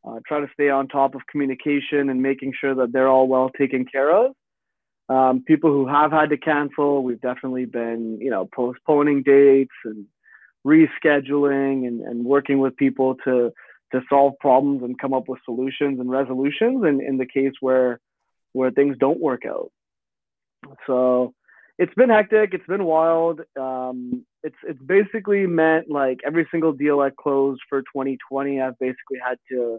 uh, 0.06 0.20
try 0.26 0.40
to 0.40 0.48
stay 0.54 0.70
on 0.70 0.88
top 0.88 1.14
of 1.14 1.26
communication 1.26 2.08
and 2.08 2.22
making 2.22 2.54
sure 2.58 2.74
that 2.76 2.92
they're 2.92 3.08
all 3.08 3.28
well 3.28 3.50
taken 3.50 3.84
care 3.84 4.14
of. 4.14 4.32
Um, 5.08 5.44
people 5.46 5.70
who 5.70 5.86
have 5.86 6.10
had 6.10 6.30
to 6.30 6.36
cancel, 6.36 7.04
we've 7.04 7.20
definitely 7.20 7.64
been, 7.64 8.18
you 8.20 8.30
know, 8.30 8.48
postponing 8.52 9.22
dates 9.22 9.74
and 9.84 10.06
rescheduling 10.66 11.86
and, 11.86 12.00
and 12.00 12.24
working 12.24 12.58
with 12.58 12.76
people 12.76 13.14
to 13.24 13.52
to 13.92 14.00
solve 14.08 14.34
problems 14.40 14.82
and 14.82 14.98
come 14.98 15.14
up 15.14 15.28
with 15.28 15.38
solutions 15.44 16.00
and 16.00 16.10
resolutions 16.10 16.84
in, 16.84 17.00
in 17.00 17.18
the 17.18 17.26
case 17.26 17.52
where 17.60 18.00
where 18.52 18.70
things 18.70 18.96
don't 18.98 19.20
work 19.20 19.42
out. 19.46 19.70
So 20.86 21.34
it's 21.78 21.94
been 21.94 22.10
hectic, 22.10 22.54
it's 22.54 22.66
been 22.66 22.84
wild. 22.84 23.42
Um, 23.58 24.24
it's 24.42 24.56
it's 24.66 24.80
basically 24.82 25.46
meant 25.46 25.90
like 25.90 26.20
every 26.26 26.48
single 26.50 26.72
deal 26.72 27.00
I 27.00 27.10
closed 27.10 27.60
for 27.68 27.82
2020, 27.82 28.60
I've 28.60 28.78
basically 28.78 29.18
had 29.24 29.38
to 29.50 29.78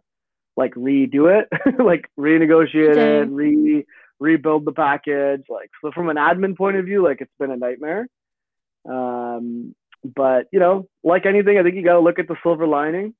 like 0.55 0.73
redo 0.75 1.41
it, 1.41 1.47
like 1.83 2.09
renegotiate 2.17 2.91
okay. 2.91 3.19
it, 3.19 3.29
re 3.29 3.85
rebuild 4.19 4.65
the 4.65 4.71
package. 4.71 5.43
Like, 5.49 5.69
so 5.81 5.91
from 5.91 6.09
an 6.09 6.17
admin 6.17 6.57
point 6.57 6.77
of 6.77 6.85
view, 6.85 7.03
like 7.03 7.21
it's 7.21 7.31
been 7.39 7.51
a 7.51 7.57
nightmare. 7.57 8.07
Um, 8.89 9.75
but 10.03 10.47
you 10.51 10.59
know, 10.59 10.87
like 11.03 11.25
anything, 11.25 11.57
I 11.57 11.63
think 11.63 11.75
you 11.75 11.83
got 11.83 11.93
to 11.93 11.99
look 11.99 12.19
at 12.19 12.27
the 12.27 12.37
silver 12.43 12.67
lining. 12.67 13.13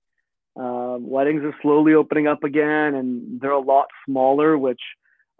Um, 0.56 1.08
weddings 1.08 1.44
are 1.44 1.56
slowly 1.62 1.94
opening 1.94 2.28
up 2.28 2.44
again, 2.44 2.96
and 2.96 3.40
they're 3.40 3.52
a 3.52 3.60
lot 3.60 3.88
smaller, 4.06 4.58
which 4.58 4.82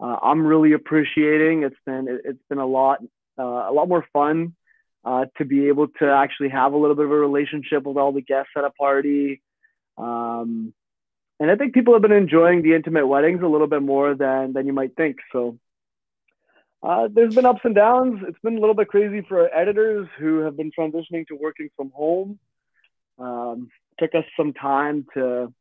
uh, 0.00 0.16
I'm 0.22 0.46
really 0.46 0.72
appreciating. 0.72 1.64
It's 1.64 1.76
been 1.84 2.20
it's 2.24 2.42
been 2.48 2.58
a 2.58 2.66
lot 2.66 2.98
uh, 3.38 3.42
a 3.68 3.72
lot 3.72 3.88
more 3.88 4.06
fun 4.12 4.54
uh, 5.04 5.26
to 5.38 5.44
be 5.44 5.68
able 5.68 5.88
to 6.00 6.06
actually 6.06 6.50
have 6.50 6.72
a 6.72 6.76
little 6.76 6.94
bit 6.94 7.06
of 7.06 7.10
a 7.10 7.16
relationship 7.16 7.84
with 7.84 7.96
all 7.96 8.12
the 8.12 8.20
guests 8.20 8.52
at 8.56 8.64
a 8.64 8.70
party. 8.70 9.40
Um, 9.96 10.72
and 11.40 11.50
I 11.50 11.56
think 11.56 11.74
people 11.74 11.92
have 11.94 12.02
been 12.02 12.12
enjoying 12.12 12.62
the 12.62 12.74
intimate 12.74 13.06
weddings 13.06 13.42
a 13.42 13.46
little 13.46 13.66
bit 13.66 13.82
more 13.82 14.14
than 14.14 14.52
than 14.52 14.66
you 14.66 14.72
might 14.72 14.96
think. 14.96 15.18
So 15.32 15.58
uh, 16.82 17.08
there's 17.12 17.34
been 17.34 17.46
ups 17.46 17.60
and 17.64 17.74
downs. 17.74 18.20
It's 18.26 18.38
been 18.40 18.56
a 18.56 18.60
little 18.60 18.74
bit 18.74 18.88
crazy 18.88 19.24
for 19.28 19.52
editors 19.54 20.08
who 20.18 20.40
have 20.40 20.56
been 20.56 20.70
transitioning 20.78 21.26
to 21.28 21.36
working 21.40 21.70
from 21.76 21.90
home. 21.90 22.38
Um, 23.18 23.68
took 23.98 24.14
us 24.14 24.24
some 24.36 24.52
time 24.52 25.06
to 25.14 25.52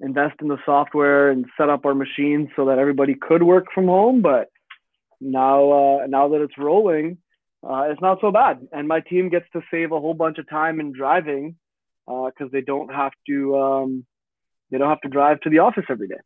invest 0.00 0.36
in 0.40 0.48
the 0.48 0.58
software 0.64 1.30
and 1.30 1.44
set 1.58 1.68
up 1.68 1.84
our 1.84 1.94
machines 1.94 2.48
so 2.56 2.66
that 2.66 2.78
everybody 2.78 3.14
could 3.14 3.42
work 3.42 3.66
from 3.74 3.86
home. 3.86 4.22
But 4.22 4.48
now, 5.20 5.72
uh, 5.72 6.06
now 6.06 6.28
that 6.28 6.40
it's 6.40 6.56
rolling, 6.56 7.18
uh, 7.68 7.88
it's 7.90 8.00
not 8.00 8.18
so 8.20 8.30
bad. 8.30 8.66
And 8.72 8.88
my 8.88 9.00
team 9.00 9.28
gets 9.28 9.46
to 9.52 9.62
save 9.70 9.92
a 9.92 10.00
whole 10.00 10.14
bunch 10.14 10.38
of 10.38 10.48
time 10.48 10.80
in 10.80 10.92
driving 10.92 11.56
because 12.06 12.46
uh, 12.46 12.52
they 12.52 12.62
don't 12.62 12.92
have 12.92 13.12
to 13.28 13.58
um, 13.58 14.06
they 14.70 14.78
don't 14.78 14.88
have 14.88 15.00
to 15.02 15.08
drive 15.08 15.40
to 15.40 15.50
the 15.50 15.58
office 15.58 15.84
every 15.88 16.08
day. 16.08 16.20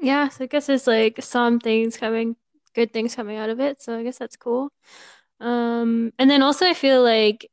Yeah, 0.00 0.28
so 0.28 0.44
I 0.44 0.46
guess 0.46 0.66
there's 0.66 0.86
like 0.86 1.22
some 1.22 1.60
things 1.60 1.96
coming, 1.96 2.36
good 2.74 2.92
things 2.92 3.14
coming 3.14 3.36
out 3.36 3.50
of 3.50 3.60
it. 3.60 3.82
So 3.82 3.98
I 3.98 4.02
guess 4.02 4.18
that's 4.18 4.36
cool. 4.36 4.72
Um, 5.40 6.12
and 6.18 6.30
then 6.30 6.42
also 6.42 6.66
I 6.66 6.74
feel 6.74 7.02
like 7.02 7.50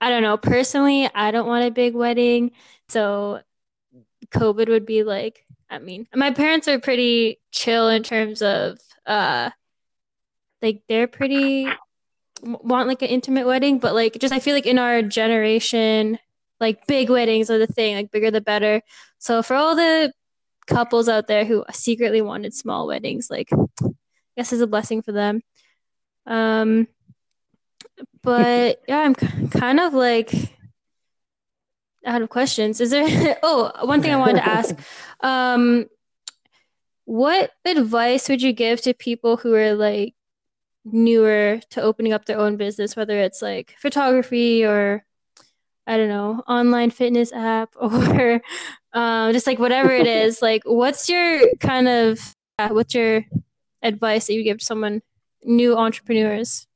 I 0.00 0.10
don't 0.10 0.22
know, 0.22 0.36
personally, 0.36 1.08
I 1.14 1.30
don't 1.30 1.46
want 1.46 1.64
a 1.64 1.70
big 1.70 1.94
wedding. 1.94 2.50
So 2.88 3.40
COVID 4.30 4.68
would 4.68 4.84
be 4.84 5.02
like, 5.02 5.46
I 5.70 5.78
mean, 5.78 6.06
my 6.14 6.30
parents 6.30 6.68
are 6.68 6.78
pretty 6.78 7.40
chill 7.50 7.88
in 7.88 8.02
terms 8.02 8.42
of 8.42 8.78
uh 9.06 9.50
like 10.60 10.82
they're 10.88 11.06
pretty 11.06 11.68
want 12.42 12.88
like 12.88 13.02
an 13.02 13.08
intimate 13.08 13.46
wedding, 13.46 13.78
but 13.78 13.94
like 13.94 14.18
just 14.18 14.34
I 14.34 14.40
feel 14.40 14.54
like 14.54 14.66
in 14.66 14.78
our 14.78 15.02
generation, 15.02 16.18
like 16.60 16.86
big 16.86 17.10
weddings 17.10 17.50
are 17.50 17.58
the 17.58 17.66
thing, 17.66 17.96
like 17.96 18.10
bigger 18.10 18.30
the 18.30 18.40
better. 18.40 18.82
So 19.18 19.42
for 19.42 19.54
all 19.54 19.76
the 19.76 20.12
couples 20.66 21.08
out 21.08 21.26
there 21.26 21.44
who 21.44 21.64
secretly 21.72 22.22
wanted 22.22 22.54
small 22.54 22.86
weddings, 22.86 23.28
like 23.30 23.48
I 23.52 23.88
guess 24.36 24.52
is 24.52 24.60
a 24.60 24.66
blessing 24.66 25.02
for 25.02 25.12
them. 25.12 25.42
Um 26.26 26.88
but 28.22 28.82
yeah, 28.88 29.00
I'm 29.00 29.14
kind 29.14 29.80
of 29.80 29.94
like 29.94 30.32
out 32.06 32.22
of 32.22 32.30
questions. 32.30 32.80
Is 32.80 32.90
there 32.90 33.38
oh, 33.42 33.86
one 33.86 34.02
thing 34.02 34.12
I 34.12 34.16
wanted 34.16 34.36
to 34.36 34.48
ask. 34.48 34.76
Um 35.20 35.86
what 37.06 37.50
advice 37.64 38.28
would 38.28 38.42
you 38.42 38.52
give 38.52 38.80
to 38.82 38.94
people 38.94 39.36
who 39.36 39.54
are 39.54 39.74
like 39.74 40.14
newer 40.84 41.60
to 41.70 41.82
opening 41.82 42.12
up 42.12 42.24
their 42.24 42.38
own 42.38 42.56
business, 42.56 42.96
whether 42.96 43.18
it's 43.18 43.42
like 43.42 43.74
photography 43.78 44.64
or 44.64 45.04
I 45.86 45.96
don't 45.96 46.08
know, 46.08 46.42
online 46.48 46.90
fitness 46.90 47.32
app 47.32 47.70
or 47.80 48.40
um, 48.92 49.32
just 49.32 49.46
like 49.46 49.58
whatever 49.58 49.92
it 49.92 50.06
is. 50.22 50.40
Like, 50.40 50.62
what's 50.64 51.08
your 51.08 51.54
kind 51.56 51.88
of 51.88 52.34
uh, 52.58 52.68
what's 52.68 52.94
your 52.94 53.24
advice 53.82 54.26
that 54.26 54.34
you 54.34 54.42
give 54.42 54.58
to 54.58 54.64
someone 54.64 55.02
new 55.44 55.76
entrepreneurs? 55.76 56.66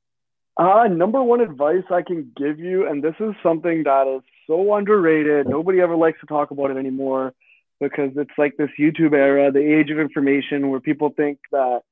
Uh, 0.56 0.88
number 0.88 1.22
one 1.22 1.40
advice 1.40 1.84
I 1.90 2.02
can 2.02 2.32
give 2.36 2.58
you, 2.58 2.88
and 2.88 3.02
this 3.02 3.14
is 3.20 3.32
something 3.42 3.84
that 3.84 4.08
is 4.08 4.22
so 4.48 4.74
underrated. 4.74 5.46
Nobody 5.48 5.80
ever 5.80 5.94
likes 5.94 6.18
to 6.20 6.26
talk 6.26 6.50
about 6.50 6.72
it 6.72 6.76
anymore 6.76 7.32
because 7.80 8.10
it's 8.16 8.32
like 8.36 8.56
this 8.56 8.70
YouTube 8.78 9.12
era, 9.12 9.52
the 9.52 9.60
age 9.60 9.90
of 9.90 10.00
information, 10.00 10.68
where 10.70 10.80
people 10.80 11.10
think 11.16 11.38
that 11.52 11.82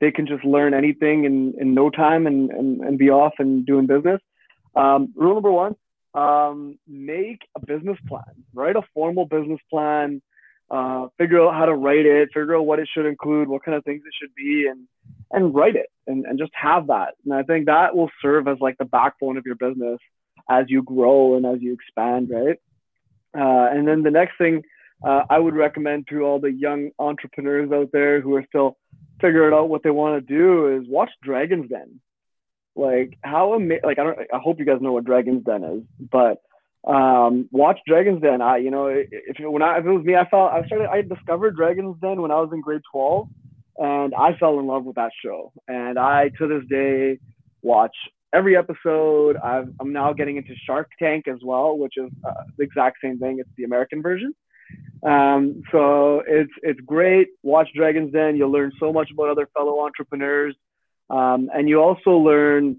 they 0.00 0.10
can 0.10 0.26
just 0.26 0.42
learn 0.42 0.72
anything 0.72 1.24
in, 1.24 1.54
in 1.60 1.74
no 1.74 1.90
time 1.90 2.26
and, 2.26 2.50
and, 2.50 2.80
and 2.80 2.98
be 2.98 3.10
off 3.10 3.34
and 3.38 3.66
doing 3.66 3.86
business. 3.86 4.20
Um, 4.74 5.12
rule 5.14 5.34
number 5.34 5.52
one, 5.52 5.76
um, 6.14 6.78
make 6.86 7.40
a 7.56 7.66
business 7.66 7.98
plan, 8.06 8.44
write 8.54 8.76
a 8.76 8.82
formal 8.94 9.26
business 9.26 9.60
plan, 9.70 10.22
uh, 10.70 11.08
figure 11.18 11.42
out 11.42 11.54
how 11.54 11.66
to 11.66 11.74
write 11.74 12.06
it, 12.06 12.28
figure 12.28 12.56
out 12.56 12.66
what 12.66 12.78
it 12.78 12.88
should 12.92 13.06
include, 13.06 13.48
what 13.48 13.64
kind 13.64 13.76
of 13.76 13.84
things 13.84 14.02
it 14.06 14.14
should 14.20 14.34
be, 14.34 14.66
and, 14.68 14.86
and 15.30 15.54
write 15.54 15.76
it 15.76 15.90
and, 16.06 16.24
and 16.24 16.38
just 16.38 16.52
have 16.54 16.86
that. 16.86 17.14
And 17.24 17.34
I 17.34 17.42
think 17.42 17.66
that 17.66 17.94
will 17.94 18.10
serve 18.22 18.48
as 18.48 18.58
like 18.60 18.78
the 18.78 18.84
backbone 18.84 19.36
of 19.36 19.44
your 19.44 19.56
business 19.56 19.98
as 20.48 20.66
you 20.68 20.82
grow 20.82 21.36
and 21.36 21.46
as 21.46 21.60
you 21.60 21.72
expand, 21.72 22.30
right? 22.30 22.58
Uh, 23.36 23.68
and 23.74 23.86
then 23.86 24.02
the 24.02 24.10
next 24.10 24.38
thing 24.38 24.62
uh, 25.02 25.22
I 25.28 25.38
would 25.38 25.54
recommend 25.54 26.06
to 26.08 26.22
all 26.22 26.38
the 26.38 26.52
young 26.52 26.90
entrepreneurs 26.98 27.70
out 27.72 27.90
there 27.92 28.20
who 28.20 28.34
are 28.36 28.44
still 28.48 28.76
figuring 29.20 29.54
out 29.54 29.68
what 29.68 29.82
they 29.82 29.90
want 29.90 30.26
to 30.26 30.34
do 30.34 30.76
is 30.76 30.88
watch 30.88 31.10
Dragon's 31.22 31.68
Den. 31.68 32.00
Like 32.76 33.18
how 33.22 33.54
amazing! 33.54 33.82
Like 33.84 33.98
I 33.98 34.04
don't. 34.04 34.18
I 34.32 34.38
hope 34.38 34.58
you 34.58 34.64
guys 34.64 34.80
know 34.80 34.92
what 34.92 35.04
Dragon's 35.04 35.44
Den 35.44 35.64
is, 35.64 35.82
but 36.10 36.42
um, 36.86 37.48
watch 37.52 37.78
Dragon's 37.86 38.20
Den. 38.20 38.42
I, 38.42 38.58
you 38.58 38.70
know, 38.70 38.88
if 38.88 39.36
when 39.40 39.62
I 39.62 39.78
if 39.78 39.86
it 39.86 39.90
was 39.90 40.04
me, 40.04 40.16
I 40.16 40.28
felt 40.28 40.52
I 40.52 40.66
started. 40.66 40.88
I 40.88 41.02
discovered 41.02 41.56
Dragon's 41.56 41.96
Den 42.00 42.20
when 42.20 42.30
I 42.30 42.40
was 42.40 42.50
in 42.52 42.60
grade 42.60 42.82
twelve, 42.90 43.28
and 43.78 44.12
I 44.14 44.36
fell 44.38 44.58
in 44.58 44.66
love 44.66 44.84
with 44.84 44.96
that 44.96 45.12
show. 45.24 45.52
And 45.68 45.98
I 45.98 46.30
to 46.38 46.48
this 46.48 46.68
day 46.68 47.18
watch 47.62 47.94
every 48.34 48.56
episode. 48.56 49.36
i 49.42 49.62
am 49.80 49.92
now 49.92 50.12
getting 50.12 50.36
into 50.36 50.54
Shark 50.66 50.90
Tank 50.98 51.28
as 51.28 51.38
well, 51.42 51.78
which 51.78 51.94
is 51.96 52.10
uh, 52.26 52.42
the 52.58 52.64
exact 52.64 52.98
same 53.02 53.18
thing. 53.18 53.38
It's 53.38 53.48
the 53.56 53.64
American 53.64 54.02
version. 54.02 54.34
Um, 55.06 55.62
so 55.70 56.22
it's 56.26 56.52
it's 56.62 56.80
great. 56.80 57.28
Watch 57.42 57.68
Dragons 57.74 58.12
Den. 58.12 58.36
You'll 58.36 58.52
learn 58.52 58.72
so 58.80 58.92
much 58.92 59.10
about 59.12 59.28
other 59.28 59.48
fellow 59.54 59.80
entrepreneurs, 59.84 60.56
um, 61.10 61.50
and 61.54 61.68
you 61.68 61.80
also 61.80 62.10
learn 62.10 62.78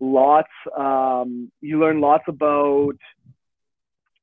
lots. 0.00 0.50
Um, 0.76 1.50
you 1.60 1.78
learn 1.78 2.00
lots 2.00 2.24
about 2.28 2.96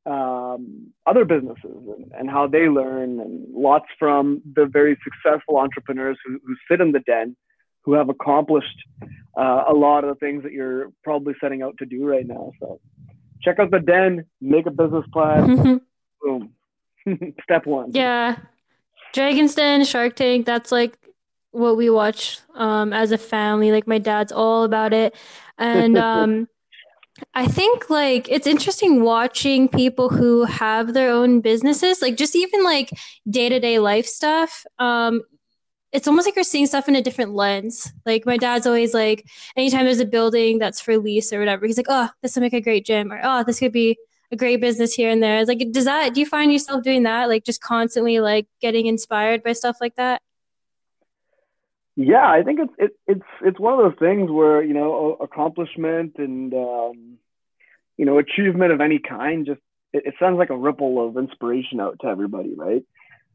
um, 0.05 0.91
other 1.05 1.23
businesses 1.25 1.57
and, 1.63 2.11
and, 2.17 2.29
how 2.29 2.47
they 2.47 2.67
learn, 2.67 3.19
and 3.21 3.47
lots 3.53 3.85
from 3.97 4.41
the 4.55 4.65
very 4.65 4.97
successful 5.03 5.57
entrepreneurs 5.57 6.17
who, 6.25 6.39
who 6.45 6.55
sit 6.69 6.81
in 6.81 6.91
the 6.91 6.99
den, 7.01 7.37
who 7.81 7.93
have 7.93 8.09
accomplished 8.09 8.77
uh, 9.37 9.63
a 9.69 9.73
lot 9.73 10.03
of 10.03 10.09
the 10.09 10.19
things 10.19 10.43
that 10.43 10.51
you're 10.51 10.91
probably 11.03 11.33
setting 11.39 11.61
out 11.61 11.77
to 11.77 11.85
do 11.85 12.05
right 12.05 12.27
now. 12.27 12.51
So 12.59 12.81
check 13.41 13.59
out 13.59 13.71
the 13.71 13.79
den, 13.79 14.25
make 14.41 14.65
a 14.65 14.71
business 14.71 15.05
plan. 15.13 15.79
Boom. 16.21 16.51
Step 17.43 17.65
one. 17.65 17.91
Yeah. 17.93 18.37
Dragon's 19.13 19.55
Den, 19.55 19.85
Shark 19.85 20.15
Tank, 20.15 20.45
that's 20.45 20.71
like 20.71 20.97
what 21.53 21.77
we 21.77 21.89
watch 21.89 22.39
um, 22.55 22.91
as 22.91 23.11
a 23.11 23.17
family. 23.17 23.71
Like 23.71 23.87
my 23.87 23.99
dad's 23.99 24.31
all 24.31 24.63
about 24.63 24.91
it. 24.91 25.15
And 25.57 25.97
um, 26.09 26.47
I 27.33 27.47
think 27.47 27.89
like 27.89 28.29
it's 28.29 28.47
interesting 28.47 29.03
watching 29.03 29.69
people 29.69 30.09
who 30.09 30.43
have 30.43 30.93
their 30.93 31.11
own 31.11 31.41
businesses, 31.41 32.01
like 32.01 32.17
just 32.17 32.35
even 32.35 32.63
like 32.63 32.91
day 33.29 33.49
to 33.49 33.59
day 33.59 33.79
life 33.79 34.05
stuff. 34.05 34.65
Um, 34.79 35.21
it's 35.91 36.07
almost 36.07 36.25
like 36.25 36.35
you're 36.35 36.43
seeing 36.43 36.65
stuff 36.65 36.89
in 36.89 36.95
a 36.95 37.03
different 37.03 37.35
lens. 37.35 37.93
Like 38.03 38.25
my 38.25 38.35
dad's 38.35 38.65
always 38.65 38.95
like, 38.95 39.27
anytime 39.55 39.85
there's 39.85 39.99
a 39.99 40.05
building 40.05 40.57
that's 40.57 40.81
for 40.81 40.97
lease 40.97 41.31
or 41.31 41.37
whatever, 41.39 41.67
he's 41.67 41.77
like, 41.77 41.85
oh, 41.87 42.09
this 42.23 42.35
will 42.35 42.41
make 42.41 42.53
a 42.53 42.61
great 42.61 42.83
gym, 42.83 43.13
or 43.13 43.21
oh, 43.23 43.43
this 43.43 43.59
could 43.59 43.71
be 43.71 43.95
a 44.31 44.35
great 44.35 44.59
business 44.59 44.95
here 44.95 45.09
and 45.11 45.21
there. 45.21 45.37
It's 45.37 45.47
like, 45.47 45.63
does 45.71 45.85
that, 45.85 46.15
do 46.15 46.19
you 46.19 46.25
find 46.25 46.51
yourself 46.51 46.83
doing 46.83 47.03
that? 47.03 47.29
Like 47.29 47.43
just 47.45 47.61
constantly 47.61 48.19
like 48.19 48.47
getting 48.59 48.87
inspired 48.87 49.43
by 49.43 49.53
stuff 49.53 49.77
like 49.79 49.95
that? 49.97 50.23
Yeah, 51.95 52.27
I 52.27 52.41
think 52.43 52.59
it's, 52.59 52.73
it, 52.77 52.91
it's, 53.07 53.27
it's 53.41 53.59
one 53.59 53.73
of 53.73 53.79
those 53.79 53.99
things 53.99 54.31
where, 54.31 54.63
you 54.63 54.73
know, 54.73 55.15
accomplishment 55.21 56.13
and, 56.17 56.53
um, 56.53 57.17
you 57.97 58.05
know, 58.05 58.17
achievement 58.17 58.71
of 58.71 58.81
any 58.81 58.99
kind, 58.99 59.45
just, 59.45 59.61
it, 59.93 60.03
it 60.07 60.13
sounds 60.19 60.37
like 60.37 60.49
a 60.49 60.57
ripple 60.57 61.07
of 61.07 61.17
inspiration 61.17 61.79
out 61.79 61.99
to 62.01 62.07
everybody, 62.07 62.53
right? 62.55 62.83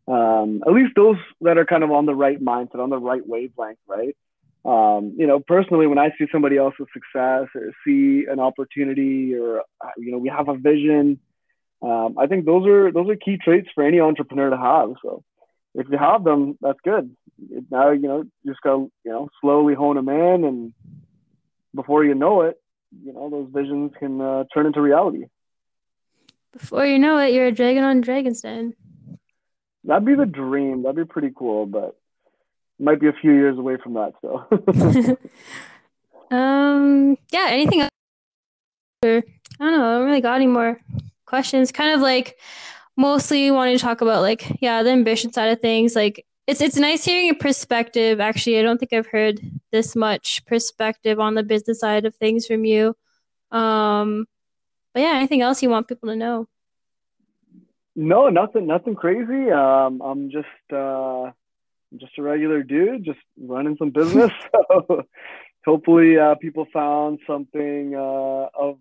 Um, 0.09 0.63
at 0.67 0.73
least 0.73 0.93
those 0.97 1.19
that 1.43 1.59
are 1.59 1.67
kind 1.67 1.85
of 1.85 1.93
on 1.93 2.07
the 2.07 2.15
right 2.15 2.43
mindset, 2.43 2.81
on 2.81 2.91
the 2.91 2.99
right 2.99 3.27
wavelength, 3.27 3.79
right? 3.87 4.17
um, 4.65 5.15
you 5.17 5.27
know, 5.27 5.41
personally, 5.41 5.87
when 5.87 5.99
I 5.99 6.11
see 6.19 6.27
somebody 6.31 6.57
else's 6.57 6.87
success 6.93 7.47
or 7.55 7.73
see 7.87 8.27
an 8.31 8.41
opportunity 8.41 9.35
or, 9.35 9.61
uh, 9.61 9.91
you 9.97 10.11
know, 10.13 10.19
we 10.19 10.29
have 10.29 10.49
a 10.49 10.57
vision, 10.57 11.19
um, 11.81 12.17
I 12.19 12.27
think 12.27 12.45
those 12.45 12.67
are, 12.67 12.93
those 12.93 13.09
are 13.09 13.17
key 13.17 13.39
traits 13.43 13.69
for 13.75 13.85
any 13.85 14.01
entrepreneur 14.01 14.51
to 14.51 14.59
have. 14.59 14.91
So 15.03 15.23
if 15.75 15.87
you 15.91 15.99
have 15.99 16.25
them, 16.25 16.59
that's 16.61 16.79
good. 16.85 17.14
Now, 17.71 17.91
you 17.91 18.09
know, 18.09 18.25
just 18.47 18.61
go, 18.62 18.91
you 19.05 19.12
know, 19.12 19.29
slowly 19.41 19.75
hone 19.75 19.97
them 19.97 20.09
in 20.09 20.45
and 20.45 20.73
before 21.75 22.05
you 22.05 22.14
know 22.14 22.43
it, 22.43 22.61
you 23.05 23.12
know, 23.12 23.31
those 23.31 23.49
visions 23.53 23.93
can 23.99 24.21
uh, 24.21 24.45
turn 24.53 24.66
into 24.66 24.81
reality. 24.81 25.27
Before 26.53 26.87
you 26.87 26.99
know 26.99 27.19
it, 27.19 27.33
you're 27.33 27.47
a 27.47 27.53
dragon 27.53 27.85
on 27.85 28.01
Dragon's 28.01 28.41
Den. 28.41 28.75
That'd 29.85 30.07
be 30.07 30.14
the 30.14 30.27
dream. 30.27 30.83
That'd 30.83 30.97
be 30.97 31.05
pretty 31.05 31.31
cool, 31.35 31.66
but 31.66 31.97
might 32.79 33.01
be 33.01 33.09
a 33.09 33.12
few 33.12 33.33
years 33.33 33.59
away 33.59 33.77
from 33.83 33.95
that 33.95 34.14
still. 34.19 35.19
um. 36.37 37.16
Yeah. 37.31 37.47
Anything? 37.51 37.81
Else? 37.83 37.91
I 39.03 39.07
don't 39.07 39.23
know. 39.61 39.95
I 39.95 39.99
don't 39.99 40.07
really 40.07 40.21
got 40.21 40.37
any 40.37 40.47
more 40.47 40.81
questions. 41.27 41.71
Kind 41.73 41.95
of 41.95 42.01
like 42.01 42.39
mostly 42.99 43.51
wanting 43.51 43.78
to 43.78 43.82
talk 43.82 44.03
about 44.03 44.20
like 44.20 44.61
yeah 44.61 44.82
the 44.82 44.90
ambition 44.90 45.32
side 45.32 45.51
of 45.51 45.61
things. 45.61 45.96
Like 45.96 46.26
it's 46.46 46.61
it's 46.61 46.76
nice 46.76 47.05
hearing 47.05 47.30
a 47.30 47.34
perspective. 47.34 48.20
Actually, 48.20 48.59
I 48.59 48.62
don't 48.62 48.78
think 48.78 48.92
I've 48.92 49.07
heard 49.07 49.40
this 49.72 49.96
much 49.96 50.44
perspective 50.44 51.18
on 51.18 51.34
the 51.34 51.42
business 51.42 51.80
side 51.80 52.05
of 52.05 52.14
things 52.16 52.46
from 52.46 52.64
you. 52.64 52.94
Um, 53.51 54.26
but 54.92 55.01
yeah, 55.01 55.14
anything 55.14 55.42
else 55.42 55.62
you 55.62 55.70
want 55.70 55.88
people 55.88 56.09
to 56.09 56.16
know? 56.16 56.49
No, 57.94 58.28
nothing, 58.28 58.66
nothing 58.66 58.94
crazy. 58.94 59.51
Um, 59.51 60.01
I'm 60.01 60.30
just, 60.30 60.46
uh, 60.72 61.32
just 61.96 62.16
a 62.18 62.22
regular 62.22 62.62
dude, 62.62 63.05
just 63.05 63.18
running 63.36 63.76
some 63.76 63.90
business. 63.90 64.30
so 64.70 65.05
hopefully, 65.64 66.18
uh, 66.18 66.36
people 66.36 66.66
found 66.72 67.18
something 67.26 67.94
uh, 67.94 68.49
of 68.55 68.78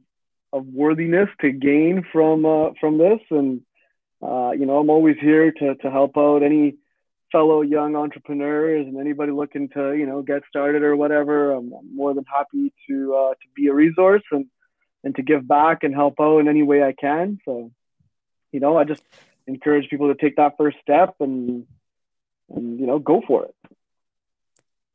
of 0.53 0.65
worthiness 0.67 1.29
to 1.41 1.51
gain 1.51 2.05
from 2.11 2.45
uh, 2.45 2.69
from 2.79 2.97
this, 2.97 3.19
and 3.31 3.61
uh, 4.21 4.51
you 4.51 4.65
know, 4.65 4.79
I'm 4.79 4.89
always 4.89 5.17
here 5.19 5.51
to 5.51 5.75
to 5.75 5.91
help 5.91 6.17
out 6.17 6.43
any 6.43 6.75
fellow 7.31 7.61
young 7.61 7.95
entrepreneurs 7.95 8.87
and 8.87 8.97
anybody 8.97 9.31
looking 9.31 9.69
to 9.69 9.93
you 9.93 10.05
know 10.05 10.21
get 10.21 10.43
started 10.49 10.83
or 10.83 10.95
whatever. 10.95 11.51
I'm, 11.51 11.71
I'm 11.73 11.95
more 11.95 12.13
than 12.13 12.25
happy 12.25 12.73
to 12.89 13.15
uh, 13.15 13.29
to 13.31 13.47
be 13.55 13.67
a 13.67 13.73
resource 13.73 14.23
and 14.31 14.45
and 15.03 15.15
to 15.15 15.21
give 15.21 15.47
back 15.47 15.83
and 15.83 15.93
help 15.93 16.15
out 16.19 16.39
in 16.39 16.47
any 16.47 16.63
way 16.63 16.83
I 16.83 16.93
can. 16.93 17.39
So, 17.45 17.71
you 18.51 18.59
know, 18.59 18.77
I 18.77 18.83
just 18.83 19.03
encourage 19.45 19.89
people 19.89 20.13
to 20.13 20.15
take 20.15 20.35
that 20.35 20.57
first 20.57 20.77
step 20.81 21.15
and 21.19 21.65
and 22.49 22.79
you 22.79 22.87
know 22.87 22.99
go 22.99 23.21
for 23.25 23.45
it. 23.45 23.55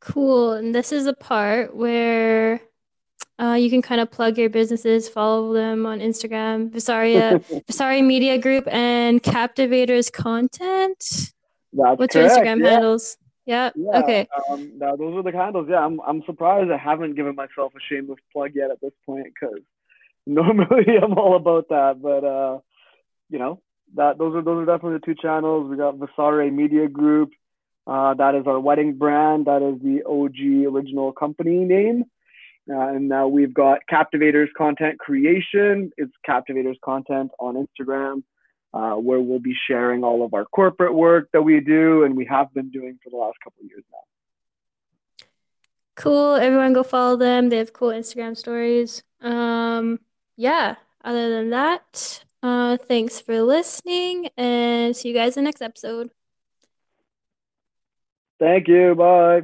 Cool. 0.00 0.54
And 0.54 0.74
this 0.74 0.90
is 0.90 1.06
a 1.06 1.12
part 1.12 1.76
where 1.76 2.60
uh, 3.40 3.54
you 3.54 3.70
can 3.70 3.82
kind 3.82 4.00
of 4.00 4.10
plug 4.10 4.38
your 4.38 4.50
businesses, 4.50 5.08
follow 5.08 5.52
them 5.52 5.86
on 5.86 6.00
Instagram, 6.00 6.70
Visaria, 6.70 7.42
Visaria 7.66 8.04
Media 8.04 8.38
Group, 8.38 8.68
and 8.68 9.22
Captivators 9.22 10.10
Content. 10.10 10.98
That's 10.98 11.98
What's 11.98 12.14
correct. 12.14 12.14
your 12.14 12.28
Instagram 12.28 12.62
yeah. 12.62 12.70
handles? 12.70 13.16
Yeah. 13.44 13.70
Yeah, 13.74 13.98
Okay. 13.98 14.28
Um, 14.48 14.72
now 14.78 14.96
those 14.96 15.16
are 15.16 15.22
the 15.22 15.36
handles. 15.36 15.66
Yeah, 15.68 15.84
I'm 15.84 16.00
I'm 16.00 16.22
surprised 16.24 16.70
I 16.70 16.76
haven't 16.76 17.14
given 17.14 17.34
myself 17.34 17.72
a 17.74 17.80
shameless 17.88 18.20
plug 18.32 18.52
yet 18.54 18.70
at 18.70 18.80
this 18.80 18.92
point 19.04 19.26
because 19.34 19.60
normally 20.26 20.96
I'm 21.02 21.18
all 21.18 21.36
about 21.36 21.68
that. 21.70 22.00
But 22.00 22.24
uh, 22.24 22.58
you 23.30 23.38
know 23.38 23.60
that 23.94 24.18
those 24.18 24.34
are 24.36 24.42
those 24.42 24.62
are 24.62 24.66
definitely 24.66 24.98
the 24.98 25.06
two 25.06 25.20
channels. 25.20 25.68
We 25.68 25.76
got 25.76 25.96
Vasare 25.96 26.52
Media 26.52 26.88
Group. 26.88 27.32
Uh, 27.84 28.14
that 28.14 28.36
is 28.36 28.46
our 28.46 28.60
wedding 28.60 28.96
brand. 28.96 29.46
That 29.46 29.62
is 29.62 29.82
the 29.82 30.04
OG 30.06 30.72
original 30.72 31.12
company 31.12 31.64
name. 31.64 32.04
Uh, 32.70 32.88
and 32.88 33.08
now 33.08 33.26
we've 33.26 33.52
got 33.52 33.80
Captivators 33.88 34.48
Content 34.56 34.98
Creation. 34.98 35.90
It's 35.96 36.12
Captivators 36.24 36.78
Content 36.84 37.32
on 37.40 37.66
Instagram, 37.66 38.22
uh, 38.72 38.94
where 38.94 39.20
we'll 39.20 39.40
be 39.40 39.56
sharing 39.66 40.04
all 40.04 40.24
of 40.24 40.32
our 40.34 40.44
corporate 40.44 40.94
work 40.94 41.28
that 41.32 41.42
we 41.42 41.60
do 41.60 42.04
and 42.04 42.16
we 42.16 42.24
have 42.26 42.52
been 42.54 42.70
doing 42.70 42.98
for 43.02 43.10
the 43.10 43.16
last 43.16 43.36
couple 43.42 43.64
of 43.64 43.68
years 43.68 43.84
now. 43.90 45.26
Cool. 45.96 46.36
Everyone 46.36 46.72
go 46.72 46.82
follow 46.82 47.16
them. 47.16 47.48
They 47.48 47.58
have 47.58 47.72
cool 47.72 47.90
Instagram 47.90 48.36
stories. 48.36 49.02
Um, 49.20 49.98
yeah. 50.36 50.76
Other 51.04 51.30
than 51.30 51.50
that, 51.50 52.24
uh, 52.42 52.76
thanks 52.76 53.20
for 53.20 53.42
listening 53.42 54.28
and 54.36 54.96
see 54.96 55.08
you 55.08 55.14
guys 55.14 55.36
in 55.36 55.42
the 55.44 55.48
next 55.48 55.62
episode. 55.62 56.10
Thank 58.38 58.68
you. 58.68 58.94
Bye. 58.94 59.42